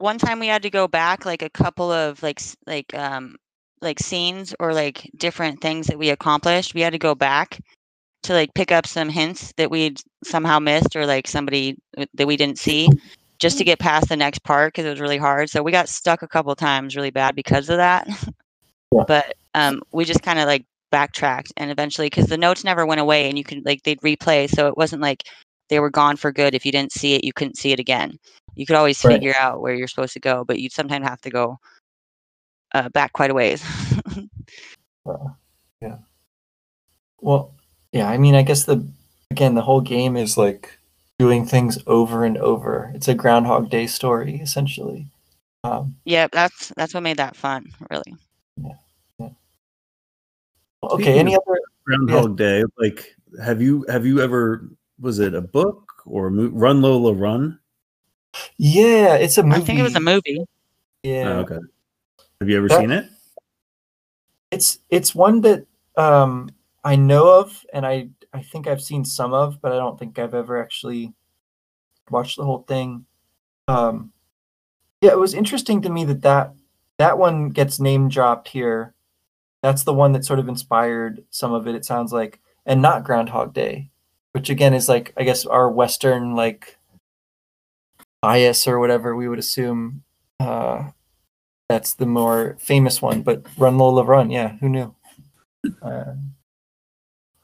One 0.00 0.16
time 0.16 0.40
we 0.40 0.46
had 0.46 0.62
to 0.62 0.70
go 0.70 0.88
back 0.88 1.26
like 1.26 1.42
a 1.42 1.50
couple 1.50 1.92
of 1.92 2.22
like 2.22 2.40
like 2.66 2.94
um 2.94 3.36
like 3.82 3.98
scenes 3.98 4.54
or 4.58 4.72
like 4.72 5.10
different 5.16 5.60
things 5.60 5.86
that 5.88 5.98
we 5.98 6.08
accomplished. 6.08 6.74
We 6.74 6.80
had 6.80 6.94
to 6.94 6.98
go 6.98 7.14
back 7.14 7.60
to 8.22 8.32
like 8.32 8.54
pick 8.54 8.72
up 8.72 8.86
some 8.86 9.10
hints 9.10 9.52
that 9.58 9.70
we'd 9.70 10.00
somehow 10.24 10.58
missed 10.58 10.96
or 10.96 11.04
like 11.04 11.26
somebody 11.28 11.76
that 12.14 12.26
we 12.26 12.36
didn't 12.38 12.58
see 12.58 12.88
just 13.38 13.58
to 13.58 13.64
get 13.64 13.78
past 13.78 14.08
the 14.08 14.16
next 14.16 14.42
part 14.42 14.72
because 14.72 14.86
it 14.86 14.90
was 14.90 15.00
really 15.00 15.18
hard. 15.18 15.50
So 15.50 15.62
we 15.62 15.72
got 15.72 15.88
stuck 15.88 16.22
a 16.22 16.28
couple 16.28 16.54
times 16.54 16.96
really 16.96 17.10
bad 17.10 17.34
because 17.34 17.68
of 17.68 17.76
that. 17.76 18.08
Yeah. 18.92 19.04
But 19.06 19.34
um 19.54 19.82
we 19.92 20.04
just 20.04 20.24
kind 20.24 20.40
of 20.40 20.46
like 20.46 20.64
backtracked 20.90 21.52
and 21.56 21.70
eventually 21.70 22.06
because 22.06 22.26
the 22.26 22.36
notes 22.36 22.64
never 22.64 22.84
went 22.84 23.00
away 23.00 23.28
and 23.28 23.38
you 23.38 23.44
could 23.44 23.64
like 23.64 23.84
they'd 23.84 24.00
replay 24.00 24.50
so 24.50 24.66
it 24.66 24.76
wasn't 24.76 25.00
like 25.00 25.22
they 25.70 25.80
were 25.80 25.90
gone 25.90 26.16
for 26.16 26.30
good 26.32 26.54
if 26.54 26.66
you 26.66 26.72
didn't 26.72 26.92
see 26.92 27.14
it 27.14 27.24
you 27.24 27.32
couldn't 27.32 27.56
see 27.56 27.72
it 27.72 27.80
again 27.80 28.12
you 28.56 28.66
could 28.66 28.76
always 28.76 29.02
Right. 29.04 29.14
figure 29.14 29.34
out 29.38 29.60
where 29.62 29.74
you're 29.74 29.88
supposed 29.88 30.12
to 30.12 30.20
go 30.20 30.44
but 30.44 30.58
you'd 30.58 30.72
sometimes 30.72 31.06
have 31.08 31.20
to 31.22 31.30
go 31.30 31.58
uh, 32.74 32.88
back 32.90 33.12
quite 33.14 33.30
a 33.30 33.34
ways 33.34 33.64
Yeah. 35.80 35.96
Well, 37.22 37.54
yeah, 37.92 38.08
I 38.08 38.18
mean, 38.18 38.34
I 38.34 38.42
guess 38.42 38.64
the 38.64 38.86
again, 39.30 39.54
the 39.54 39.62
whole 39.62 39.80
game 39.80 40.14
is 40.16 40.36
like 40.36 40.78
doing 41.18 41.46
things 41.46 41.78
over 41.86 42.24
and 42.24 42.36
over. 42.36 42.92
It's 42.94 43.08
a 43.08 43.14
Groundhog 43.14 43.70
Day 43.70 43.86
story, 43.86 44.36
essentially. 44.36 45.06
Um, 45.64 45.96
yeah 46.04 46.26
that's 46.32 46.72
that's 46.76 46.94
what 46.94 47.02
made 47.02 47.16
that 47.18 47.36
fun 47.36 47.66
really 47.90 48.14
Yeah. 48.56 48.72
okay, 50.82 51.02
Speaking 51.02 51.18
any 51.18 51.34
other? 51.34 51.60
Groundhog 51.84 52.36
Day. 52.36 52.62
Like, 52.78 53.14
have 53.42 53.60
you 53.60 53.84
have 53.88 54.06
you 54.06 54.20
ever 54.20 54.68
was 55.00 55.18
it 55.18 55.34
a 55.34 55.40
book 55.40 55.92
or 56.06 56.28
a 56.28 56.30
mo- 56.30 56.50
Run 56.52 56.82
Lola 56.82 57.12
Run? 57.14 57.58
Yeah, 58.58 59.14
it's 59.16 59.38
a 59.38 59.42
movie. 59.42 59.62
i 59.62 59.64
think 59.64 59.78
it 59.80 59.82
was 59.82 59.96
a 59.96 60.00
movie 60.00 60.44
Yeah, 61.02 61.28
Oh, 61.28 61.38
okay. 61.40 61.58
Have 62.40 62.48
you 62.48 62.56
ever 62.58 62.68
That- 62.68 62.80
seen 62.80 62.90
it? 62.90 63.08
it's 64.50 64.78
it's 64.90 65.14
one 65.14 65.40
that 65.42 65.66
um, 65.96 66.50
I 66.84 66.96
know 66.96 67.28
of, 67.40 67.64
and 67.72 67.86
I 67.86 68.08
I 68.32 68.42
think 68.42 68.66
I've 68.66 68.82
seen 68.82 69.04
some 69.04 69.32
of, 69.34 69.60
but 69.60 69.72
I 69.72 69.76
don't 69.76 69.98
think 69.98 70.18
I've 70.18 70.34
ever 70.34 70.62
actually 70.62 71.12
watched 72.10 72.36
the 72.36 72.44
whole 72.44 72.62
thing. 72.62 73.04
Um, 73.68 74.12
yeah, 75.00 75.10
it 75.10 75.18
was 75.18 75.34
interesting 75.34 75.82
to 75.82 75.90
me 75.90 76.04
that 76.06 76.22
that 76.22 76.52
that 76.98 77.18
one 77.18 77.50
gets 77.50 77.80
name 77.80 78.08
dropped 78.08 78.48
here. 78.48 78.94
That's 79.62 79.82
the 79.84 79.92
one 79.92 80.12
that 80.12 80.24
sort 80.24 80.38
of 80.38 80.48
inspired 80.48 81.24
some 81.30 81.52
of 81.52 81.66
it. 81.68 81.74
It 81.74 81.84
sounds 81.84 82.12
like, 82.12 82.40
and 82.64 82.80
not 82.80 83.04
Groundhog 83.04 83.52
Day, 83.52 83.90
which 84.32 84.50
again 84.50 84.74
is 84.74 84.88
like 84.88 85.12
I 85.16 85.24
guess 85.24 85.46
our 85.46 85.70
Western 85.70 86.34
like 86.34 86.76
bias 88.22 88.66
or 88.66 88.78
whatever 88.78 89.14
we 89.16 89.28
would 89.28 89.38
assume. 89.38 90.02
Uh, 90.38 90.90
that's 91.68 91.94
the 91.94 92.06
more 92.06 92.56
famous 92.60 93.00
one, 93.00 93.22
but 93.22 93.44
Run 93.56 93.78
Lola 93.78 94.04
Run, 94.04 94.30
yeah, 94.30 94.56
who 94.58 94.68
knew? 94.68 94.94
Uh, 95.82 96.14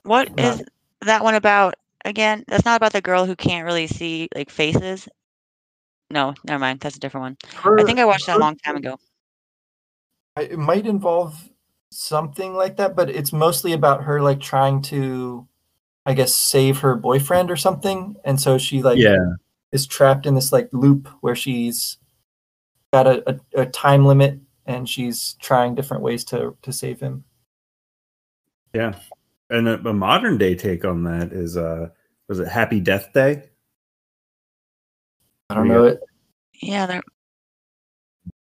What 0.03 0.29
is 0.39 0.63
that 1.03 1.23
one 1.23 1.35
about 1.35 1.75
again 2.05 2.45
that's 2.49 2.65
not 2.65 2.77
about 2.77 2.93
the 2.93 3.01
girl 3.03 3.27
who 3.27 3.37
can't 3.37 3.67
really 3.67 3.87
see 3.87 4.29
like 4.35 4.49
faces 4.51 5.09
no 6.11 6.35
never 6.45 6.59
mind 6.61 6.79
that's 6.81 6.97
a 6.97 7.01
different 7.01 7.23
one 7.23 7.37
i 7.81 7.83
think 7.85 7.99
i 7.99 8.05
watched 8.05 8.27
that 8.27 8.37
a 8.37 8.41
long 8.41 8.57
time 8.57 8.77
ago 8.77 8.97
I- 10.37 10.43
It 10.43 10.59
might 10.59 10.87
involve 10.87 11.49
something 11.91 12.55
like 12.55 12.77
that, 12.77 12.95
but 12.95 13.11
it's 13.11 13.33
mostly 13.33 13.73
about 13.73 14.05
her 14.05 14.21
like 14.23 14.41
trying 14.41 14.83
to, 14.83 15.47
I 16.07 16.15
guess, 16.15 16.35
save 16.35 16.79
her 16.79 16.95
boyfriend 16.95 17.51
or 17.51 17.57
something, 17.57 18.17
and 18.25 18.41
so 18.41 18.57
she 18.59 18.83
like 18.83 18.99
yeah. 18.99 19.35
is 19.73 19.87
trapped 19.87 20.25
in 20.25 20.35
this 20.35 20.53
like 20.53 20.69
loop 20.73 21.09
where 21.21 21.35
she's 21.35 21.99
got 22.93 23.07
a, 23.07 23.29
a, 23.29 23.63
a 23.63 23.67
time 23.67 24.07
limit 24.07 24.39
and 24.65 24.89
she's 24.89 25.35
trying 25.41 25.75
different 25.75 26.03
ways 26.03 26.25
to 26.27 26.57
to 26.63 26.73
save 26.73 27.01
him. 27.01 27.25
Yeah. 28.73 28.95
And 29.51 29.69
a, 29.69 29.89
a 29.89 29.93
modern 29.93 30.39
day 30.39 30.55
take 30.55 30.85
on 30.85 31.05
that 31.05 31.33
is 31.33 31.57
uh 31.57 31.89
was 32.29 32.41
it 32.41 32.49
Happy 32.49 32.81
Death 32.81 33.13
Day? 33.13 33.51
I 35.51 35.55
don't 35.55 35.69
know 35.69 35.85
it. 35.85 36.01
yeah 36.61 36.87
there 36.87 37.03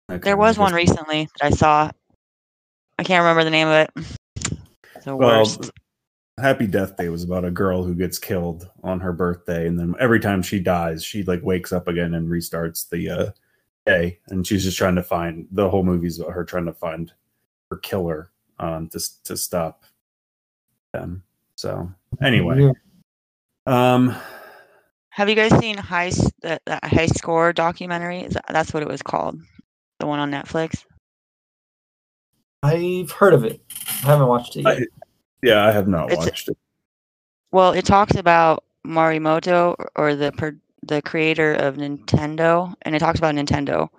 Okay, 0.09 0.19
there 0.23 0.37
was 0.37 0.57
one 0.57 0.73
recently 0.73 1.27
that 1.37 1.45
i 1.45 1.49
saw 1.51 1.89
i 2.97 3.03
can't 3.03 3.21
remember 3.21 3.43
the 3.43 3.49
name 3.51 3.67
of 3.67 3.73
it 3.73 4.07
the 5.03 5.15
Well, 5.15 5.39
worst 5.39 5.71
Happy 6.37 6.67
Death 6.67 6.97
Day 6.97 7.07
was 7.07 7.23
about 7.23 7.45
a 7.45 7.51
girl 7.51 7.83
who 7.83 7.95
gets 7.95 8.19
killed 8.19 8.69
on 8.83 8.99
her 8.99 9.13
birthday, 9.13 9.67
and 9.67 9.79
then 9.79 9.95
every 9.99 10.19
time 10.19 10.41
she 10.41 10.59
dies, 10.59 11.03
she 11.03 11.23
like 11.23 11.41
wakes 11.43 11.71
up 11.71 11.87
again 11.87 12.13
and 12.13 12.27
restarts 12.29 12.89
the 12.89 13.09
uh, 13.09 13.31
day, 13.85 14.19
and 14.27 14.45
she's 14.45 14.63
just 14.65 14.77
trying 14.77 14.95
to 14.95 15.03
find 15.03 15.47
the 15.51 15.69
whole 15.69 15.83
movie's 15.83 16.19
about 16.19 16.33
her 16.33 16.43
trying 16.43 16.65
to 16.65 16.73
find 16.73 17.13
her 17.71 17.77
killer 17.77 18.31
um, 18.59 18.89
to 18.89 18.99
to 19.23 19.37
stop 19.37 19.85
them. 20.93 21.23
So 21.55 21.89
anyway, 22.21 22.73
um, 23.65 24.13
Have 25.11 25.29
you 25.29 25.35
guys 25.35 25.57
seen 25.57 25.77
high 25.77 26.07
S- 26.07 26.29
that, 26.41 26.61
that 26.65 26.83
high 26.83 27.05
score 27.05 27.53
documentary? 27.53 28.27
That's 28.49 28.73
what 28.73 28.83
it 28.83 28.89
was 28.89 29.01
called, 29.01 29.39
the 30.01 30.05
one 30.05 30.19
on 30.19 30.31
Netflix. 30.31 30.83
I've 32.61 33.11
heard 33.11 33.33
of 33.33 33.45
it. 33.45 33.61
I 34.03 34.07
haven't 34.07 34.27
watched 34.27 34.57
it 34.57 34.63
yet. 34.63 34.79
I- 34.79 34.85
yeah, 35.41 35.65
I 35.65 35.71
have 35.71 35.87
not 35.87 36.11
It's- 36.11 36.25
watched 36.25 36.49
it. 36.49 36.57
Well, 37.51 37.71
it 37.71 37.85
talks 37.85 38.15
about 38.15 38.63
Morimoto 38.85 39.75
or- 39.79 39.91
or 39.95 40.15
the 40.15 40.31
per, 40.31 40.55
the 40.83 41.01
creator 41.01 41.53
of 41.53 41.75
Nintendo, 41.77 42.73
and 42.83 42.95
it 42.95 42.99
talks 42.99 43.19
about 43.19 43.35
Nintendo. 43.35 43.89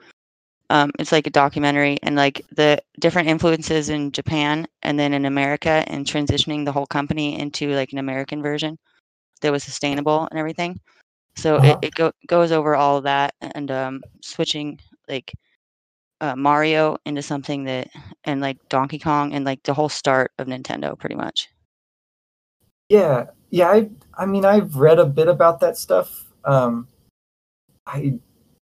Um, 0.68 0.90
it's 0.98 1.12
like 1.12 1.26
a 1.26 1.30
documentary 1.30 1.96
and 2.02 2.16
like 2.16 2.42
the 2.52 2.82
different 3.00 3.28
influences 3.28 3.88
in 3.88 4.10
Japan 4.12 4.66
and 4.82 4.98
then 4.98 5.12
in 5.14 5.24
America, 5.24 5.84
and 5.86 6.04
transitioning 6.04 6.64
the 6.64 6.72
whole 6.72 6.86
company 6.86 7.38
into 7.38 7.70
like 7.74 7.92
an 7.92 7.98
American 7.98 8.42
version 8.42 8.78
that 9.40 9.52
was 9.52 9.62
sustainable 9.64 10.26
and 10.30 10.38
everything. 10.38 10.80
So 11.36 11.56
Uh-huh. 11.56 11.78
it, 11.82 11.88
it 11.88 11.94
go, 11.94 12.12
goes 12.26 12.50
over 12.52 12.74
all 12.74 12.96
of 12.96 13.04
that 13.04 13.34
and 13.40 13.70
um, 13.70 14.02
switching 14.22 14.80
like 15.08 15.32
uh, 16.20 16.36
Mario 16.36 16.96
into 17.04 17.22
something 17.22 17.64
that 17.64 17.88
and 18.24 18.40
like 18.40 18.58
Donkey 18.68 18.98
Kong 18.98 19.32
and 19.32 19.44
like 19.44 19.62
the 19.62 19.74
whole 19.74 19.88
start 19.88 20.32
of 20.38 20.46
Nintendo, 20.46 20.98
pretty 20.98 21.14
much. 21.14 21.48
Yeah, 22.88 23.26
yeah. 23.50 23.68
I 23.68 23.90
I 24.14 24.26
mean, 24.26 24.44
I've 24.44 24.76
read 24.76 24.98
a 24.98 25.06
bit 25.06 25.28
about 25.28 25.60
that 25.60 25.76
stuff. 25.76 26.26
Um, 26.44 26.88
I 27.86 28.18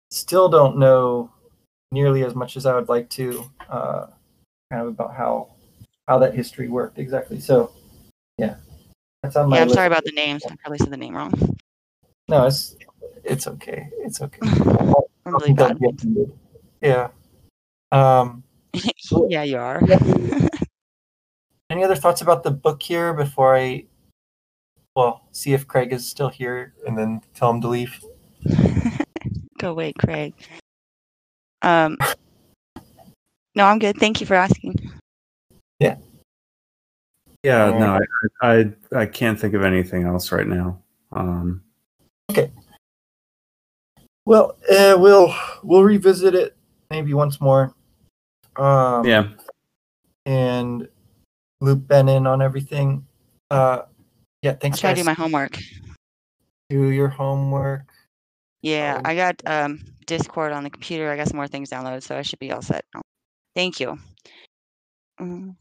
still 0.09 0.49
don't 0.49 0.77
know 0.77 1.31
nearly 1.91 2.23
as 2.23 2.35
much 2.35 2.57
as 2.57 2.65
I 2.65 2.75
would 2.75 2.89
like 2.89 3.09
to. 3.11 3.49
Uh, 3.69 4.07
kind 4.71 4.81
of 4.81 4.87
about 4.89 5.15
how 5.15 5.49
how 6.07 6.17
that 6.19 6.33
history 6.33 6.67
worked 6.67 6.99
exactly. 6.99 7.39
So, 7.39 7.71
yeah, 8.37 8.55
that's 9.23 9.35
on 9.35 9.49
my. 9.49 9.57
Yeah, 9.57 9.61
I'm 9.61 9.67
list. 9.67 9.75
sorry 9.75 9.87
about 9.87 10.03
the 10.03 10.11
names. 10.11 10.43
I 10.45 10.55
probably 10.55 10.79
said 10.79 10.89
the 10.89 10.97
name 10.97 11.15
wrong. 11.15 11.33
No, 12.27 12.45
it's 12.45 12.75
it's 13.23 13.47
okay. 13.47 13.89
It's 13.99 14.21
okay. 14.21 14.39
I'm 14.43 15.33
really 15.33 15.53
bad. 15.53 15.79
Don't 15.79 15.81
get 15.81 15.93
offended. 15.95 16.31
Yeah. 16.81 17.09
Um. 17.91 18.43
yeah, 19.29 19.43
you 19.43 19.57
are. 19.57 19.81
Any 21.69 21.83
other 21.83 21.95
thoughts 21.95 22.21
about 22.21 22.43
the 22.43 22.51
book 22.51 22.81
here 22.81 23.13
before 23.13 23.55
I, 23.55 23.85
well, 24.95 25.27
see 25.31 25.53
if 25.53 25.67
Craig 25.67 25.91
is 25.91 26.07
still 26.07 26.29
here 26.29 26.73
and 26.85 26.97
then 26.97 27.21
tell 27.33 27.49
him 27.49 27.61
to 27.61 27.67
leave? 27.67 27.99
Go 29.57 29.71
away, 29.71 29.93
Craig. 29.93 30.33
Um. 31.61 31.97
No, 33.55 33.65
I'm 33.65 33.79
good. 33.79 33.97
Thank 33.97 34.21
you 34.21 34.27
for 34.27 34.35
asking. 34.35 34.75
Yeah, 37.47 37.67
Uh, 37.67 37.79
no, 37.79 37.99
I, 38.41 38.51
I 38.51 38.73
I 39.03 39.05
can't 39.05 39.39
think 39.39 39.53
of 39.53 39.63
anything 39.63 40.03
else 40.03 40.33
right 40.33 40.47
now. 40.47 40.79
Um, 41.13 41.63
okay. 42.29 42.51
Well, 44.25 44.57
uh, 44.69 44.97
we'll 44.99 45.33
we'll 45.63 45.83
revisit 45.83 46.35
it 46.35 46.57
maybe 46.89 47.13
once 47.13 47.39
more. 47.39 47.73
Um, 48.57 49.05
yeah, 49.05 49.27
And 50.25 50.87
loop 51.61 51.87
Ben 51.87 52.09
in 52.09 52.25
on 52.27 52.41
everything. 52.41 53.05
Uh, 53.51 53.83
yeah. 54.41 54.51
I'll 54.51 54.57
Thanks, 54.57 54.79
try 54.79 54.93
to 54.93 55.01
do 55.01 55.05
my 55.05 55.13
homework. 55.13 55.57
Do 56.69 56.89
your 56.89 57.07
homework. 57.07 57.83
Yeah, 58.61 58.95
Um, 58.97 59.01
I 59.05 59.15
got 59.15 59.41
um 59.45 59.79
Discord 60.05 60.51
on 60.51 60.63
the 60.63 60.69
computer. 60.69 61.09
I 61.11 61.15
got 61.17 61.27
some 61.27 61.37
more 61.37 61.47
things 61.47 61.69
downloaded, 61.69 62.03
so 62.03 62.17
I 62.17 62.21
should 62.21 62.39
be 62.39 62.51
all 62.51 62.61
set 62.61 62.85
now. 62.93 63.01
Thank 63.55 63.79
you. 63.79 63.97
Mm, 65.19 65.55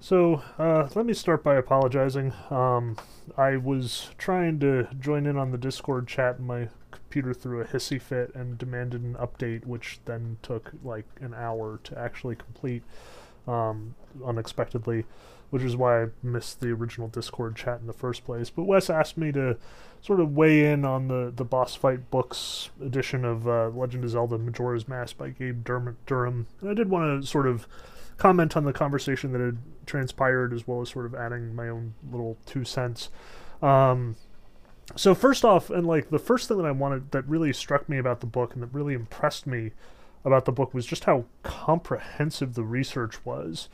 So, 0.00 0.42
uh, 0.58 0.88
let 0.94 1.06
me 1.06 1.12
start 1.14 1.44
by 1.44 1.54
apologizing. 1.56 2.32
Um, 2.50 2.96
I 3.36 3.56
was 3.56 4.10
trying 4.18 4.58
to 4.60 4.88
join 4.98 5.26
in 5.26 5.36
on 5.36 5.50
the 5.52 5.58
Discord 5.58 6.08
chat, 6.08 6.38
and 6.38 6.46
my 6.46 6.68
computer 6.92 7.34
threw 7.34 7.60
a 7.60 7.64
hissy 7.64 8.00
fit 8.00 8.34
and 8.34 8.58
demanded 8.58 9.02
an 9.02 9.14
update, 9.14 9.66
which 9.66 10.00
then 10.04 10.38
took 10.42 10.72
like 10.82 11.06
an 11.20 11.34
hour 11.34 11.80
to 11.84 11.98
actually 11.98 12.36
complete 12.36 12.82
um, 13.46 13.94
unexpectedly, 14.24 15.04
which 15.50 15.62
is 15.62 15.76
why 15.76 16.04
I 16.04 16.06
missed 16.22 16.60
the 16.60 16.70
original 16.70 17.08
Discord 17.08 17.56
chat 17.56 17.80
in 17.80 17.86
the 17.86 17.92
first 17.92 18.24
place. 18.24 18.50
But 18.50 18.64
Wes 18.64 18.88
asked 18.88 19.18
me 19.18 19.32
to 19.32 19.56
sort 20.00 20.20
of 20.20 20.34
weigh 20.34 20.70
in 20.70 20.84
on 20.84 21.08
the, 21.08 21.32
the 21.34 21.44
boss 21.44 21.74
fight 21.74 22.10
books 22.10 22.70
edition 22.84 23.24
of 23.24 23.46
uh, 23.46 23.68
Legend 23.68 24.04
of 24.04 24.10
Zelda 24.10 24.38
Majora's 24.38 24.88
Mask 24.88 25.16
by 25.16 25.30
Gabe 25.30 25.64
Durham, 25.64 25.96
Durham. 26.06 26.46
And 26.60 26.70
I 26.70 26.74
did 26.74 26.90
want 26.90 27.22
to 27.22 27.26
sort 27.26 27.46
of 27.46 27.66
comment 28.16 28.56
on 28.56 28.64
the 28.64 28.72
conversation 28.72 29.32
that 29.32 29.40
had 29.40 29.58
transpired 29.86 30.52
as 30.52 30.66
well 30.66 30.80
as 30.80 30.90
sort 30.90 31.06
of 31.06 31.14
adding 31.14 31.54
my 31.54 31.68
own 31.68 31.94
little 32.10 32.36
two 32.46 32.64
cents. 32.64 33.10
Um, 33.60 34.16
so 34.96 35.14
first 35.14 35.44
off, 35.44 35.70
and 35.70 35.86
like 35.86 36.10
the 36.10 36.18
first 36.18 36.48
thing 36.48 36.58
that 36.58 36.66
I 36.66 36.72
wanted 36.72 37.10
that 37.12 37.26
really 37.26 37.52
struck 37.52 37.88
me 37.88 37.98
about 37.98 38.20
the 38.20 38.26
book 38.26 38.54
and 38.54 38.62
that 38.62 38.72
really 38.72 38.94
impressed 38.94 39.46
me 39.46 39.72
about 40.24 40.44
the 40.44 40.52
book 40.52 40.72
was 40.72 40.86
just 40.86 41.04
how 41.04 41.24
comprehensive 41.42 42.54
the 42.54 42.62
research 42.62 43.24
was. 43.24 43.68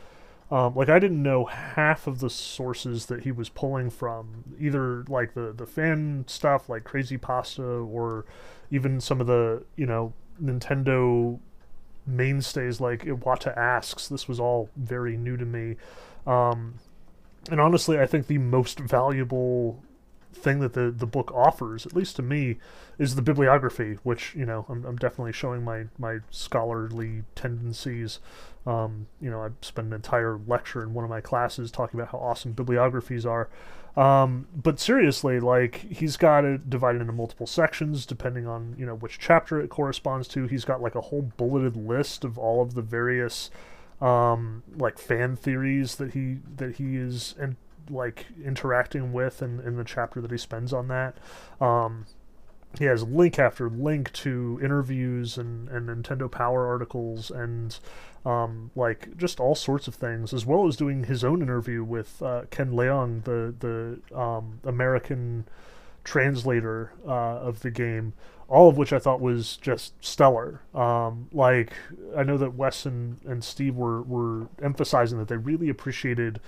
Um, 0.50 0.74
like 0.74 0.88
I 0.88 0.98
didn't 0.98 1.22
know 1.22 1.44
half 1.44 2.06
of 2.06 2.20
the 2.20 2.30
sources 2.30 3.06
that 3.06 3.24
he 3.24 3.32
was 3.32 3.50
pulling 3.50 3.90
from, 3.90 4.44
either 4.58 5.04
like 5.08 5.34
the 5.34 5.52
the 5.52 5.66
fan 5.66 6.24
stuff 6.26 6.68
like 6.68 6.84
Creepy 6.84 7.18
Pasta 7.18 7.62
or 7.62 8.24
even 8.70 9.00
some 9.00 9.20
of 9.20 9.26
the 9.26 9.64
you 9.76 9.84
know 9.84 10.14
Nintendo 10.42 11.38
mainstays 12.06 12.80
like 12.80 13.04
Iwata 13.04 13.54
asks. 13.56 14.08
This 14.08 14.26
was 14.26 14.40
all 14.40 14.70
very 14.74 15.18
new 15.18 15.36
to 15.36 15.44
me, 15.44 15.76
um, 16.26 16.76
and 17.50 17.60
honestly, 17.60 17.98
I 17.98 18.06
think 18.06 18.26
the 18.26 18.38
most 18.38 18.80
valuable 18.80 19.82
thing 20.32 20.60
that 20.60 20.72
the 20.72 20.90
the 20.90 21.06
book 21.06 21.32
offers, 21.34 21.86
at 21.86 21.94
least 21.94 22.16
to 22.16 22.22
me, 22.22 22.58
is 22.98 23.14
the 23.14 23.22
bibliography, 23.22 23.98
which 24.02 24.34
you 24.34 24.46
know 24.46 24.66
I'm, 24.68 24.84
I'm 24.84 24.96
definitely 24.96 25.32
showing 25.32 25.64
my 25.64 25.84
my 25.98 26.18
scholarly 26.30 27.24
tendencies. 27.34 28.20
Um, 28.66 29.06
you 29.20 29.30
know, 29.30 29.42
I 29.42 29.48
spent 29.62 29.88
an 29.88 29.94
entire 29.94 30.38
lecture 30.46 30.82
in 30.82 30.92
one 30.92 31.04
of 31.04 31.10
my 31.10 31.20
classes 31.20 31.70
talking 31.70 31.98
about 31.98 32.12
how 32.12 32.18
awesome 32.18 32.52
bibliographies 32.52 33.24
are. 33.24 33.48
Um, 33.96 34.46
but 34.54 34.78
seriously, 34.78 35.40
like 35.40 35.76
he's 35.90 36.16
got 36.16 36.44
it 36.44 36.70
divided 36.70 37.00
into 37.00 37.12
multiple 37.12 37.46
sections 37.46 38.06
depending 38.06 38.46
on 38.46 38.76
you 38.78 38.86
know 38.86 38.94
which 38.94 39.18
chapter 39.18 39.60
it 39.60 39.70
corresponds 39.70 40.28
to. 40.28 40.46
He's 40.46 40.64
got 40.64 40.80
like 40.80 40.94
a 40.94 41.00
whole 41.00 41.22
bulleted 41.22 41.76
list 41.76 42.24
of 42.24 42.38
all 42.38 42.62
of 42.62 42.74
the 42.74 42.82
various 42.82 43.50
um, 44.00 44.62
like 44.76 44.98
fan 44.98 45.34
theories 45.36 45.96
that 45.96 46.12
he 46.12 46.38
that 46.56 46.76
he 46.76 46.96
is 46.96 47.34
and 47.38 47.56
like 47.90 48.26
interacting 48.44 49.12
with 49.12 49.42
in, 49.42 49.60
in 49.60 49.76
the 49.76 49.84
chapter 49.84 50.20
that 50.20 50.30
he 50.30 50.38
spends 50.38 50.72
on 50.72 50.88
that. 50.88 51.16
Um, 51.60 52.06
he 52.78 52.84
has 52.84 53.02
link 53.02 53.38
after 53.38 53.70
link 53.70 54.12
to 54.12 54.60
interviews 54.62 55.38
and, 55.38 55.68
and 55.68 55.88
Nintendo 55.88 56.30
Power 56.30 56.66
articles 56.66 57.30
and 57.30 57.78
um, 58.26 58.70
like 58.76 59.16
just 59.16 59.40
all 59.40 59.54
sorts 59.54 59.88
of 59.88 59.94
things, 59.94 60.34
as 60.34 60.44
well 60.44 60.66
as 60.66 60.76
doing 60.76 61.04
his 61.04 61.24
own 61.24 61.40
interview 61.40 61.82
with 61.82 62.20
uh, 62.22 62.42
Ken 62.50 62.72
Leung, 62.72 63.24
the 63.24 63.54
the 63.58 64.18
um, 64.18 64.60
American 64.64 65.46
translator 66.04 66.92
uh, 67.06 67.38
of 67.38 67.60
the 67.60 67.70
game. 67.70 68.12
All 68.48 68.68
of 68.68 68.78
which 68.78 68.94
I 68.94 68.98
thought 68.98 69.20
was 69.20 69.58
just 69.58 69.92
stellar. 70.02 70.62
Um, 70.74 71.28
like 71.32 71.72
I 72.16 72.22
know 72.22 72.38
that 72.38 72.54
Wes 72.54 72.86
and, 72.86 73.18
and 73.26 73.44
Steve 73.44 73.76
were 73.76 74.02
were 74.02 74.48
emphasizing 74.62 75.18
that 75.18 75.28
they 75.28 75.36
really 75.36 75.68
appreciated 75.68 76.40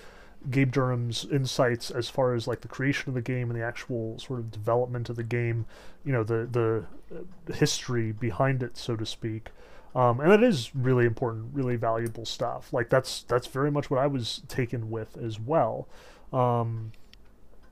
Gabe 0.49 0.73
Durham's 0.73 1.27
insights 1.27 1.91
as 1.91 2.09
far 2.09 2.35
as 2.35 2.47
like 2.47 2.63
the 2.63 2.69
creation 2.69 3.09
of 3.11 3.15
the 3.15 3.21
game 3.21 3.51
and 3.51 3.59
the 3.59 3.65
actual 3.65 4.19
sort 4.19 4.39
of 4.39 4.51
development 4.51 5.11
of 5.11 5.17
the 5.17 5.23
game, 5.23 5.67
you 6.05 6.13
know, 6.13 6.25
the 6.25 6.49
the 6.51 6.85
uh, 7.15 7.53
history 7.53 8.13
behind 8.13 8.63
it, 8.63 8.77
so 8.77 8.97
to 8.97 9.05
speak. 9.05 9.51
Um, 9.95 10.21
and 10.21 10.31
that 10.31 10.43
is 10.43 10.75
really 10.75 11.05
important, 11.05 11.49
really 11.53 11.77
valuable 11.77 12.25
stuff. 12.25 12.73
Like 12.73 12.89
that's 12.89 13.23
that's 13.25 13.49
very 13.49 13.71
much 13.71 13.91
what 13.91 14.01
I 14.01 14.07
was 14.07 14.43
taken 14.49 14.91
with 14.91 15.17
as 15.19 15.39
well. 15.39 15.89
Um, 16.33 16.93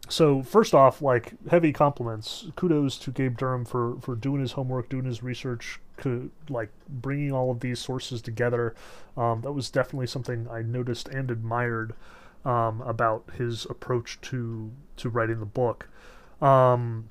so 0.08 0.42
first 0.42 0.74
off, 0.74 1.00
like 1.00 1.34
heavy 1.50 1.72
compliments, 1.72 2.46
kudos 2.56 2.98
to 2.98 3.10
Gabe 3.10 3.36
Durham 3.36 3.64
for 3.64 3.98
for 4.00 4.14
doing 4.14 4.40
his 4.40 4.52
homework, 4.52 4.88
doing 4.88 5.04
his 5.04 5.22
research, 5.22 5.80
co- 5.96 6.30
like 6.48 6.70
bringing 6.88 7.32
all 7.32 7.50
of 7.50 7.60
these 7.60 7.78
sources 7.78 8.20
together. 8.20 8.74
Um, 9.16 9.42
that 9.42 9.52
was 9.52 9.70
definitely 9.70 10.06
something 10.06 10.48
I 10.50 10.62
noticed 10.62 11.08
and 11.08 11.30
admired 11.30 11.94
um, 12.44 12.80
about 12.82 13.30
his 13.36 13.64
approach 13.66 14.20
to 14.22 14.70
to 14.96 15.08
writing 15.08 15.40
the 15.40 15.46
book. 15.46 15.88
Um, 16.40 17.10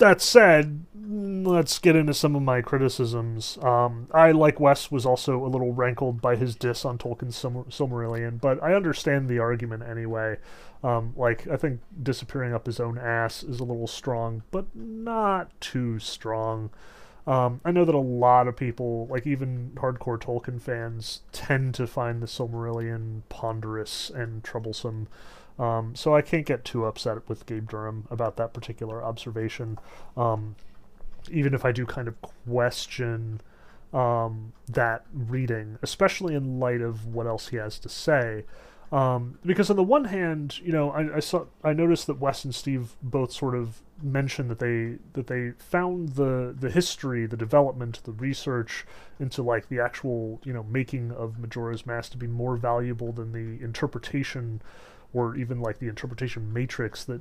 that 0.00 0.22
said, 0.22 0.86
let's 0.98 1.78
get 1.78 1.94
into 1.94 2.14
some 2.14 2.34
of 2.34 2.42
my 2.42 2.62
criticisms. 2.62 3.58
Um, 3.62 4.08
I, 4.12 4.32
like 4.32 4.58
Wes, 4.58 4.90
was 4.90 5.04
also 5.04 5.44
a 5.44 5.46
little 5.46 5.74
rankled 5.74 6.22
by 6.22 6.36
his 6.36 6.56
diss 6.56 6.86
on 6.86 6.96
Tolkien's 6.96 7.36
Silm- 7.36 7.66
Silmarillion, 7.68 8.40
but 8.40 8.62
I 8.62 8.74
understand 8.74 9.28
the 9.28 9.38
argument 9.38 9.82
anyway. 9.82 10.38
Um, 10.82 11.12
like, 11.16 11.46
I 11.48 11.56
think 11.56 11.80
disappearing 12.02 12.54
up 12.54 12.64
his 12.64 12.80
own 12.80 12.96
ass 12.96 13.42
is 13.42 13.60
a 13.60 13.64
little 13.64 13.86
strong, 13.86 14.42
but 14.50 14.74
not 14.74 15.50
too 15.60 15.98
strong. 15.98 16.70
Um, 17.26 17.60
I 17.64 17.70
know 17.70 17.84
that 17.84 17.94
a 17.94 17.98
lot 17.98 18.48
of 18.48 18.56
people, 18.56 19.06
like 19.08 19.26
even 19.26 19.72
hardcore 19.74 20.18
Tolkien 20.18 20.60
fans, 20.60 21.20
tend 21.32 21.74
to 21.74 21.86
find 21.86 22.22
the 22.22 22.26
Silmarillion 22.26 23.22
ponderous 23.28 24.10
and 24.10 24.42
troublesome. 24.42 25.08
Um, 25.58 25.94
so 25.94 26.14
I 26.14 26.22
can't 26.22 26.46
get 26.46 26.64
too 26.64 26.86
upset 26.86 27.28
with 27.28 27.44
Gabe 27.46 27.68
Durham 27.68 28.06
about 28.10 28.36
that 28.36 28.54
particular 28.54 29.04
observation. 29.04 29.78
Um, 30.16 30.56
even 31.30 31.52
if 31.52 31.64
I 31.64 31.72
do 31.72 31.84
kind 31.84 32.08
of 32.08 32.14
question 32.22 33.40
um, 33.92 34.52
that 34.68 35.04
reading, 35.12 35.78
especially 35.82 36.34
in 36.34 36.60
light 36.60 36.80
of 36.80 37.06
what 37.06 37.26
else 37.26 37.48
he 37.48 37.56
has 37.56 37.78
to 37.80 37.88
say. 37.88 38.44
Um, 38.92 39.38
because 39.44 39.70
on 39.70 39.76
the 39.76 39.82
one 39.82 40.04
hand, 40.04 40.58
you 40.60 40.72
know, 40.72 40.90
I, 40.90 41.16
I 41.16 41.20
saw 41.20 41.46
I 41.62 41.72
noticed 41.72 42.06
that 42.06 42.18
Wes 42.18 42.44
and 42.44 42.54
Steve 42.54 42.96
both 43.02 43.32
sort 43.32 43.54
of 43.54 43.82
mentioned 44.02 44.50
that 44.50 44.58
they 44.58 44.96
that 45.14 45.26
they 45.26 45.52
found 45.58 46.10
the 46.10 46.54
the 46.58 46.70
history, 46.70 47.26
the 47.26 47.36
development, 47.36 48.00
the 48.04 48.12
research 48.12 48.86
into 49.18 49.42
like 49.42 49.68
the 49.68 49.80
actual 49.80 50.40
you 50.44 50.52
know 50.52 50.62
making 50.64 51.12
of 51.12 51.38
Majora's 51.38 51.86
Mask 51.86 52.12
to 52.12 52.18
be 52.18 52.26
more 52.26 52.56
valuable 52.56 53.12
than 53.12 53.32
the 53.32 53.62
interpretation 53.62 54.62
or 55.12 55.36
even 55.36 55.60
like 55.60 55.78
the 55.78 55.88
interpretation 55.88 56.52
matrix 56.52 57.04
that 57.04 57.20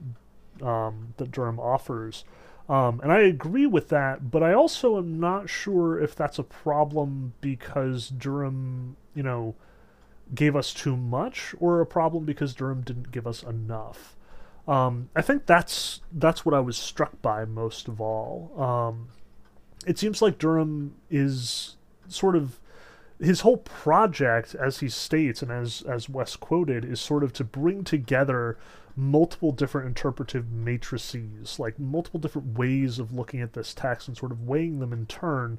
um, 0.62 1.14
that 1.18 1.32
Durham 1.32 1.60
offers. 1.60 2.24
Um, 2.68 3.00
and 3.02 3.12
I 3.12 3.22
agree 3.22 3.66
with 3.66 3.90
that, 3.90 4.30
but 4.30 4.44
I 4.44 4.54
also 4.54 4.98
am 4.98 5.20
not 5.20 5.50
sure 5.50 6.00
if 6.00 6.16
that's 6.16 6.38
a 6.38 6.44
problem 6.44 7.34
because 7.42 8.10
Durham, 8.10 8.96
you 9.16 9.24
know, 9.24 9.56
gave 10.36 10.56
us 10.56 10.72
too 10.72 10.96
much, 10.96 11.56
or 11.60 11.82
a 11.82 11.86
problem 11.88 12.26
because 12.26 12.54
Durham 12.54 12.82
didn't 12.82 13.12
give 13.12 13.26
us 13.26 13.42
enough. 13.42 14.16
Um, 14.70 15.10
I 15.16 15.24
think 15.24 15.48
that's 15.48 16.02
that's 16.12 16.46
what 16.46 16.54
I 16.54 16.60
was 16.60 16.78
struck 16.78 17.20
by 17.24 17.44
most 17.44 17.88
of 17.88 18.00
all. 18.00 18.52
Um, 18.62 19.08
it 19.88 19.98
seems 19.98 20.22
like 20.22 20.38
Durham 20.38 20.94
is 21.10 21.76
sort 22.08 22.36
of 22.36 22.60
his 23.20 23.42
whole 23.42 23.58
project, 23.58 24.54
as 24.54 24.78
he 24.80 24.88
states 24.88 25.42
and 25.42 25.52
as 25.52 25.82
as 25.82 26.08
Wes 26.08 26.36
quoted, 26.36 26.86
is 26.86 27.02
sort 27.02 27.24
of 27.24 27.34
to 27.34 27.44
bring 27.44 27.84
together 27.84 28.60
multiple 28.96 29.52
different 29.52 29.88
interpretive 29.88 30.52
matrices, 30.52 31.58
like 31.58 31.80
multiple 31.80 32.20
different 32.20 32.56
ways 32.56 33.00
of 33.00 33.12
looking 33.12 33.42
at 33.42 33.54
this 33.54 33.74
text 33.74 34.08
and 34.08 34.16
sort 34.16 34.32
of 34.32 34.48
weighing 34.48 34.78
them 34.78 34.94
in 34.94 35.08
turn. 35.08 35.58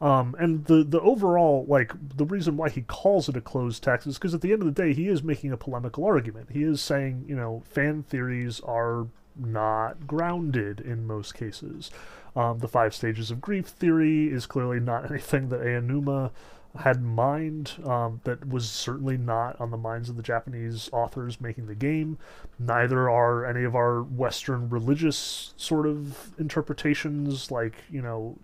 Um, 0.00 0.34
and 0.38 0.64
the 0.64 0.82
the 0.82 1.00
overall 1.00 1.66
like 1.68 1.92
the 2.16 2.24
reason 2.24 2.56
why 2.56 2.70
he 2.70 2.80
calls 2.80 3.28
it 3.28 3.36
a 3.36 3.40
closed 3.40 3.82
text 3.82 4.06
is 4.06 4.16
because 4.16 4.32
at 4.32 4.40
the 4.40 4.52
end 4.52 4.62
of 4.62 4.74
the 4.74 4.82
day 4.82 4.94
he 4.94 5.08
is 5.08 5.22
making 5.22 5.52
a 5.52 5.58
polemical 5.58 6.06
argument. 6.06 6.50
He 6.52 6.62
is 6.62 6.80
saying 6.80 7.26
you 7.28 7.36
know 7.36 7.62
fan 7.68 8.02
theories 8.02 8.60
are 8.60 9.08
not 9.36 10.06
grounded 10.06 10.80
in 10.80 11.06
most 11.06 11.34
cases. 11.34 11.90
Um, 12.34 12.60
the 12.60 12.68
five 12.68 12.94
stages 12.94 13.30
of 13.30 13.40
grief 13.40 13.66
theory 13.66 14.32
is 14.32 14.46
clearly 14.46 14.80
not 14.80 15.10
anything 15.10 15.50
that 15.50 15.60
Aonuma 15.60 16.30
had 16.78 16.96
in 16.96 17.04
mind. 17.04 17.72
Um, 17.84 18.20
that 18.24 18.48
was 18.48 18.70
certainly 18.70 19.16
not 19.16 19.60
on 19.60 19.70
the 19.70 19.76
minds 19.76 20.08
of 20.08 20.16
the 20.16 20.22
Japanese 20.22 20.88
authors 20.92 21.40
making 21.40 21.66
the 21.66 21.74
game. 21.74 22.18
Neither 22.58 23.10
are 23.10 23.44
any 23.44 23.64
of 23.64 23.74
our 23.74 24.02
Western 24.02 24.68
religious 24.70 25.52
sort 25.56 25.86
of 25.86 26.38
interpretations, 26.38 27.50
like 27.50 27.74
you 27.90 28.02
know, 28.02 28.36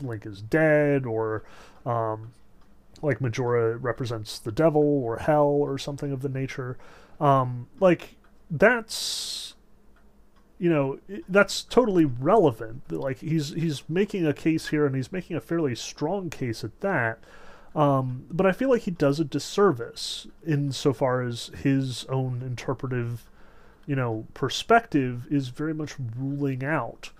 Link 0.00 0.26
is 0.26 0.40
dead, 0.40 1.04
or 1.04 1.44
um, 1.84 2.32
like 3.02 3.20
Majora 3.20 3.76
represents 3.76 4.38
the 4.38 4.52
devil 4.52 4.82
or 4.82 5.18
hell 5.18 5.46
or 5.46 5.76
something 5.78 6.10
of 6.12 6.22
the 6.22 6.28
nature. 6.28 6.78
Um, 7.20 7.68
like 7.80 8.16
that's 8.50 9.54
you 10.58 10.70
know 10.70 10.98
that's 11.28 11.62
totally 11.62 12.04
relevant 12.04 12.90
like 12.92 13.18
he's 13.18 13.50
he's 13.50 13.82
making 13.88 14.26
a 14.26 14.32
case 14.32 14.68
here 14.68 14.86
and 14.86 14.94
he's 14.94 15.10
making 15.10 15.36
a 15.36 15.40
fairly 15.40 15.74
strong 15.74 16.30
case 16.30 16.62
at 16.62 16.80
that 16.80 17.18
um, 17.74 18.24
but 18.30 18.46
I 18.46 18.52
feel 18.52 18.70
like 18.70 18.82
he 18.82 18.90
does 18.90 19.18
a 19.18 19.24
disservice 19.24 20.26
insofar 20.46 21.22
as 21.22 21.50
his 21.62 22.04
own 22.06 22.42
interpretive, 22.42 23.28
you 23.86 23.96
know, 23.96 24.26
perspective 24.34 25.26
is 25.30 25.48
very 25.48 25.74
much 25.74 25.94
ruling 26.16 26.64
out 26.64 27.10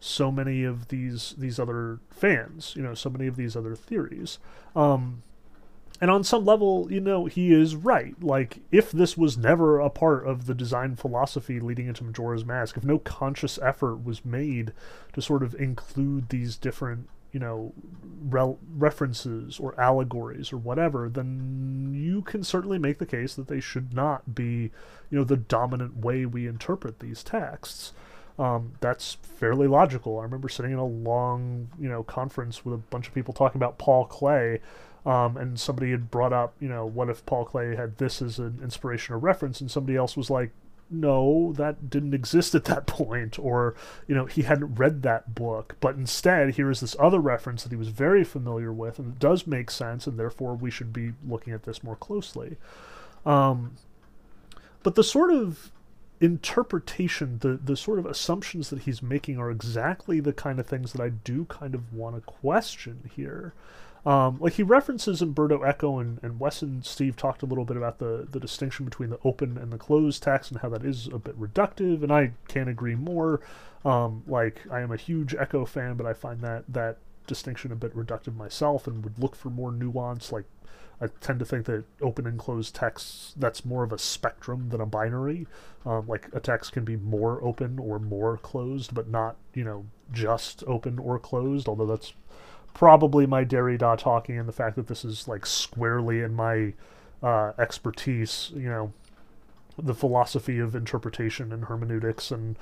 so 0.00 0.32
many 0.32 0.64
of 0.64 0.88
these 0.88 1.34
these 1.38 1.60
other 1.60 2.00
fans, 2.10 2.74
you 2.76 2.82
know, 2.82 2.94
so 2.94 3.10
many 3.10 3.26
of 3.26 3.36
these 3.36 3.54
other 3.54 3.76
theories. 3.76 4.38
Um, 4.74 5.22
and 6.00 6.10
on 6.10 6.24
some 6.24 6.46
level, 6.46 6.90
you 6.90 7.00
know, 7.00 7.26
he 7.26 7.52
is 7.52 7.76
right. 7.76 8.14
Like, 8.22 8.60
if 8.72 8.90
this 8.90 9.18
was 9.18 9.36
never 9.36 9.78
a 9.78 9.90
part 9.90 10.26
of 10.26 10.46
the 10.46 10.54
design 10.54 10.96
philosophy 10.96 11.60
leading 11.60 11.88
into 11.88 12.04
Majora's 12.04 12.44
Mask, 12.44 12.78
if 12.78 12.84
no 12.84 12.98
conscious 12.98 13.58
effort 13.58 14.02
was 14.02 14.24
made 14.24 14.72
to 15.12 15.20
sort 15.20 15.42
of 15.42 15.54
include 15.54 16.30
these 16.30 16.56
different 16.56 17.06
you 17.32 17.40
know 17.40 17.72
re- 18.28 18.56
references 18.76 19.58
or 19.58 19.78
allegories 19.80 20.52
or 20.52 20.56
whatever 20.56 21.08
then 21.08 21.92
you 21.94 22.22
can 22.22 22.42
certainly 22.42 22.78
make 22.78 22.98
the 22.98 23.06
case 23.06 23.34
that 23.34 23.48
they 23.48 23.60
should 23.60 23.94
not 23.94 24.34
be 24.34 24.70
you 25.10 25.18
know 25.18 25.24
the 25.24 25.36
dominant 25.36 25.98
way 25.98 26.24
we 26.24 26.46
interpret 26.46 27.00
these 27.00 27.22
texts. 27.22 27.92
Um, 28.38 28.72
that's 28.80 29.14
fairly 29.22 29.66
logical. 29.66 30.18
I 30.18 30.22
remember 30.22 30.48
sitting 30.48 30.72
in 30.72 30.78
a 30.78 30.86
long 30.86 31.68
you 31.78 31.88
know 31.88 32.02
conference 32.02 32.64
with 32.64 32.74
a 32.74 32.78
bunch 32.78 33.08
of 33.08 33.14
people 33.14 33.34
talking 33.34 33.58
about 33.58 33.78
Paul 33.78 34.06
Klee 34.06 34.60
um, 35.04 35.36
and 35.36 35.58
somebody 35.58 35.90
had 35.90 36.10
brought 36.10 36.32
up 36.32 36.54
you 36.60 36.68
know 36.68 36.86
what 36.86 37.10
if 37.10 37.26
Paul 37.26 37.44
Klee 37.44 37.76
had 37.76 37.98
this 37.98 38.22
as 38.22 38.38
an 38.38 38.60
inspiration 38.62 39.14
or 39.14 39.18
reference 39.18 39.60
and 39.60 39.70
somebody 39.70 39.96
else 39.96 40.16
was 40.16 40.30
like 40.30 40.50
no, 40.90 41.52
that 41.56 41.88
didn't 41.88 42.14
exist 42.14 42.54
at 42.54 42.64
that 42.64 42.86
point, 42.88 43.38
or, 43.38 43.74
you 44.06 44.14
know, 44.14 44.26
he 44.26 44.42
hadn't 44.42 44.74
read 44.74 45.02
that 45.02 45.34
book. 45.34 45.76
But 45.80 45.96
instead, 45.96 46.54
here 46.54 46.70
is 46.70 46.80
this 46.80 46.96
other 46.98 47.20
reference 47.20 47.62
that 47.62 47.72
he 47.72 47.76
was 47.76 47.88
very 47.88 48.24
familiar 48.24 48.72
with, 48.72 48.98
and 48.98 49.14
it 49.14 49.18
does 49.18 49.46
make 49.46 49.70
sense, 49.70 50.06
and 50.06 50.18
therefore 50.18 50.54
we 50.54 50.70
should 50.70 50.92
be 50.92 51.12
looking 51.26 51.52
at 51.52 51.64
this 51.64 51.82
more 51.82 51.96
closely. 51.96 52.56
Um, 53.24 53.76
but 54.82 54.94
the 54.94 55.04
sort 55.04 55.32
of 55.32 55.70
interpretation, 56.20 57.38
the, 57.40 57.58
the 57.62 57.76
sort 57.76 57.98
of 57.98 58.06
assumptions 58.06 58.70
that 58.70 58.80
he's 58.80 59.02
making 59.02 59.38
are 59.38 59.50
exactly 59.50 60.20
the 60.20 60.32
kind 60.32 60.60
of 60.60 60.66
things 60.66 60.92
that 60.92 61.02
I 61.02 61.08
do 61.08 61.46
kind 61.46 61.74
of 61.74 61.92
want 61.94 62.16
to 62.16 62.20
question 62.20 63.10
here. 63.14 63.54
Um, 64.06 64.38
like 64.40 64.54
he 64.54 64.62
references 64.62 65.20
Umberto 65.20 65.62
Eco 65.62 65.98
and, 65.98 66.18
and 66.22 66.40
Wes 66.40 66.62
and 66.62 66.84
Steve 66.84 67.16
talked 67.16 67.42
a 67.42 67.46
little 67.46 67.64
bit 67.66 67.76
about 67.76 67.98
the, 67.98 68.26
the 68.30 68.40
distinction 68.40 68.84
between 68.84 69.10
the 69.10 69.18
open 69.24 69.58
and 69.58 69.72
the 69.72 69.78
closed 69.78 70.22
text 70.22 70.50
and 70.50 70.60
how 70.60 70.70
that 70.70 70.84
is 70.84 71.06
a 71.08 71.18
bit 71.18 71.38
reductive, 71.38 72.02
and 72.02 72.12
I 72.12 72.32
can't 72.48 72.68
agree 72.68 72.94
more. 72.94 73.40
Um, 73.84 74.22
like 74.26 74.62
I 74.70 74.80
am 74.80 74.90
a 74.90 74.96
huge 74.96 75.34
Eco 75.34 75.64
fan, 75.66 75.94
but 75.94 76.06
I 76.06 76.12
find 76.12 76.40
that 76.40 76.64
that 76.68 76.98
distinction 77.26 77.72
a 77.72 77.76
bit 77.76 77.94
reductive 77.94 78.34
myself 78.36 78.86
and 78.86 79.04
would 79.04 79.18
look 79.18 79.36
for 79.36 79.50
more 79.50 79.70
nuance. 79.70 80.32
Like 80.32 80.46
I 81.00 81.06
tend 81.20 81.38
to 81.38 81.44
think 81.44 81.66
that 81.66 81.84
open 82.02 82.26
and 82.26 82.38
closed 82.38 82.74
texts 82.74 83.34
that's 83.36 83.64
more 83.64 83.84
of 83.84 83.92
a 83.92 83.98
spectrum 83.98 84.68
than 84.68 84.80
a 84.80 84.86
binary. 84.86 85.46
Um, 85.86 86.06
like 86.06 86.28
a 86.32 86.40
text 86.40 86.72
can 86.72 86.84
be 86.84 86.96
more 86.96 87.42
open 87.42 87.78
or 87.78 87.98
more 87.98 88.36
closed, 88.36 88.94
but 88.94 89.08
not 89.08 89.36
you 89.54 89.64
know 89.64 89.86
just 90.12 90.64
open 90.66 90.98
or 90.98 91.18
closed. 91.18 91.68
Although 91.68 91.86
that's 91.86 92.12
probably 92.74 93.26
my 93.26 93.44
Derrida 93.44 93.98
talking 93.98 94.38
and 94.38 94.48
the 94.48 94.52
fact 94.52 94.76
that 94.76 94.86
this 94.86 95.04
is 95.04 95.28
like 95.28 95.46
squarely 95.46 96.20
in 96.20 96.34
my 96.34 96.72
uh, 97.22 97.52
expertise, 97.58 98.50
you 98.54 98.68
know, 98.68 98.92
the 99.78 99.94
philosophy 99.94 100.58
of 100.58 100.74
interpretation 100.74 101.52
and 101.52 101.64
hermeneutics 101.64 102.30
and 102.30 102.56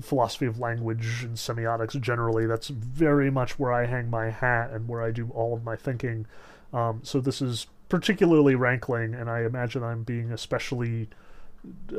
philosophy 0.00 0.46
of 0.46 0.58
language 0.58 1.22
and 1.22 1.36
semiotics 1.36 2.00
generally. 2.00 2.46
That's 2.46 2.68
very 2.68 3.30
much 3.30 3.58
where 3.58 3.72
I 3.72 3.86
hang 3.86 4.10
my 4.10 4.30
hat 4.30 4.70
and 4.70 4.88
where 4.88 5.02
I 5.02 5.10
do 5.10 5.30
all 5.34 5.54
of 5.54 5.64
my 5.64 5.76
thinking. 5.76 6.26
Um, 6.72 7.00
so 7.02 7.20
this 7.20 7.42
is 7.42 7.66
particularly 7.88 8.54
rankling, 8.54 9.14
and 9.14 9.28
I 9.28 9.44
imagine 9.44 9.82
I'm 9.82 10.02
being 10.02 10.32
especially. 10.32 11.08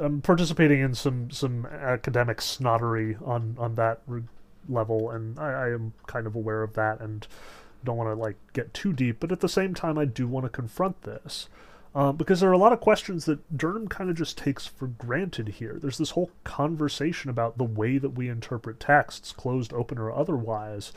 I'm 0.02 0.22
participating 0.22 0.82
in 0.82 0.94
some 0.94 1.32
some 1.32 1.66
academic 1.68 2.40
snottery 2.40 3.16
on 3.26 3.56
on 3.60 3.76
that 3.76 4.02
level, 4.70 5.10
and 5.12 5.40
I, 5.40 5.52
I 5.52 5.70
am 5.74 5.94
kind 6.08 6.28
of 6.28 6.36
aware 6.36 6.64
of 6.64 6.74
that 6.74 7.00
and 7.00 7.28
don't 7.84 7.98
want 7.98 8.10
to 8.10 8.22
like 8.22 8.38
get 8.54 8.74
too 8.74 8.94
deep. 8.94 9.20
But 9.20 9.32
at 9.32 9.40
the 9.40 9.50
same 9.50 9.74
time, 9.74 9.98
I 9.98 10.06
do 10.06 10.28
want 10.28 10.46
to 10.46 10.50
confront 10.50 11.02
this. 11.04 11.50
Uh, 11.96 12.12
because 12.12 12.40
there 12.40 12.50
are 12.50 12.54
a 12.54 12.58
lot 12.58 12.74
of 12.74 12.80
questions 12.80 13.26
that 13.26 13.56
Durham 13.56 13.88
kind 13.88 14.10
of 14.10 14.16
just 14.16 14.36
takes 14.36 14.66
for 14.66 14.88
granted 14.88 15.48
here. 15.48 15.78
There's 15.80 16.00
this 16.00 16.12
whole 16.12 16.32
conversation 16.44 17.30
about 17.30 17.60
the 17.60 17.64
way 17.64 18.00
that 18.00 18.12
we 18.12 18.30
interpret 18.30 18.80
texts, 18.80 19.32
closed, 19.32 19.72
open, 19.74 20.00
or 20.00 20.12
otherwise, 20.12 20.92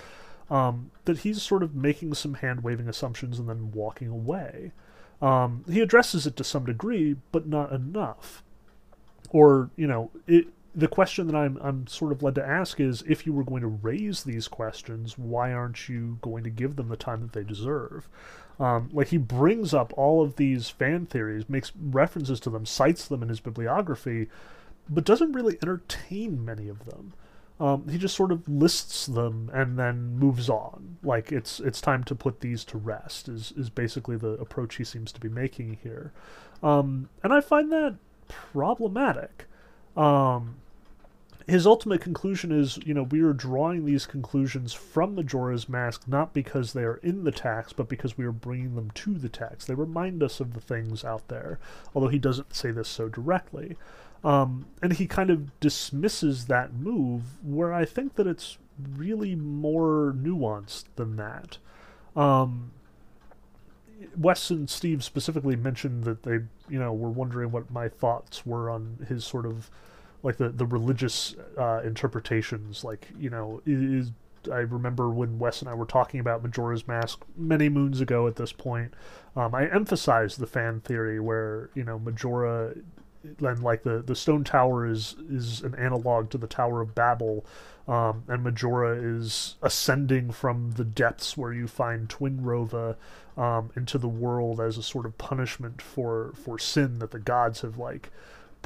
um, 0.48 0.90
that 1.04 1.18
he's 1.18 1.42
sort 1.42 1.62
of 1.62 1.74
making 1.74 2.14
some 2.14 2.34
hand 2.34 2.62
waving 2.62 2.88
assumptions 2.88 3.38
and 3.38 3.46
then 3.46 3.72
walking 3.72 4.08
away. 4.08 4.72
Um, 5.20 5.64
he 5.70 5.82
addresses 5.82 6.26
it 6.26 6.34
to 6.36 6.44
some 6.44 6.64
degree, 6.64 7.16
but 7.30 7.46
not 7.46 7.72
enough. 7.72 8.42
Or, 9.30 9.70
you 9.76 9.86
know, 9.86 10.10
it, 10.26 10.46
the 10.76 10.88
question 10.88 11.26
that 11.26 11.34
I'm 11.34 11.58
I'm 11.62 11.86
sort 11.86 12.12
of 12.12 12.22
led 12.22 12.34
to 12.34 12.46
ask 12.46 12.78
is 12.78 13.02
if 13.08 13.26
you 13.26 13.32
were 13.32 13.44
going 13.44 13.62
to 13.62 13.66
raise 13.66 14.24
these 14.24 14.46
questions, 14.46 15.16
why 15.16 15.52
aren't 15.52 15.88
you 15.88 16.18
going 16.20 16.44
to 16.44 16.50
give 16.50 16.76
them 16.76 16.88
the 16.88 16.96
time 16.96 17.22
that 17.22 17.32
they 17.32 17.42
deserve? 17.42 18.08
Um, 18.60 18.90
like 18.92 19.08
he 19.08 19.16
brings 19.16 19.72
up 19.72 19.92
all 19.96 20.22
of 20.22 20.36
these 20.36 20.68
fan 20.68 21.06
theories, 21.06 21.48
makes 21.48 21.72
references 21.76 22.40
to 22.40 22.50
them, 22.50 22.66
cites 22.66 23.08
them 23.08 23.22
in 23.22 23.30
his 23.30 23.40
bibliography, 23.40 24.28
but 24.88 25.04
doesn't 25.04 25.32
really 25.32 25.58
entertain 25.62 26.44
many 26.44 26.68
of 26.68 26.84
them. 26.84 27.14
Um, 27.58 27.88
he 27.88 27.96
just 27.96 28.16
sort 28.16 28.32
of 28.32 28.46
lists 28.46 29.06
them 29.06 29.50
and 29.54 29.78
then 29.78 30.18
moves 30.18 30.50
on. 30.50 30.98
Like 31.02 31.32
it's 31.32 31.58
it's 31.58 31.80
time 31.80 32.04
to 32.04 32.14
put 32.14 32.40
these 32.40 32.64
to 32.66 32.76
rest. 32.76 33.30
Is 33.30 33.52
is 33.56 33.70
basically 33.70 34.18
the 34.18 34.32
approach 34.32 34.76
he 34.76 34.84
seems 34.84 35.10
to 35.12 35.20
be 35.20 35.30
making 35.30 35.78
here, 35.82 36.12
um, 36.62 37.08
and 37.22 37.32
I 37.32 37.40
find 37.40 37.72
that 37.72 37.96
problematic. 38.28 39.46
Um, 39.96 40.56
his 41.47 41.66
ultimate 41.66 42.01
conclusion 42.01 42.51
is, 42.51 42.78
you 42.84 42.92
know, 42.92 43.05
we 43.05 43.20
are 43.20 43.32
drawing 43.32 43.84
these 43.84 44.05
conclusions 44.05 44.72
from 44.72 45.14
Majora's 45.14 45.68
Mask 45.68 46.09
not 46.09 46.34
because 46.34 46.72
they 46.72 46.82
are 46.82 46.97
in 46.97 47.22
the 47.22 47.30
text, 47.30 47.76
but 47.76 47.88
because 47.88 48.18
we 48.18 48.24
are 48.24 48.32
bringing 48.32 48.74
them 48.74 48.90
to 48.92 49.14
the 49.14 49.28
text. 49.28 49.68
They 49.68 49.74
remind 49.74 50.24
us 50.24 50.40
of 50.40 50.55
the 50.55 50.61
things 50.61 51.05
out 51.05 51.28
there, 51.28 51.61
although 51.94 52.09
he 52.09 52.18
doesn't 52.18 52.55
say 52.55 52.72
this 52.72 52.88
so 52.88 53.09
directly. 53.09 53.76
Um, 54.24 54.66
and 54.82 54.94
he 54.94 55.07
kind 55.07 55.30
of 55.30 55.61
dismisses 55.61 56.47
that 56.47 56.74
move, 56.74 57.22
where 57.44 57.72
I 57.72 57.84
think 57.84 58.16
that 58.16 58.26
it's 58.26 58.59
really 58.97 59.36
more 59.36 60.12
nuanced 60.18 60.86
than 60.97 61.14
that. 61.16 61.59
Um, 62.16 62.72
Wes 64.16 64.51
and 64.51 64.68
Steve 64.68 65.05
specifically 65.05 65.55
mentioned 65.55 66.03
that 66.05 66.24
they, 66.24 66.40
you 66.68 66.78
know, 66.80 66.92
were 66.92 67.11
wondering 67.11 67.53
what 67.53 67.70
my 67.70 67.88
thoughts 67.88 68.44
were 68.44 68.68
on 68.68 69.07
his 69.09 69.24
sort 69.24 69.47
of 69.47 69.70
like 70.26 70.38
the 70.38 70.48
the 70.48 70.66
religious 70.66 71.36
uh, 71.56 71.80
interpretations. 71.84 72.82
Like 72.82 73.08
you 73.16 73.30
know, 73.30 73.62
is 73.64 74.10
I 74.50 74.58
remember 74.58 75.08
when 75.08 75.38
Wes 75.38 75.62
and 75.62 75.70
I 75.70 75.74
were 75.74 75.86
talking 75.86 76.18
about 76.18 76.42
Majora's 76.42 76.88
Mask 76.88 77.24
many 77.36 77.68
moons 77.68 78.00
ago. 78.00 78.26
At 78.26 78.34
this 78.34 78.52
point, 78.52 78.92
um, 79.36 79.54
I 79.54 79.68
emphasized 79.68 80.40
the 80.40 80.48
fan 80.48 80.80
theory 80.80 81.20
where 81.20 81.70
you 81.74 81.84
know 81.84 82.00
Majora 82.00 82.74
and 83.38 83.62
like 83.62 83.84
the 83.84 84.02
the 84.04 84.16
stone 84.16 84.42
tower 84.42 84.84
is 84.84 85.14
is 85.30 85.62
an 85.62 85.76
analog 85.76 86.30
to 86.30 86.38
the 86.38 86.48
Tower 86.48 86.80
of 86.80 86.92
Babel, 86.92 87.46
um, 87.86 88.24
and 88.26 88.42
Majora 88.42 88.96
is 88.96 89.54
ascending 89.62 90.32
from 90.32 90.72
the 90.72 90.84
depths 90.84 91.36
where 91.36 91.52
you 91.52 91.68
find 91.68 92.08
Twinrova 92.08 92.96
um, 93.36 93.70
into 93.76 93.96
the 93.96 94.08
world 94.08 94.60
as 94.60 94.76
a 94.76 94.82
sort 94.82 95.06
of 95.06 95.18
punishment 95.18 95.80
for 95.80 96.32
for 96.34 96.58
sin 96.58 96.98
that 96.98 97.12
the 97.12 97.20
gods 97.20 97.60
have 97.60 97.78
like 97.78 98.10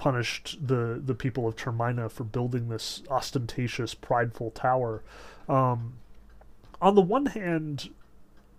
punished 0.00 0.56
the 0.66 0.98
the 1.04 1.14
people 1.14 1.46
of 1.46 1.56
Termina 1.56 2.10
for 2.10 2.24
building 2.24 2.70
this 2.70 3.02
ostentatious, 3.10 3.92
prideful 3.92 4.50
tower. 4.50 5.02
Um, 5.46 5.98
on 6.80 6.94
the 6.94 7.02
one 7.02 7.26
hand, 7.26 7.90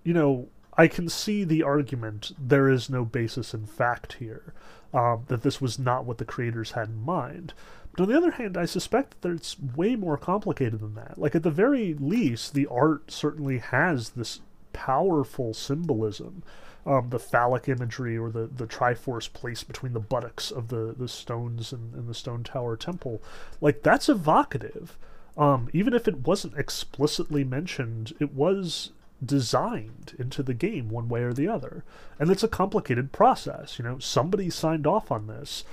you 0.04 0.14
know, 0.14 0.50
I 0.78 0.88
can 0.88 1.10
see 1.10 1.44
the 1.44 1.64
argument 1.64 2.32
there 2.38 2.70
is 2.70 2.92
no 2.92 3.04
basis 3.06 3.56
in 3.56 3.66
fact 3.66 4.14
here, 4.20 4.54
um, 4.94 5.24
that 5.30 5.42
this 5.42 5.60
was 5.60 5.80
not 5.80 6.06
what 6.06 6.20
the 6.20 6.26
creators 6.26 6.72
had 6.74 6.90
in 6.90 7.02
mind. 7.02 7.54
But 7.92 8.04
on 8.04 8.10
the 8.10 8.18
other 8.18 8.32
hand, 8.32 8.56
I 8.56 8.66
suspect 8.66 9.20
that 9.22 9.32
it's 9.32 9.60
way 9.60 9.96
more 9.96 10.18
complicated 10.18 10.80
than 10.80 10.94
that. 10.94 11.18
Like, 11.18 11.34
at 11.34 11.42
the 11.42 11.50
very 11.50 11.96
least, 11.96 12.54
the 12.54 12.68
art 12.68 13.12
certainly 13.12 13.58
has 13.58 14.12
this 14.12 14.42
powerful 14.74 15.56
symbolism. 15.56 16.44
Um, 16.84 17.10
the 17.10 17.20
phallic 17.20 17.70
imagery 17.70 18.18
or 18.18 18.32
the, 18.32 18.48
the 18.48 18.66
triforce 18.66 19.32
placed 19.32 19.68
between 19.68 19.94
the 19.94 20.00
buttocks 20.00 20.50
of 20.50 20.70
the, 20.70 20.96
the 20.98 21.08
stones 21.08 21.72
in, 21.72 22.08
the 22.08 22.14
Stone 22.16 22.44
Tower 22.44 22.76
Temple. 22.76 23.22
Like, 23.60 23.84
that's 23.84 24.10
evocative. 24.10 24.98
Um, 25.38 25.70
even 25.74 25.94
if 25.94 26.08
it 26.08 26.26
wasn't 26.26 26.58
explicitly 26.58 27.44
mentioned, 27.44 28.14
it 28.20 28.34
was 28.34 28.92
designed 29.24 30.16
into 30.18 30.42
the 30.42 30.56
game 30.56 30.90
one 30.90 31.08
way 31.08 31.22
or 31.22 31.34
the 31.34 31.48
other. 31.48 31.84
And 32.18 32.32
it's 32.32 32.44
a 32.44 32.48
complicated 32.48 33.12
process. 33.12 33.78
You 33.78 33.86
know, 33.86 34.00
somebody 34.00 34.50
signed 34.50 34.88
off 34.88 35.12
on 35.12 35.28
this. 35.28 35.64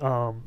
Um, 0.00 0.44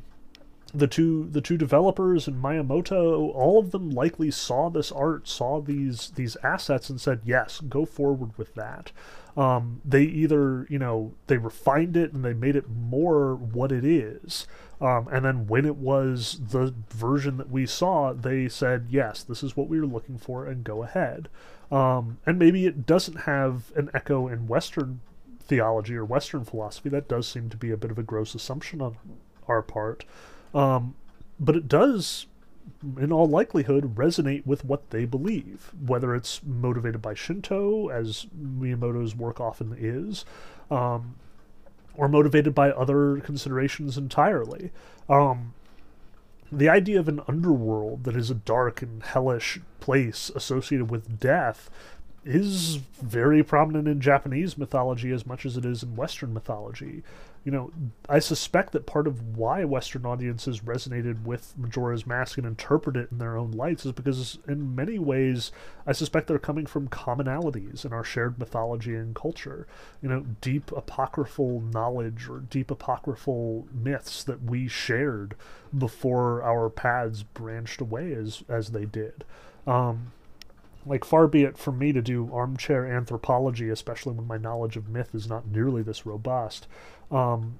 the 0.73 0.87
two 0.87 1.27
the 1.31 1.41
two 1.41 1.57
developers 1.57 2.27
and 2.27 2.43
Miyamoto, 2.43 3.33
all 3.33 3.57
of 3.59 3.71
them 3.71 3.89
likely 3.89 4.29
saw 4.31 4.69
this 4.69 4.91
art, 4.91 5.27
saw 5.27 5.61
these 5.61 6.11
these 6.11 6.37
assets, 6.43 6.89
and 6.89 7.01
said, 7.01 7.21
"Yes, 7.25 7.59
go 7.61 7.85
forward 7.85 8.37
with 8.37 8.53
that." 8.55 8.91
Um, 9.39 9.81
they 9.85 10.03
either 10.03 10.67
you 10.69 10.79
know 10.79 11.13
they 11.27 11.37
refined 11.37 11.95
it 11.95 12.11
and 12.11 12.25
they 12.25 12.33
made 12.33 12.57
it 12.57 12.69
more 12.69 13.35
what 13.35 13.71
it 13.71 13.85
is, 13.85 14.47
um, 14.81 15.07
and 15.11 15.23
then 15.23 15.47
when 15.47 15.65
it 15.65 15.77
was 15.77 16.41
the 16.49 16.73
version 16.89 17.37
that 17.37 17.49
we 17.49 17.65
saw, 17.65 18.11
they 18.11 18.49
said, 18.49 18.87
"Yes, 18.89 19.23
this 19.23 19.41
is 19.41 19.55
what 19.55 19.69
we 19.69 19.79
were 19.79 19.87
looking 19.87 20.17
for," 20.17 20.45
and 20.45 20.63
go 20.65 20.83
ahead. 20.83 21.29
Um, 21.71 22.17
and 22.25 22.37
maybe 22.37 22.65
it 22.65 22.85
doesn't 22.85 23.21
have 23.21 23.71
an 23.75 23.89
echo 23.93 24.27
in 24.27 24.47
Western 24.47 24.99
theology 25.39 25.95
or 25.95 26.03
Western 26.03 26.43
philosophy. 26.43 26.89
That 26.89 27.07
does 27.07 27.27
seem 27.27 27.49
to 27.49 27.57
be 27.57 27.71
a 27.71 27.77
bit 27.77 27.91
of 27.91 27.97
a 27.97 28.03
gross 28.03 28.35
assumption 28.35 28.81
on 28.81 28.97
our 29.47 29.61
part. 29.61 30.03
Um, 30.53 30.95
but 31.39 31.55
it 31.55 31.67
does, 31.67 32.25
in 32.97 33.11
all 33.11 33.27
likelihood, 33.27 33.95
resonate 33.95 34.45
with 34.45 34.65
what 34.65 34.89
they 34.89 35.05
believe, 35.05 35.71
whether 35.85 36.15
it's 36.15 36.41
motivated 36.43 37.01
by 37.01 37.13
Shinto, 37.13 37.89
as 37.89 38.27
Miyamoto's 38.37 39.15
work 39.15 39.39
often 39.39 39.75
is, 39.77 40.25
um, 40.69 41.15
or 41.95 42.07
motivated 42.07 42.55
by 42.55 42.71
other 42.71 43.17
considerations 43.17 43.97
entirely. 43.97 44.71
Um, 45.07 45.53
the 46.51 46.69
idea 46.69 46.99
of 46.99 47.07
an 47.07 47.21
underworld 47.27 48.05
that 48.05 48.15
is 48.15 48.31
a 48.31 48.35
dark 48.35 48.81
and 48.81 49.03
hellish 49.03 49.59
place 49.79 50.31
associated 50.35 50.89
with 50.89 51.19
death 51.19 51.69
is 52.25 52.75
very 53.01 53.43
prominent 53.43 53.87
in 53.87 54.01
Japanese 54.01 54.57
mythology 54.57 55.11
as 55.11 55.25
much 55.25 55.45
as 55.45 55.57
it 55.57 55.65
is 55.65 55.83
in 55.83 55.95
Western 55.95 56.33
mythology 56.33 57.03
you 57.45 57.51
know, 57.51 57.71
I 58.07 58.19
suspect 58.19 58.73
that 58.73 58.85
part 58.85 59.07
of 59.07 59.37
why 59.37 59.63
Western 59.63 60.05
audiences 60.05 60.59
resonated 60.59 61.23
with 61.23 61.53
Majora's 61.57 62.05
Mask 62.05 62.37
and 62.37 62.45
interpret 62.45 62.97
it 62.97 63.11
in 63.11 63.17
their 63.17 63.37
own 63.37 63.51
lights 63.51 63.85
is 63.85 63.93
because, 63.93 64.39
in 64.47 64.75
many 64.75 64.99
ways, 64.99 65.51
I 65.87 65.93
suspect 65.93 66.27
they're 66.27 66.37
coming 66.37 66.65
from 66.65 66.89
commonalities 66.89 67.85
in 67.85 67.93
our 67.93 68.03
shared 68.03 68.37
mythology 68.39 68.93
and 68.93 69.15
culture. 69.15 69.67
You 70.01 70.09
know, 70.09 70.25
deep 70.41 70.71
apocryphal 70.71 71.61
knowledge 71.61 72.27
or 72.27 72.39
deep 72.39 72.69
apocryphal 72.71 73.67
myths 73.73 74.23
that 74.25 74.43
we 74.43 74.67
shared 74.67 75.35
before 75.75 76.43
our 76.43 76.69
paths 76.69 77.23
branched 77.23 77.79
away 77.79 78.13
as 78.13 78.43
as 78.49 78.69
they 78.69 78.85
did. 78.85 79.23
Um, 79.65 80.11
like 80.85 81.03
far 81.03 81.27
be 81.27 81.43
it 81.43 81.57
from 81.57 81.77
me 81.77 81.91
to 81.91 82.01
do 82.01 82.29
armchair 82.33 82.85
anthropology 82.85 83.69
especially 83.69 84.13
when 84.13 84.25
my 84.25 84.37
knowledge 84.37 84.77
of 84.77 84.87
myth 84.87 85.13
is 85.13 85.27
not 85.27 85.45
nearly 85.47 85.81
this 85.81 86.05
robust 86.05 86.67
um, 87.11 87.59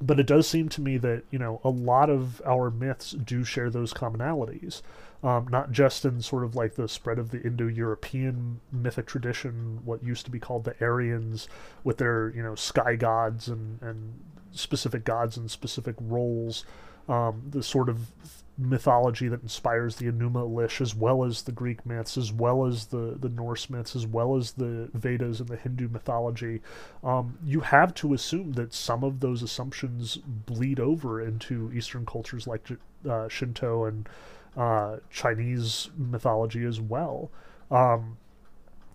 but 0.00 0.20
it 0.20 0.26
does 0.26 0.46
seem 0.46 0.68
to 0.70 0.80
me 0.80 0.98
that 0.98 1.22
you 1.30 1.38
know 1.38 1.60
a 1.64 1.70
lot 1.70 2.10
of 2.10 2.42
our 2.44 2.70
myths 2.70 3.12
do 3.12 3.44
share 3.44 3.70
those 3.70 3.92
commonalities. 3.92 4.82
Um, 5.22 5.48
not 5.48 5.72
just 5.72 6.04
in 6.04 6.20
sort 6.20 6.44
of 6.44 6.54
like 6.54 6.74
the 6.74 6.88
spread 6.88 7.18
of 7.18 7.30
the 7.30 7.40
indo-european 7.42 8.60
mythic 8.70 9.06
tradition 9.06 9.80
what 9.82 10.04
used 10.04 10.26
to 10.26 10.30
be 10.30 10.38
called 10.38 10.64
the 10.64 10.76
aryans 10.78 11.48
with 11.82 11.96
their 11.96 12.28
you 12.36 12.42
know 12.42 12.54
sky 12.54 12.96
gods 12.96 13.48
and 13.48 13.80
and 13.80 14.20
specific 14.52 15.04
gods 15.04 15.38
and 15.38 15.50
specific 15.50 15.96
roles 15.98 16.66
um, 17.08 17.42
the 17.48 17.62
sort 17.62 17.88
of 17.88 18.12
mythology 18.58 19.28
that 19.28 19.42
inspires 19.42 19.96
the 19.96 20.06
Enuma 20.06 20.48
Elish, 20.48 20.80
as 20.80 20.94
well 20.94 21.24
as 21.24 21.42
the 21.42 21.52
Greek 21.52 21.84
myths, 21.84 22.16
as 22.16 22.32
well 22.32 22.64
as 22.64 22.86
the, 22.86 23.16
the 23.20 23.28
Norse 23.28 23.68
myths, 23.68 23.94
as 23.94 24.06
well 24.06 24.36
as 24.36 24.52
the 24.52 24.88
Vedas 24.94 25.40
and 25.40 25.48
the 25.48 25.56
Hindu 25.56 25.88
mythology, 25.88 26.62
um, 27.04 27.38
you 27.44 27.60
have 27.60 27.94
to 27.94 28.14
assume 28.14 28.52
that 28.52 28.72
some 28.72 29.04
of 29.04 29.20
those 29.20 29.42
assumptions 29.42 30.16
bleed 30.16 30.80
over 30.80 31.20
into 31.20 31.70
Eastern 31.72 32.06
cultures 32.06 32.46
like 32.46 32.66
uh, 33.08 33.28
Shinto 33.28 33.84
and 33.84 34.08
uh, 34.56 34.96
Chinese 35.10 35.90
mythology 35.96 36.64
as 36.64 36.80
well. 36.80 37.30
Um, 37.70 38.16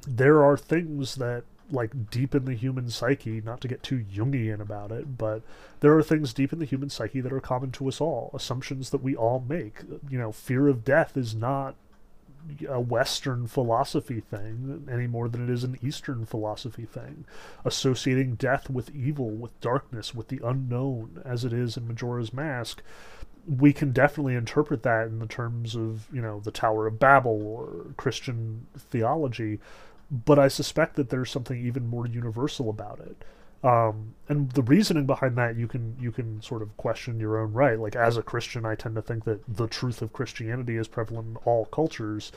there 0.08 0.44
are 0.44 0.58
things 0.58 1.16
that 1.16 1.44
like 1.72 2.10
deep 2.10 2.36
in 2.36 2.46
the 2.46 2.54
human 2.54 2.90
psyche, 2.90 3.42
not 3.42 3.62
to 3.62 3.68
get 3.68 3.84
too 3.84 4.06
Jungian 4.14 4.60
about 4.60 4.92
it, 4.92 5.18
but 5.18 5.42
there 5.80 5.98
are 5.98 6.04
things 6.04 6.34
deep 6.34 6.54
in 6.54 6.60
the 6.60 6.66
human 6.66 6.90
psyche 6.90 7.22
that 7.22 7.34
are 7.34 7.40
common 7.40 7.72
to 7.72 7.88
us 7.88 8.02
all, 8.02 8.32
assumptions 8.34 8.90
that 8.90 9.04
we 9.04 9.16
all 9.16 9.44
make. 9.48 9.80
You 10.10 10.18
know, 10.18 10.32
fear 10.32 10.68
of 10.68 10.84
death 10.84 11.18
is 11.18 11.34
not 11.36 11.76
a 12.68 12.80
Western 12.80 13.48
philosophy 13.48 14.20
thing 14.20 14.88
any 14.92 15.08
more 15.08 15.30
than 15.30 15.44
it 15.44 15.50
is 15.50 15.64
an 15.64 15.78
Eastern 15.82 16.26
philosophy 16.26 16.86
thing. 16.86 17.26
Associating 17.66 18.36
death 18.36 18.70
with 18.70 18.94
evil, 18.96 19.30
with 19.30 19.60
darkness, 19.62 20.16
with 20.16 20.30
the 20.30 20.42
unknown, 20.44 21.22
as 21.24 21.46
it 21.46 21.54
is 21.54 21.78
in 21.78 21.88
Majora's 21.88 22.34
Mask, 22.34 22.82
we 23.48 23.74
can 23.74 23.92
definitely 23.92 24.36
interpret 24.36 24.84
that 24.84 25.08
in 25.08 25.20
the 25.20 25.26
terms 25.26 25.76
of, 25.76 26.08
you 26.12 26.22
know, 26.22 26.40
the 26.40 26.52
Tower 26.52 26.88
of 26.88 27.00
Babel 27.00 27.42
or 27.44 27.94
Christian 27.98 28.68
theology 28.78 29.60
but 30.12 30.38
I 30.38 30.50
suspect 30.50 30.98
that 30.98 31.10
there's 31.10 31.32
something 31.32 31.58
even 31.58 31.88
more 31.88 32.06
universal 32.06 32.70
about 32.70 33.00
it. 33.00 33.24
Um, 33.64 34.16
and 34.28 34.52
the 34.52 34.64
reasoning 34.64 35.06
behind 35.06 35.38
that 35.38 35.56
you 35.56 35.68
can 35.68 35.96
you 36.00 36.12
can 36.12 36.42
sort 36.42 36.64
of 36.64 36.76
question 36.78 37.20
your 37.20 37.40
own 37.40 37.54
right. 37.54 37.80
Like 37.80 37.96
as 37.96 38.18
a 38.18 38.24
Christian, 38.24 38.66
I 38.66 38.76
tend 38.76 38.96
to 38.96 39.02
think 39.02 39.24
that 39.26 39.42
the 39.48 39.68
truth 39.68 40.02
of 40.02 40.14
Christianity 40.14 40.78
is 40.78 40.88
prevalent 40.88 41.28
in 41.28 41.36
all 41.46 41.66
cultures. 41.66 42.32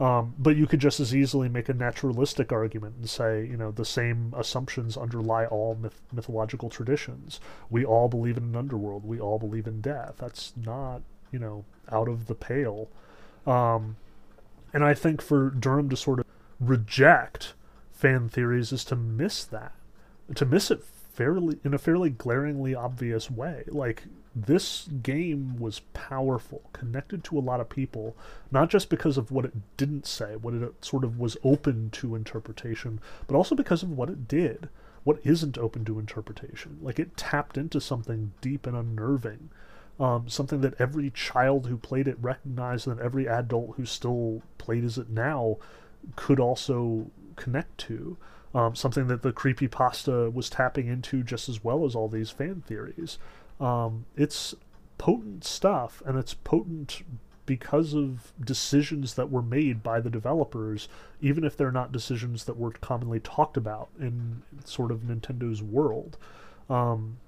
Um, 0.00 0.34
but 0.38 0.56
you 0.56 0.66
could 0.66 0.80
just 0.80 0.98
as 0.98 1.14
easily 1.14 1.50
make 1.50 1.68
a 1.68 1.74
naturalistic 1.74 2.52
argument 2.52 2.94
and 2.96 3.10
say, 3.10 3.44
you 3.44 3.58
know, 3.58 3.70
the 3.70 3.84
same 3.84 4.32
assumptions 4.34 4.96
underlie 4.96 5.44
all 5.44 5.74
myth- 5.74 6.00
mythological 6.10 6.70
traditions. 6.70 7.38
We 7.68 7.84
all 7.84 8.08
believe 8.08 8.38
in 8.38 8.44
an 8.44 8.56
underworld. 8.56 9.04
We 9.04 9.20
all 9.20 9.38
believe 9.38 9.66
in 9.66 9.82
death. 9.82 10.14
That's 10.16 10.54
not, 10.56 11.02
you 11.30 11.38
know, 11.38 11.66
out 11.92 12.08
of 12.08 12.28
the 12.28 12.34
pale. 12.34 12.88
Um, 13.46 13.96
and 14.72 14.84
I 14.84 14.94
think 14.94 15.20
for 15.20 15.50
Durham 15.50 15.90
to 15.90 15.96
sort 15.98 16.20
of 16.20 16.24
reject 16.60 17.54
fan 17.90 18.28
theories 18.28 18.72
is 18.72 18.84
to 18.84 18.96
miss 18.96 19.44
that, 19.44 19.72
to 20.34 20.44
miss 20.44 20.70
it 20.70 20.84
fairly 20.84 21.58
in 21.64 21.74
a 21.74 21.78
fairly 21.78 22.10
glaringly 22.10 22.74
obvious 22.74 23.30
way. 23.30 23.64
Like 23.68 24.04
this 24.34 24.88
game 25.02 25.58
was 25.58 25.80
powerful, 25.92 26.62
connected 26.72 27.24
to 27.24 27.38
a 27.38 27.40
lot 27.40 27.60
of 27.60 27.68
people, 27.68 28.16
not 28.50 28.70
just 28.70 28.88
because 28.88 29.18
of 29.18 29.30
what 29.30 29.44
it 29.44 29.76
didn't 29.76 30.06
say, 30.06 30.36
what 30.36 30.54
it 30.54 30.84
sort 30.84 31.04
of 31.04 31.18
was 31.18 31.36
open 31.42 31.90
to 31.90 32.14
interpretation, 32.14 33.00
but 33.26 33.34
also 33.34 33.54
because 33.54 33.82
of 33.82 33.90
what 33.90 34.08
it 34.08 34.28
did, 34.28 34.68
what 35.02 35.18
isn't 35.24 35.58
open 35.58 35.84
to 35.84 35.98
interpretation. 35.98 36.78
Like 36.80 36.98
it 36.98 37.16
tapped 37.16 37.58
into 37.58 37.80
something 37.80 38.32
deep 38.40 38.66
and 38.66 38.76
unnerving. 38.76 39.50
Um, 39.98 40.30
something 40.30 40.62
that 40.62 40.80
every 40.80 41.10
child 41.10 41.66
who 41.66 41.76
played 41.76 42.08
it 42.08 42.16
recognized, 42.18 42.88
and 42.88 42.98
every 42.98 43.28
adult 43.28 43.74
who 43.76 43.84
still 43.84 44.40
played 44.56 44.82
as 44.82 44.96
it 44.96 45.10
now 45.10 45.58
could 46.16 46.40
also 46.40 47.10
connect 47.36 47.78
to. 47.78 48.16
Um, 48.52 48.74
something 48.74 49.06
that 49.06 49.22
the 49.22 49.32
creepy 49.32 49.68
pasta 49.68 50.28
was 50.30 50.50
tapping 50.50 50.88
into 50.88 51.22
just 51.22 51.48
as 51.48 51.62
well 51.62 51.84
as 51.84 51.94
all 51.94 52.08
these 52.08 52.30
fan 52.30 52.62
theories. 52.66 53.18
Um, 53.60 54.06
it's 54.16 54.54
potent 54.98 55.44
stuff, 55.44 56.02
and 56.04 56.18
it's 56.18 56.34
potent 56.34 57.02
because 57.46 57.94
of 57.94 58.32
decisions 58.44 59.14
that 59.14 59.30
were 59.30 59.42
made 59.42 59.82
by 59.82 60.00
the 60.00 60.10
developers, 60.10 60.88
even 61.20 61.42
if 61.42 61.56
they're 61.56 61.72
not 61.72 61.90
decisions 61.90 62.44
that 62.44 62.56
were 62.56 62.70
commonly 62.70 63.18
talked 63.20 63.56
about 63.56 63.88
in 63.98 64.42
sort 64.64 64.90
of 64.90 65.00
Nintendo's 65.00 65.62
world. 65.62 66.16
Um, 66.68 67.18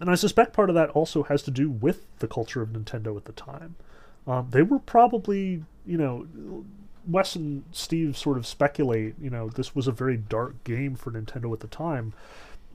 and 0.00 0.10
I 0.10 0.14
suspect 0.16 0.52
part 0.52 0.68
of 0.68 0.74
that 0.74 0.90
also 0.90 1.22
has 1.24 1.42
to 1.44 1.50
do 1.50 1.70
with 1.70 2.06
the 2.18 2.28
culture 2.28 2.62
of 2.62 2.70
Nintendo 2.70 3.16
at 3.16 3.24
the 3.24 3.32
time. 3.32 3.76
Um, 4.26 4.48
they 4.50 4.62
were 4.62 4.78
probably, 4.78 5.64
you 5.86 5.96
know, 5.96 6.26
Wes 7.08 7.34
and 7.34 7.64
Steve 7.72 8.16
sort 8.16 8.36
of 8.36 8.46
speculate, 8.46 9.14
you 9.20 9.30
know, 9.30 9.48
this 9.48 9.74
was 9.74 9.88
a 9.88 9.92
very 9.92 10.16
dark 10.16 10.62
game 10.64 10.94
for 10.94 11.10
Nintendo 11.10 11.52
at 11.52 11.60
the 11.60 11.66
time. 11.66 12.12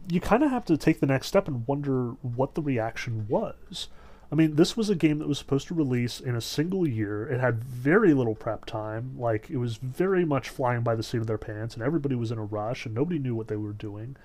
You 0.10 0.20
kind 0.20 0.44
of 0.44 0.50
have 0.50 0.66
to 0.66 0.76
take 0.76 1.00
the 1.00 1.06
next 1.06 1.28
step 1.28 1.48
and 1.48 1.66
wonder 1.68 2.12
what 2.22 2.56
the 2.56 2.62
reaction 2.62 3.28
was. 3.30 3.88
I 4.32 4.36
mean, 4.36 4.56
this 4.56 4.76
was 4.76 4.90
a 4.90 4.96
game 4.96 5.20
that 5.20 5.28
was 5.28 5.38
supposed 5.38 5.68
to 5.68 5.76
release 5.76 6.20
in 6.20 6.36
a 6.36 6.42
single 6.42 6.88
year. 6.88 7.28
It 7.28 7.40
had 7.40 7.64
very 7.64 8.16
little 8.16 8.34
prep 8.34 8.66
time. 8.66 9.16
Like, 9.20 9.52
it 9.52 9.58
was 9.58 9.78
very 9.78 10.26
much 10.26 10.50
flying 10.50 10.82
by 10.82 10.96
the 10.96 11.04
seat 11.04 11.20
of 11.20 11.28
their 11.28 11.38
pants, 11.38 11.76
and 11.76 11.84
everybody 11.84 12.16
was 12.16 12.32
in 12.32 12.40
a 12.40 12.44
rush, 12.44 12.88
and 12.88 12.96
nobody 12.96 13.20
knew 13.20 13.36
what 13.36 13.48
they 13.48 13.56
were 13.56 13.74
doing. 13.74 14.16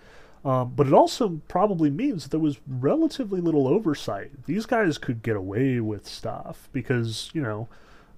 Um, 0.46 0.72
but 0.74 0.86
it 0.86 0.94
also 0.94 1.42
probably 1.48 1.90
means 1.90 2.22
that 2.22 2.30
there 2.30 2.40
was 2.40 2.58
relatively 2.66 3.42
little 3.42 3.68
oversight. 3.68 4.46
These 4.46 4.64
guys 4.64 4.96
could 4.96 5.22
get 5.22 5.36
away 5.36 5.78
with 5.80 6.08
stuff 6.08 6.70
because, 6.72 7.28
you 7.34 7.42
know, 7.42 7.68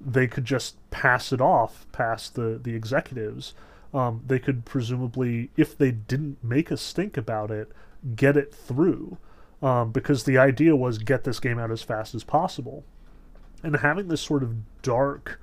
they 0.01 0.27
could 0.27 0.45
just 0.45 0.77
pass 0.91 1.33
it 1.33 1.41
off 1.41 1.87
past 1.93 2.35
the, 2.35 2.59
the 2.63 2.75
executives. 2.75 3.55
Um, 3.93 4.23
they 4.27 4.39
could 4.39 4.65
presumably, 4.65 5.51
if 5.57 5.77
they 5.77 5.91
didn't 5.91 6.43
make 6.43 6.71
a 6.71 6.77
stink 6.77 7.17
about 7.17 7.51
it, 7.51 7.71
get 8.17 8.37
it 8.37 8.55
through. 8.55 9.19
Um, 9.63 9.93
because 9.93 10.25
the 10.25 10.39
idea 10.39 10.75
was 10.75 10.97
get 10.97 11.25
this 11.25 11.39
game 11.39 11.59
out 11.59 11.71
as 11.71 11.83
fast 11.83 12.15
as 12.15 12.25
possible. 12.25 12.85
And 13.63 13.77
having 13.77 14.09
this 14.09 14.23
sort 14.23 14.43
of 14.43 14.55
dark, 14.81 15.39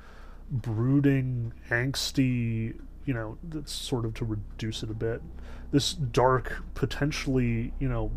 brooding, 0.50 1.54
angsty, 1.70 2.74
you 3.06 3.14
know, 3.14 3.38
that's 3.44 3.72
sort 3.72 4.06
of 4.06 4.16
to 4.16 4.26
reduce 4.26 4.82
it 4.82 4.90
a 4.90 4.96
bit, 4.96 5.22
this 5.72 5.94
dark, 5.94 6.64
potentially, 6.74 7.74
you 7.80 7.88
know, 7.88 8.12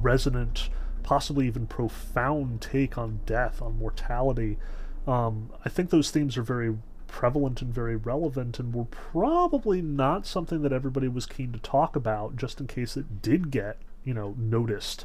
resonant, 0.00 0.68
possibly 1.04 1.46
even 1.46 1.68
profound 1.68 2.60
take 2.60 2.98
on 2.98 3.20
death, 3.24 3.62
on 3.62 3.78
mortality 3.78 4.58
um, 5.06 5.50
I 5.64 5.68
think 5.68 5.90
those 5.90 6.10
themes 6.10 6.36
are 6.36 6.42
very 6.42 6.76
prevalent 7.06 7.62
and 7.62 7.72
very 7.72 7.96
relevant 7.96 8.58
and 8.58 8.74
were 8.74 8.84
probably 8.86 9.80
not 9.80 10.26
something 10.26 10.62
that 10.62 10.72
everybody 10.72 11.08
was 11.08 11.24
keen 11.24 11.52
to 11.52 11.58
talk 11.58 11.96
about 11.96 12.36
just 12.36 12.60
in 12.60 12.66
case 12.66 12.96
it 12.96 13.22
did 13.22 13.50
get 13.50 13.78
you 14.04 14.14
know 14.14 14.34
noticed. 14.38 15.04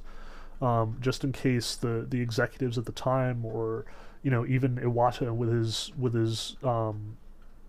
Um, 0.61 0.97
just 1.01 1.23
in 1.23 1.31
case 1.31 1.75
the 1.75 2.05
the 2.07 2.21
executives 2.21 2.77
at 2.77 2.85
the 2.85 2.91
time 2.91 3.45
or 3.45 3.85
you 4.21 4.29
know 4.29 4.45
even 4.45 4.77
Iwata 4.77 5.33
with 5.35 5.51
his 5.51 5.91
with 5.97 6.13
his 6.13 6.55
um, 6.63 7.17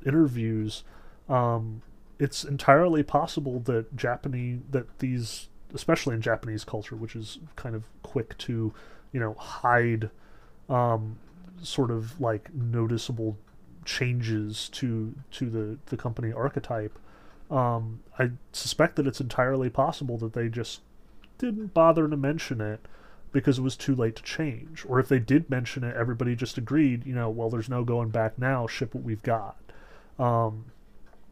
interviews 0.04 0.84
um, 1.28 1.80
it's 2.18 2.44
entirely 2.44 3.02
possible 3.02 3.60
that 3.60 3.96
Japanese 3.96 4.60
that 4.70 4.98
these 4.98 5.48
especially 5.72 6.14
in 6.14 6.20
Japanese 6.20 6.64
culture 6.64 6.94
which 6.94 7.16
is 7.16 7.38
kind 7.56 7.74
of 7.74 7.84
quick 8.02 8.36
to 8.38 8.74
you 9.10 9.20
know 9.20 9.34
hide 9.34 10.10
um, 10.68 11.16
sort 11.62 11.90
of 11.90 12.20
like 12.20 12.52
noticeable 12.54 13.36
changes 13.84 14.68
to 14.70 15.14
to 15.32 15.50
the 15.50 15.78
the 15.86 15.96
company 15.96 16.32
archetype. 16.32 16.98
Um, 17.50 18.00
I 18.18 18.30
suspect 18.52 18.96
that 18.96 19.06
it's 19.06 19.20
entirely 19.20 19.68
possible 19.68 20.16
that 20.18 20.32
they 20.32 20.48
just 20.48 20.80
didn't 21.38 21.74
bother 21.74 22.08
to 22.08 22.16
mention 22.16 22.60
it 22.60 22.80
because 23.32 23.58
it 23.58 23.62
was 23.62 23.76
too 23.76 23.94
late 23.94 24.16
to 24.16 24.22
change. 24.22 24.84
Or 24.88 25.00
if 25.00 25.08
they 25.08 25.18
did 25.18 25.50
mention 25.50 25.84
it, 25.84 25.96
everybody 25.96 26.36
just 26.36 26.56
agreed, 26.56 27.04
you 27.06 27.14
know, 27.14 27.28
well, 27.28 27.50
there's 27.50 27.68
no 27.68 27.84
going 27.84 28.10
back 28.10 28.38
now, 28.38 28.66
ship 28.66 28.94
what 28.94 29.04
we've 29.04 29.22
got. 29.22 29.56
Um, 30.18 30.66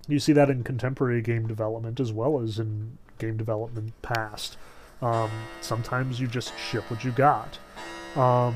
you 0.08 0.18
see 0.18 0.32
that 0.32 0.50
in 0.50 0.64
contemporary 0.64 1.22
game 1.22 1.46
development 1.46 2.00
as 2.00 2.12
well 2.12 2.40
as 2.40 2.58
in 2.58 2.98
game 3.18 3.36
development 3.36 3.92
past. 4.02 4.56
Um, 5.00 5.30
sometimes 5.60 6.20
you 6.20 6.26
just 6.26 6.52
ship 6.58 6.90
what 6.90 7.04
you 7.04 7.12
got. 7.12 7.58
Um, 8.16 8.54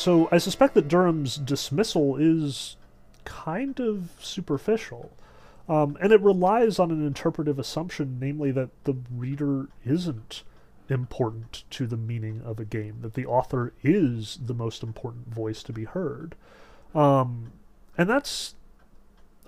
so 0.00 0.28
I 0.32 0.38
suspect 0.38 0.74
that 0.74 0.88
Durham's 0.88 1.36
dismissal 1.36 2.16
is 2.16 2.76
kind 3.24 3.78
of 3.78 4.10
superficial. 4.18 5.12
Um, 5.68 5.98
and 6.00 6.10
it 6.10 6.20
relies 6.22 6.78
on 6.78 6.90
an 6.90 7.06
interpretive 7.06 7.58
assumption, 7.58 8.18
namely 8.18 8.50
that 8.50 8.70
the 8.84 8.96
reader 9.14 9.68
isn't 9.84 10.42
important 10.88 11.64
to 11.70 11.86
the 11.86 11.98
meaning 11.98 12.40
of 12.44 12.58
a 12.58 12.64
game, 12.64 12.96
that 13.02 13.14
the 13.14 13.26
author 13.26 13.74
is 13.82 14.40
the 14.44 14.54
most 14.54 14.82
important 14.82 15.28
voice 15.28 15.62
to 15.62 15.72
be 15.72 15.84
heard. 15.84 16.34
Um, 16.94 17.52
and 17.96 18.08
that's, 18.08 18.54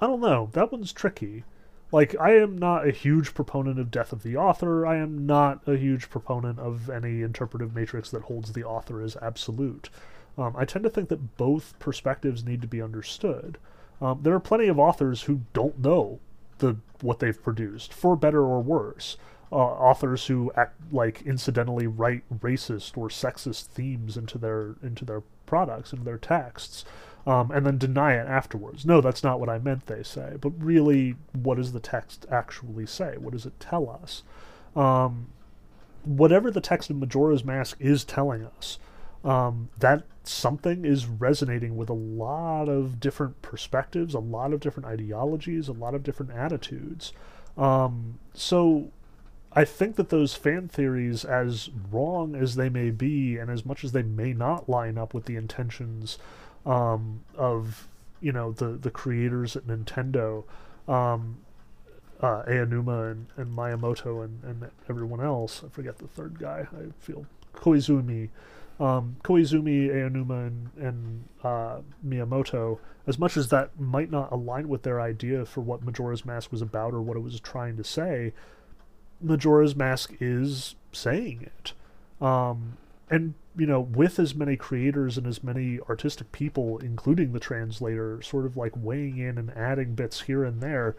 I 0.01 0.07
don't 0.07 0.21
know, 0.21 0.51
that 0.53 0.71
one's 0.71 0.93
tricky. 0.93 1.45
Like, 1.91 2.15
I 2.21 2.37
am 2.37 2.57
not 2.57 2.87
a 2.87 2.93
huge 2.93 3.35
proponent 3.35 3.81
of 3.81 3.91
death 3.91 4.13
of 4.13 4.23
the 4.23 4.37
author. 4.37 4.87
I 4.87 4.97
am 4.99 5.27
not 5.27 5.67
a 5.67 5.77
huge 5.77 6.09
proponent 6.09 6.59
of 6.59 6.89
any 6.89 7.23
interpretive 7.23 7.75
matrix 7.75 8.11
that 8.11 8.23
holds 8.23 8.53
the 8.53 8.65
author 8.65 9.03
as 9.03 9.17
absolute. 9.21 9.91
Um, 10.39 10.55
I 10.57 10.65
tend 10.65 10.85
to 10.85 10.91
think 10.91 11.09
that 11.11 11.37
both 11.37 11.79
perspectives 11.79 12.45
need 12.45 12.63
to 12.63 12.69
be 12.69 12.81
understood. 12.81 13.59
Um, 14.01 14.21
there 14.23 14.35
are 14.35 14.41
plenty 14.41 14.69
of 14.69 14.79
authors 14.79 15.23
who 15.23 15.43
don't 15.53 15.79
know 15.79 16.19
the 16.59 16.77
what 17.01 17.19
they've 17.19 17.43
produced, 17.43 17.93
for 17.93 18.17
better 18.17 18.43
or 18.43 18.61
worse. 18.61 19.17
Uh, 19.51 19.57
authors 19.57 20.27
who 20.29 20.51
act 20.57 20.81
like 20.91 21.23
incidentally 21.23 21.87
write 21.87 22.23
racist 22.41 22.97
or 22.97 23.09
sexist 23.09 23.67
themes 23.67 24.17
into 24.17 24.39
their 24.39 24.77
into 24.83 25.05
their 25.05 25.23
products 25.45 25.93
into 25.93 26.05
their 26.05 26.17
texts, 26.17 26.85
um, 27.27 27.51
and 27.51 27.67
then 27.67 27.77
deny 27.77 28.15
it 28.15 28.27
afterwards. 28.27 28.87
No, 28.87 29.03
that's 29.03 29.23
not 29.23 29.39
what 29.39 29.51
I 29.51 29.59
meant. 29.59 29.87
They 29.87 30.03
say, 30.03 30.37
but 30.41 30.53
really, 30.59 31.17
what 31.35 31.57
does 31.57 31.73
the 31.73 31.81
text 31.81 32.25
actually 32.31 32.87
say? 32.87 33.17
What 33.19 33.33
does 33.33 33.45
it 33.45 33.61
tell 33.61 33.91
us? 34.03 34.23
Um, 34.75 35.29
whatever 36.05 36.51
the 36.51 36.63
text 36.63 36.89
of 36.89 36.97
Majora's 36.97 37.45
Mask 37.45 37.77
is 37.79 38.03
telling 38.05 38.45
us, 38.45 38.79
um, 39.25 39.69
that 39.79 40.05
something 40.25 40.85
is 40.85 41.07
resonating 41.07 41.77
with 41.77 41.91
a 41.91 41.95
lot 41.95 42.69
of 42.69 43.01
different 43.01 43.43
perspectives, 43.43 44.15
a 44.15 44.21
lot 44.21 44.53
of 44.53 44.61
different 44.61 44.87
ideologies, 44.87 45.69
a 45.69 45.73
lot 45.73 45.95
of 45.95 46.03
different 46.03 46.33
attitudes. 46.33 47.13
Um, 47.57 48.19
so 48.35 48.91
I 49.55 49.65
think 49.65 49.97
that 49.97 50.09
those 50.09 50.35
fan 50.35 50.69
theories, 50.69 51.25
as 51.25 51.71
wrong 51.91 52.35
as 52.35 52.57
they 52.57 52.69
may 52.69 52.91
be, 52.91 53.37
and 53.37 53.51
as 53.51 53.67
much 53.67 53.85
as 53.85 53.93
they 53.93 54.03
may 54.03 54.33
not 54.33 54.69
line 54.69 54.97
up 54.97 55.13
with 55.13 55.27
the 55.27 55.37
intentions 55.37 56.19
um, 56.65 57.25
of 57.37 57.89
you 58.21 58.33
know 58.33 58.53
the 58.53 58.69
the 58.69 58.91
creators 58.91 59.57
at 59.57 59.67
Nintendo, 59.67 60.45
um, 60.89 61.39
uh, 62.21 62.45
Aonuma 62.45 63.11
and, 63.11 63.27
and 63.37 63.57
Miyamoto 63.57 64.25
and, 64.25 64.43
and 64.45 64.71
everyone 64.89 65.21
else. 65.21 65.63
I 65.65 65.69
forget 65.69 65.99
the 65.99 66.07
third 66.07 66.39
guy. 66.39 66.67
I 66.73 66.93
feel 67.01 67.27
Koizumi 67.55 68.31
um, 68.83 69.17
Koizumi, 69.23 69.89
Aonuma, 69.91 70.49
and, 70.49 70.71
and 70.77 71.25
uh, 71.45 71.79
Miyamoto, 72.05 72.81
as 73.07 73.17
much 73.17 73.37
as 73.37 73.49
that 73.51 73.79
might 73.79 74.11
not 74.11 74.33
align 74.33 74.69
with 74.69 74.83
their 74.83 75.01
idea 75.01 75.45
for 75.45 75.61
what 75.61 75.85
Majora's 75.85 76.25
Mask 76.25 76.51
was 76.51 76.61
about 76.61 76.93
or 76.93 77.01
what 77.01 77.17
it 77.17 77.21
was 77.21 77.39
trying 77.39 77.77
to 77.77 77.85
say, 77.85 78.33
Majora's 79.21 79.77
Mask 79.77 80.15
is 80.21 80.75
saying 80.91 81.43
it. 81.43 81.73
Um, 82.21 82.77
and, 83.09 83.35
you 83.57 83.67
know, 83.67 83.81
with 83.81 84.19
as 84.19 84.35
many 84.35 84.57
creators 84.57 85.17
and 85.17 85.29
as 85.29 85.45
many 85.45 85.79
artistic 85.89 86.33
people, 86.33 86.79
including 86.79 87.33
the 87.33 87.41
translator, 87.41 88.21
sort 88.21 88.47
of 88.47 88.57
like 88.57 88.73
weighing 88.75 89.19
in 89.19 89.39
and 89.39 89.51
adding 89.57 89.95
bits 89.95 90.23
here 90.23 90.43
and 90.43 90.61
there, 90.61 90.97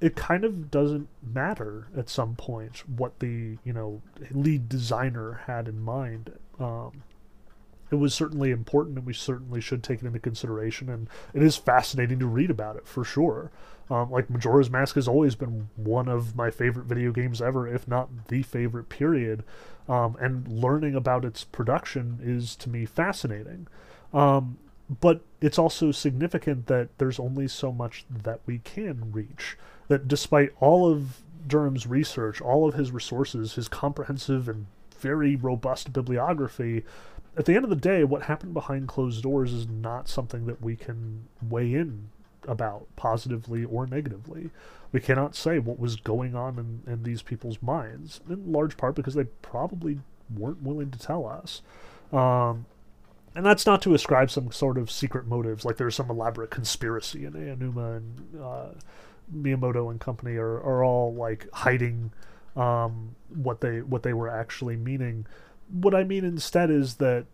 it 0.00 0.14
kind 0.14 0.44
of 0.44 0.70
doesn't 0.70 1.08
matter 1.22 1.88
at 1.96 2.08
some 2.08 2.36
point 2.36 2.88
what 2.88 3.18
the, 3.18 3.58
you 3.64 3.72
know, 3.72 4.00
lead 4.30 4.68
designer 4.68 5.40
had 5.46 5.66
in 5.66 5.80
mind. 5.80 6.32
Um, 6.60 7.02
it 7.90 7.96
was 7.96 8.14
certainly 8.14 8.50
important 8.50 8.98
and 8.98 9.06
we 9.06 9.12
certainly 9.12 9.60
should 9.60 9.82
take 9.82 10.02
it 10.02 10.06
into 10.06 10.18
consideration 10.18 10.88
and 10.88 11.08
it 11.34 11.42
is 11.42 11.56
fascinating 11.56 12.18
to 12.18 12.26
read 12.26 12.50
about 12.50 12.76
it 12.76 12.86
for 12.86 13.04
sure. 13.04 13.50
Um, 13.88 14.10
like 14.10 14.28
majora's 14.28 14.68
mask 14.70 14.96
has 14.96 15.06
always 15.06 15.36
been 15.36 15.68
one 15.76 16.08
of 16.08 16.34
my 16.34 16.50
favorite 16.50 16.86
video 16.86 17.12
games 17.12 17.40
ever 17.40 17.68
if 17.68 17.86
not 17.86 18.28
the 18.28 18.42
favorite 18.42 18.88
period. 18.88 19.44
Um, 19.88 20.16
and 20.20 20.48
learning 20.48 20.96
about 20.96 21.24
its 21.24 21.44
production 21.44 22.18
is 22.20 22.56
to 22.56 22.68
me 22.68 22.86
fascinating. 22.86 23.68
Um, 24.12 24.58
but 25.00 25.20
it's 25.40 25.58
also 25.58 25.92
significant 25.92 26.66
that 26.66 26.88
there's 26.98 27.18
only 27.18 27.48
so 27.48 27.72
much 27.72 28.04
that 28.10 28.40
we 28.46 28.58
can 28.58 29.12
reach 29.12 29.56
that 29.88 30.08
despite 30.08 30.52
all 30.60 30.90
of 30.90 31.22
durham's 31.46 31.86
research 31.86 32.40
all 32.40 32.68
of 32.68 32.74
his 32.74 32.90
resources 32.90 33.54
his 33.54 33.68
comprehensive 33.68 34.48
and 34.48 34.66
very 34.98 35.36
robust 35.36 35.92
bibliography 35.92 36.84
at 37.36 37.44
the 37.44 37.54
end 37.54 37.64
of 37.64 37.70
the 37.70 37.76
day, 37.76 38.04
what 38.04 38.22
happened 38.22 38.54
behind 38.54 38.88
closed 38.88 39.22
doors 39.22 39.52
is 39.52 39.68
not 39.68 40.08
something 40.08 40.46
that 40.46 40.62
we 40.62 40.74
can 40.76 41.24
weigh 41.48 41.74
in 41.74 42.08
about 42.48 42.86
positively 42.96 43.64
or 43.64 43.86
negatively. 43.86 44.50
We 44.92 45.00
cannot 45.00 45.34
say 45.34 45.58
what 45.58 45.78
was 45.78 45.96
going 45.96 46.34
on 46.34 46.58
in, 46.86 46.92
in 46.92 47.02
these 47.02 47.22
people's 47.22 47.60
minds, 47.60 48.20
in 48.28 48.52
large 48.52 48.76
part 48.76 48.94
because 48.94 49.14
they 49.14 49.24
probably 49.24 50.00
weren't 50.34 50.62
willing 50.62 50.90
to 50.90 50.98
tell 50.98 51.26
us. 51.26 51.62
Um, 52.12 52.66
and 53.34 53.44
that's 53.44 53.66
not 53.66 53.82
to 53.82 53.92
ascribe 53.92 54.30
some 54.30 54.50
sort 54.50 54.78
of 54.78 54.90
secret 54.90 55.26
motives, 55.26 55.64
like 55.64 55.76
there's 55.76 55.94
some 55.94 56.08
elaborate 56.08 56.50
conspiracy, 56.50 57.26
and 57.26 57.34
Aonuma 57.34 57.98
and 57.98 58.42
uh, 58.42 58.66
Miyamoto 59.34 59.90
and 59.90 60.00
company 60.00 60.36
are, 60.36 60.56
are 60.60 60.82
all 60.82 61.12
like 61.12 61.46
hiding 61.52 62.12
um, 62.56 63.14
what 63.28 63.60
they 63.60 63.82
what 63.82 64.02
they 64.02 64.14
were 64.14 64.30
actually 64.30 64.76
meaning 64.76 65.26
what 65.70 65.94
I 65.94 66.04
mean 66.04 66.24
instead 66.24 66.70
is 66.70 66.96
that 66.96 67.26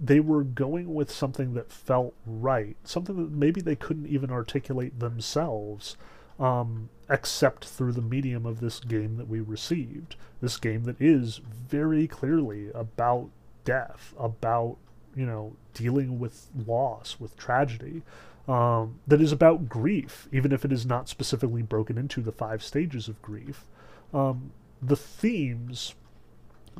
they 0.00 0.20
were 0.20 0.42
going 0.42 0.94
with 0.94 1.10
something 1.10 1.54
that 1.54 1.70
felt 1.70 2.14
right, 2.24 2.76
something 2.84 3.16
that 3.16 3.30
maybe 3.30 3.60
they 3.60 3.76
couldn't 3.76 4.06
even 4.06 4.30
articulate 4.30 4.98
themselves, 4.98 5.96
um, 6.38 6.88
except 7.10 7.66
through 7.66 7.92
the 7.92 8.00
medium 8.00 8.46
of 8.46 8.60
this 8.60 8.80
game 8.80 9.16
that 9.18 9.28
we 9.28 9.40
received. 9.40 10.16
This 10.40 10.56
game 10.56 10.84
that 10.84 11.00
is 11.00 11.38
very 11.38 12.06
clearly 12.06 12.70
about 12.72 13.28
death, 13.64 14.14
about, 14.18 14.78
you 15.14 15.26
know, 15.26 15.54
dealing 15.74 16.18
with 16.18 16.48
loss, 16.66 17.16
with 17.20 17.36
tragedy, 17.36 18.02
um, 18.48 18.98
that 19.06 19.20
is 19.20 19.32
about 19.32 19.68
grief, 19.68 20.28
even 20.32 20.50
if 20.50 20.64
it 20.64 20.72
is 20.72 20.86
not 20.86 21.10
specifically 21.10 21.62
broken 21.62 21.98
into 21.98 22.22
the 22.22 22.32
five 22.32 22.62
stages 22.62 23.06
of 23.06 23.20
grief. 23.20 23.66
Um, 24.14 24.52
the 24.80 24.96
themes 24.96 25.94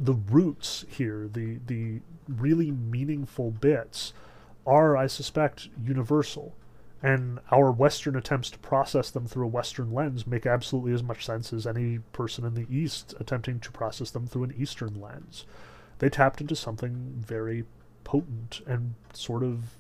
the 0.00 0.14
roots 0.14 0.86
here, 0.88 1.28
the 1.30 1.58
the 1.66 2.00
really 2.26 2.70
meaningful 2.70 3.50
bits, 3.50 4.14
are 4.66 4.96
I 4.96 5.06
suspect 5.06 5.68
universal, 5.82 6.56
and 7.02 7.38
our 7.52 7.70
Western 7.70 8.16
attempts 8.16 8.50
to 8.50 8.58
process 8.58 9.10
them 9.10 9.26
through 9.26 9.44
a 9.44 9.50
Western 9.50 9.92
lens 9.92 10.26
make 10.26 10.46
absolutely 10.46 10.92
as 10.92 11.02
much 11.02 11.26
sense 11.26 11.52
as 11.52 11.66
any 11.66 11.98
person 12.12 12.44
in 12.46 12.54
the 12.54 12.66
East 12.70 13.14
attempting 13.20 13.60
to 13.60 13.70
process 13.70 14.10
them 14.10 14.26
through 14.26 14.44
an 14.44 14.54
Eastern 14.58 15.00
lens. 15.00 15.44
They 15.98 16.08
tapped 16.08 16.40
into 16.40 16.56
something 16.56 17.22
very 17.26 17.64
potent 18.04 18.62
and 18.66 18.94
sort 19.12 19.42
of 19.42 19.76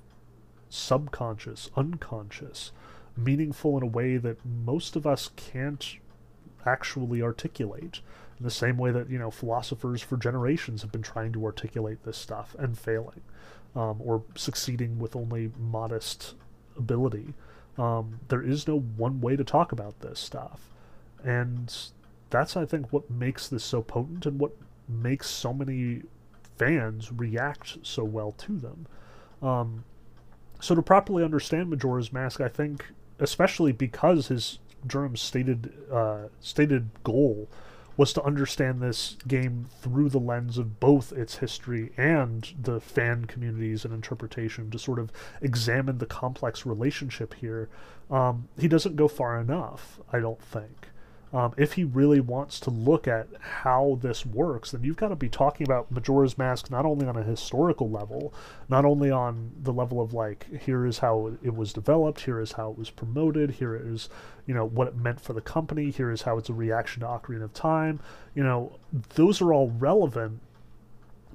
subconscious, 0.68 1.70
unconscious, 1.76 2.72
meaningful 3.16 3.76
in 3.78 3.82
a 3.82 3.86
way 3.86 4.18
that 4.18 4.44
most 4.44 4.96
of 4.96 5.06
us 5.06 5.30
can't 5.36 5.96
actually 6.66 7.22
articulate 7.22 8.00
in 8.40 8.44
the 8.44 8.50
same 8.50 8.78
way 8.78 8.90
that 8.90 9.10
you 9.10 9.18
know 9.18 9.30
philosophers 9.30 10.00
for 10.00 10.16
generations 10.16 10.82
have 10.82 10.90
been 10.90 11.02
trying 11.02 11.32
to 11.32 11.44
articulate 11.44 12.02
this 12.04 12.16
stuff 12.16 12.56
and 12.58 12.78
failing 12.78 13.20
um, 13.76 14.00
or 14.00 14.24
succeeding 14.34 14.98
with 14.98 15.14
only 15.14 15.52
modest 15.58 16.34
ability. 16.76 17.34
Um, 17.78 18.20
there 18.28 18.42
is 18.42 18.66
no 18.66 18.80
one 18.80 19.20
way 19.20 19.36
to 19.36 19.44
talk 19.44 19.72
about 19.72 20.00
this 20.00 20.18
stuff. 20.18 20.70
And 21.22 21.72
that's 22.30 22.56
i 22.56 22.64
think 22.64 22.92
what 22.92 23.10
makes 23.10 23.48
this 23.48 23.64
so 23.64 23.82
potent 23.82 24.24
and 24.24 24.38
what 24.38 24.52
makes 24.88 25.28
so 25.28 25.52
many 25.52 26.02
fans 26.56 27.12
react 27.12 27.78
so 27.82 28.04
well 28.04 28.32
to 28.32 28.56
them. 28.56 28.86
Um, 29.42 29.84
so 30.60 30.74
to 30.74 30.82
properly 30.82 31.24
understand 31.24 31.70
majora's 31.70 32.12
mask 32.12 32.40
i 32.40 32.48
think 32.48 32.84
especially 33.18 33.72
because 33.72 34.28
his 34.28 34.58
Durham's 34.86 35.20
stated 35.20 35.72
uh, 35.92 36.28
stated 36.40 36.90
goal 37.02 37.48
was 38.00 38.14
to 38.14 38.22
understand 38.22 38.80
this 38.80 39.18
game 39.28 39.66
through 39.82 40.08
the 40.08 40.18
lens 40.18 40.56
of 40.56 40.80
both 40.80 41.12
its 41.12 41.36
history 41.36 41.92
and 41.98 42.54
the 42.58 42.80
fan 42.80 43.26
communities 43.26 43.84
and 43.84 43.92
interpretation 43.92 44.70
to 44.70 44.78
sort 44.78 44.98
of 44.98 45.12
examine 45.42 45.98
the 45.98 46.06
complex 46.06 46.64
relationship 46.64 47.34
here. 47.34 47.68
Um, 48.10 48.48
he 48.58 48.68
doesn't 48.68 48.96
go 48.96 49.06
far 49.06 49.38
enough, 49.38 50.00
I 50.10 50.18
don't 50.18 50.40
think. 50.40 50.88
Um, 51.32 51.54
if 51.56 51.74
he 51.74 51.84
really 51.84 52.18
wants 52.18 52.58
to 52.60 52.70
look 52.70 53.06
at 53.06 53.28
how 53.38 53.98
this 54.02 54.26
works, 54.26 54.72
then 54.72 54.82
you've 54.82 54.96
got 54.96 55.08
to 55.08 55.16
be 55.16 55.28
talking 55.28 55.64
about 55.64 55.90
Majora's 55.90 56.36
Mask 56.36 56.70
not 56.72 56.84
only 56.84 57.06
on 57.06 57.16
a 57.16 57.22
historical 57.22 57.88
level, 57.88 58.34
not 58.68 58.84
only 58.84 59.12
on 59.12 59.52
the 59.62 59.72
level 59.72 60.00
of 60.00 60.12
like, 60.12 60.48
here 60.62 60.84
is 60.84 60.98
how 60.98 61.36
it 61.40 61.54
was 61.54 61.72
developed, 61.72 62.22
here 62.22 62.40
is 62.40 62.52
how 62.52 62.72
it 62.72 62.78
was 62.78 62.90
promoted, 62.90 63.52
here 63.52 63.76
is, 63.76 64.08
you 64.44 64.54
know, 64.54 64.66
what 64.66 64.88
it 64.88 64.96
meant 64.96 65.20
for 65.20 65.32
the 65.32 65.40
company, 65.40 65.90
here 65.90 66.10
is 66.10 66.22
how 66.22 66.36
it's 66.36 66.48
a 66.48 66.54
reaction 66.54 67.00
to 67.00 67.06
Ocarina 67.06 67.44
of 67.44 67.54
Time. 67.54 68.00
You 68.34 68.42
know, 68.42 68.78
those 69.14 69.40
are 69.40 69.52
all 69.52 69.70
relevant, 69.70 70.40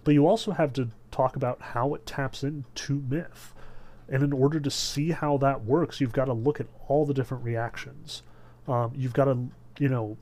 but 0.03 0.13
you 0.13 0.27
also 0.27 0.51
have 0.51 0.73
to 0.73 0.89
talk 1.09 1.37
about 1.37 1.61
how 1.61 1.93
it 1.93 2.05
taps 2.05 2.43
into 2.43 3.01
myth. 3.09 3.53
And 4.09 4.21
in 4.21 4.33
order 4.33 4.59
to 4.59 4.69
see 4.69 5.11
how 5.11 5.37
that 5.37 5.63
works, 5.63 6.01
you've 6.01 6.11
got 6.11 6.25
to 6.25 6.33
look 6.33 6.59
at 6.59 6.67
all 6.89 7.05
the 7.05 7.13
different 7.13 7.45
reactions. 7.45 8.23
Um, 8.67 8.91
you've 8.93 9.13
got 9.13 9.25
to 9.25 9.47
you 9.79 9.89
know, 9.89 10.17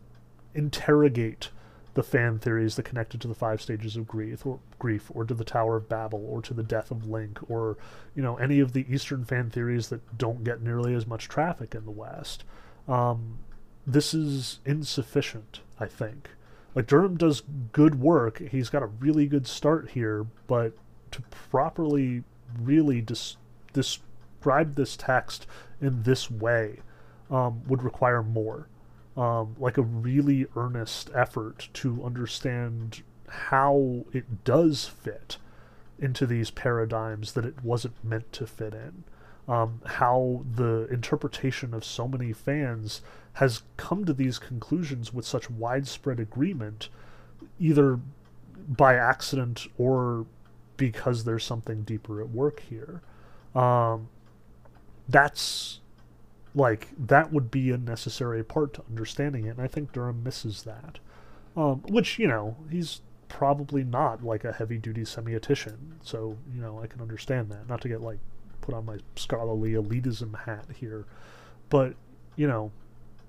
interrogate 0.53 1.49
the 1.93 2.03
fan 2.03 2.39
theories 2.39 2.75
that 2.75 2.83
connected 2.83 3.21
to 3.21 3.27
the 3.27 3.35
five 3.35 3.61
stages 3.61 3.95
of 3.95 4.07
grief 4.07 4.45
or 4.45 4.59
grief 4.79 5.11
or 5.13 5.25
to 5.25 5.33
the 5.33 5.43
Tower 5.43 5.75
of 5.75 5.87
Babel 5.87 6.25
or 6.25 6.41
to 6.41 6.53
the 6.53 6.63
death 6.63 6.89
of 6.89 7.07
Link 7.07 7.39
or 7.49 7.77
you 8.15 8.23
know 8.23 8.35
any 8.37 8.59
of 8.59 8.73
the 8.73 8.85
Eastern 8.89 9.23
fan 9.23 9.49
theories 9.49 9.89
that 9.89 10.17
don't 10.17 10.43
get 10.43 10.61
nearly 10.61 10.95
as 10.95 11.05
much 11.05 11.29
traffic 11.29 11.75
in 11.75 11.85
the 11.85 11.91
West. 11.91 12.43
Um, 12.87 13.39
this 13.85 14.13
is 14.13 14.59
insufficient, 14.65 15.61
I 15.79 15.85
think. 15.85 16.29
Like 16.73 16.87
Durham 16.87 17.17
does 17.17 17.43
good 17.71 17.99
work. 17.99 18.39
He's 18.39 18.69
got 18.69 18.81
a 18.81 18.87
really 18.87 19.27
good 19.27 19.45
start 19.45 19.91
here, 19.91 20.25
but 20.47 20.73
to 21.11 21.21
properly 21.51 22.23
really 22.59 23.01
dis- 23.01 23.37
describe 23.73 24.75
this 24.75 24.97
text 24.97 25.45
in 25.79 26.03
this 26.03 26.31
way 26.31 26.79
um, 27.29 27.61
would 27.67 27.83
require 27.83 28.23
more 28.23 28.67
um, 29.15 29.55
like 29.59 29.77
a 29.77 29.81
really 29.81 30.47
earnest 30.55 31.09
effort 31.13 31.69
to 31.73 32.03
understand 32.03 33.03
how 33.27 34.05
it 34.11 34.43
does 34.43 34.85
fit 34.85 35.37
into 35.99 36.25
these 36.25 36.51
paradigms 36.51 37.33
that 37.33 37.45
it 37.45 37.63
wasn't 37.63 38.03
meant 38.03 38.31
to 38.33 38.47
fit 38.47 38.73
in. 38.73 39.03
Um, 39.45 39.81
how 39.85 40.45
the 40.55 40.87
interpretation 40.89 41.73
of 41.73 41.83
so 41.83 42.07
many 42.07 42.31
fans 42.31 43.01
has 43.33 43.63
come 43.75 44.05
to 44.05 44.13
these 44.13 44.39
conclusions 44.39 45.13
with 45.13 45.25
such 45.25 45.49
widespread 45.49 46.19
agreement, 46.19 46.87
either 47.59 47.99
by 48.67 48.95
accident 48.95 49.67
or 49.77 50.25
because 50.77 51.23
there's 51.23 51.43
something 51.43 51.83
deeper 51.83 52.21
at 52.21 52.29
work 52.29 52.61
here. 52.69 53.01
Um, 53.53 54.07
that's 55.09 55.79
like 56.55 56.89
that 56.97 57.31
would 57.31 57.49
be 57.49 57.71
a 57.71 57.77
necessary 57.77 58.43
part 58.43 58.73
to 58.75 58.83
understanding 58.89 59.45
it, 59.45 59.57
and 59.57 59.61
I 59.61 59.67
think 59.67 59.91
Durham 59.91 60.23
misses 60.23 60.63
that. 60.63 60.99
Um, 61.55 61.83
which 61.87 62.17
you 62.19 62.27
know 62.27 62.55
he's 62.69 63.01
probably 63.27 63.83
not 63.83 64.23
like 64.23 64.43
a 64.43 64.53
heavy 64.53 64.77
duty 64.77 65.01
semiotician, 65.01 65.77
so 66.01 66.37
you 66.53 66.61
know 66.61 66.79
I 66.81 66.87
can 66.87 67.01
understand 67.01 67.49
that. 67.51 67.67
Not 67.67 67.81
to 67.81 67.89
get 67.89 68.01
like 68.01 68.19
put 68.61 68.75
on 68.75 68.85
my 68.85 68.97
scholarly 69.15 69.71
elitism 69.71 70.45
hat 70.45 70.65
here, 70.75 71.05
but 71.69 71.95
you 72.35 72.47
know 72.47 72.71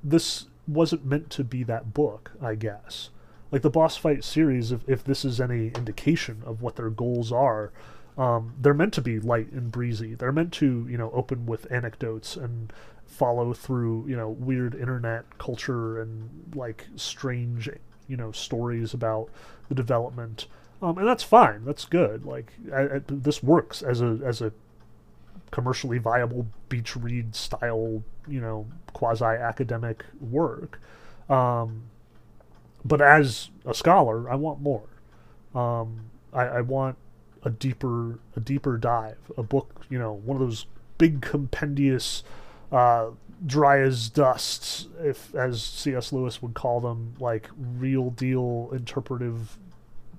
this 0.02 0.46
wasn't 0.66 1.04
meant 1.04 1.30
to 1.30 1.44
be 1.44 1.62
that 1.64 1.94
book, 1.94 2.32
I 2.40 2.54
guess. 2.54 3.10
Like 3.50 3.62
the 3.62 3.70
boss 3.70 3.96
fight 3.96 4.24
series, 4.24 4.72
if 4.72 4.86
if 4.88 5.04
this 5.04 5.24
is 5.24 5.40
any 5.40 5.68
indication 5.68 6.42
of 6.44 6.60
what 6.60 6.76
their 6.76 6.90
goals 6.90 7.32
are, 7.32 7.72
um, 8.16 8.54
they're 8.60 8.74
meant 8.74 8.94
to 8.94 9.02
be 9.02 9.18
light 9.18 9.50
and 9.52 9.72
breezy. 9.72 10.14
They're 10.14 10.32
meant 10.32 10.52
to, 10.54 10.86
you 10.88 10.96
know, 10.96 11.10
open 11.12 11.46
with 11.46 11.70
anecdotes 11.70 12.36
and 12.36 12.72
follow 13.06 13.52
through, 13.52 14.06
you 14.08 14.16
know, 14.16 14.30
weird 14.30 14.74
internet 14.74 15.38
culture 15.38 16.00
and 16.00 16.52
like 16.54 16.86
strange, 16.96 17.68
you 18.08 18.16
know, 18.16 18.32
stories 18.32 18.94
about 18.94 19.28
the 19.68 19.74
development. 19.74 20.46
Um, 20.80 20.98
and 20.98 21.08
that's 21.08 21.22
fine. 21.22 21.64
That's 21.64 21.84
good. 21.84 22.24
Like 22.24 22.52
I, 22.72 22.82
I, 22.82 23.00
this 23.06 23.42
works 23.42 23.82
as 23.82 24.00
a 24.00 24.20
as 24.24 24.40
a 24.40 24.52
commercially 25.50 25.98
viable 25.98 26.46
beach 26.68 26.96
read 26.96 27.34
style, 27.34 28.02
you 28.28 28.40
know, 28.40 28.66
quasi 28.92 29.24
academic 29.24 30.04
work. 30.20 30.80
Um, 31.28 31.84
but 32.84 33.00
as 33.00 33.50
a 33.64 33.74
scholar, 33.74 34.30
I 34.30 34.34
want 34.34 34.60
more. 34.60 34.82
Um, 35.54 36.10
I, 36.32 36.42
I 36.42 36.60
want 36.60 36.96
a 37.44 37.50
deeper 37.50 38.18
a 38.34 38.40
deeper 38.40 38.76
dive, 38.76 39.30
a 39.36 39.42
book, 39.42 39.84
you 39.90 39.98
know, 39.98 40.12
one 40.12 40.40
of 40.40 40.46
those 40.46 40.66
big 40.98 41.20
compendious 41.20 42.22
uh, 42.72 43.10
dry 43.44 43.80
as 43.80 44.08
dust, 44.08 44.88
if 45.00 45.34
as 45.34 45.62
C.S. 45.62 46.12
Lewis 46.12 46.40
would 46.42 46.54
call 46.54 46.80
them, 46.80 47.14
like 47.20 47.50
real 47.56 48.10
deal 48.10 48.70
interpretive 48.72 49.58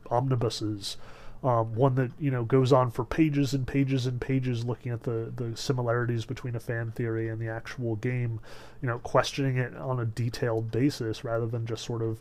omnibuses. 0.10 0.97
Um, 1.43 1.76
one 1.76 1.93
that 1.95 2.11
you 2.19 2.31
know 2.31 2.43
goes 2.43 2.73
on 2.73 2.89
for 2.89 3.03
pages 3.03 3.53
and 3.53 3.68
pages 3.68 4.07
and 4.07 4.19
pages, 4.22 4.64
looking 4.64 4.91
at 4.91 5.03
the 5.03 5.31
the 5.35 5.56
similarities 5.57 6.26
between 6.26 6.56
a 6.56 6.60
fan 6.60 6.91
theory 6.91 7.30
and 7.30 7.39
the 7.39 7.49
actual 7.49 7.95
game, 7.97 8.39
you 8.81 8.88
know, 8.88 8.99
questioning 8.99 9.57
it 9.57 9.76
on 9.76 9.99
a 9.99 10.06
detailed 10.06 10.72
basis 10.72 11.23
rather 11.23 11.45
than 11.45 11.65
just 11.65 11.85
sort 11.85 12.02
of 12.02 12.19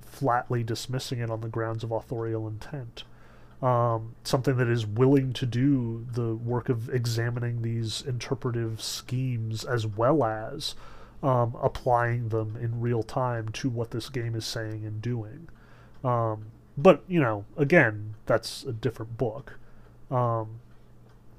flatly 0.00 0.62
dismissing 0.62 1.18
it 1.18 1.30
on 1.30 1.40
the 1.40 1.48
grounds 1.48 1.82
of 1.82 1.90
authorial 1.90 2.46
intent 2.46 3.04
um, 3.62 4.14
something 4.24 4.56
that 4.56 4.68
is 4.68 4.86
willing 4.86 5.32
to 5.34 5.46
do 5.46 6.06
the 6.12 6.34
work 6.34 6.68
of 6.68 6.88
examining 6.90 7.62
these 7.62 8.02
interpretive 8.02 8.82
schemes 8.82 9.64
as 9.64 9.86
well 9.86 10.24
as 10.24 10.74
um, 11.22 11.56
applying 11.62 12.28
them 12.28 12.56
in 12.60 12.80
real 12.80 13.02
time 13.02 13.48
to 13.48 13.70
what 13.70 13.90
this 13.90 14.10
game 14.10 14.34
is 14.34 14.44
saying 14.44 14.84
and 14.84 15.00
doing. 15.00 15.48
Um, 16.02 16.46
but 16.76 17.02
you 17.08 17.20
know, 17.20 17.44
again, 17.56 18.14
that's 18.26 18.64
a 18.64 18.72
different 18.72 19.16
book. 19.16 19.58
Um, 20.10 20.60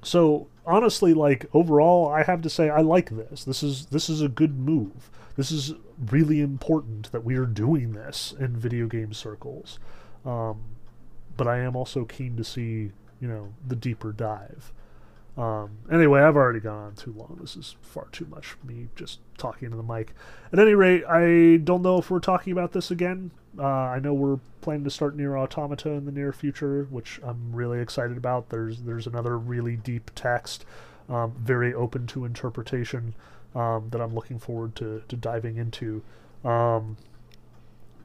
so 0.02 0.48
honestly, 0.64 1.14
like 1.14 1.46
overall, 1.54 2.08
I 2.08 2.24
have 2.24 2.42
to 2.42 2.50
say 2.50 2.68
I 2.68 2.80
like 2.80 3.10
this. 3.10 3.44
This 3.44 3.62
is 3.62 3.86
this 3.86 4.08
is 4.08 4.20
a 4.22 4.28
good 4.28 4.58
move. 4.58 5.10
This 5.36 5.52
is 5.52 5.74
really 6.10 6.40
important 6.40 7.12
that 7.12 7.24
we 7.24 7.36
are 7.36 7.46
doing 7.46 7.92
this 7.92 8.34
in 8.38 8.56
video 8.56 8.86
game 8.86 9.12
circles. 9.12 9.78
Um, 10.24 10.62
but 11.36 11.46
I 11.46 11.58
am 11.58 11.76
also 11.76 12.04
keen 12.04 12.36
to 12.36 12.44
see 12.44 12.92
you 13.20 13.28
know 13.28 13.52
the 13.66 13.76
deeper 13.76 14.12
dive. 14.12 14.72
Um, 15.36 15.78
anyway, 15.92 16.22
I've 16.22 16.36
already 16.36 16.60
gone 16.60 16.82
on 16.82 16.94
too 16.94 17.12
long. 17.12 17.38
This 17.40 17.56
is 17.56 17.76
far 17.82 18.08
too 18.10 18.26
much 18.26 18.46
for 18.46 18.66
me 18.66 18.88
just 18.96 19.20
talking 19.36 19.70
to 19.70 19.76
the 19.76 19.82
mic. 19.82 20.14
At 20.50 20.58
any 20.58 20.72
rate, 20.72 21.04
I 21.04 21.58
don't 21.58 21.82
know 21.82 21.98
if 21.98 22.10
we're 22.10 22.20
talking 22.20 22.52
about 22.52 22.72
this 22.72 22.90
again. 22.90 23.32
Uh, 23.58 23.64
I 23.64 23.98
know 23.98 24.14
we're 24.14 24.38
planning 24.62 24.84
to 24.84 24.90
start 24.90 25.16
NieR 25.16 25.38
Automata 25.38 25.90
in 25.90 26.06
the 26.06 26.12
near 26.12 26.32
future, 26.32 26.86
which 26.90 27.20
I'm 27.22 27.54
really 27.54 27.80
excited 27.80 28.16
about. 28.16 28.48
There's 28.48 28.82
there's 28.82 29.06
another 29.06 29.38
really 29.38 29.76
deep 29.76 30.10
text, 30.14 30.64
um, 31.08 31.34
very 31.38 31.74
open 31.74 32.06
to 32.08 32.24
interpretation, 32.24 33.14
um, 33.54 33.88
that 33.90 34.00
I'm 34.00 34.14
looking 34.14 34.38
forward 34.38 34.74
to, 34.76 35.02
to 35.06 35.16
diving 35.16 35.56
into. 35.56 36.02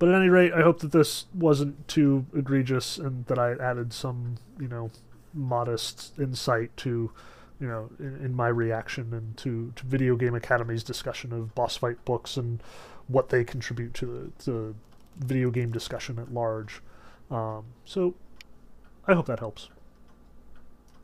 But 0.02 0.10
at 0.10 0.16
any 0.16 0.30
rate, 0.30 0.52
I 0.52 0.64
hope 0.64 0.80
that 0.80 0.92
this 0.92 1.26
wasn't 1.32 1.88
too 1.88 2.26
egregious 2.36 2.98
and 2.98 3.24
that 3.28 3.38
I 3.38 3.52
added 3.52 3.94
some, 3.94 4.38
you 4.60 4.68
know, 4.68 4.90
modest 5.32 6.18
insight 6.18 6.76
to, 6.78 7.12
you 7.60 7.68
know, 7.68 7.88
in, 8.00 8.16
in 8.26 8.36
my 8.36 8.48
reaction 8.48 9.14
and 9.14 9.38
to, 9.38 9.72
to 9.76 9.86
Video 9.86 10.16
Game 10.16 10.34
Academy's 10.34 10.84
discussion 10.84 11.32
of 11.32 11.54
boss 11.54 11.78
fight 11.78 12.04
books 12.04 12.36
and 12.36 12.64
what 13.10 13.30
they 13.30 13.44
contribute 13.44 13.94
to 13.94 14.32
the, 14.44 14.52
the 14.52 14.74
video 15.24 15.52
game 15.52 15.72
discussion 15.72 16.18
at 16.18 16.34
large. 16.34 16.82
Um, 17.30 17.66
so 17.86 18.16
I 19.08 19.14
hope 19.14 19.28
that 19.28 19.38
helps. 19.38 19.70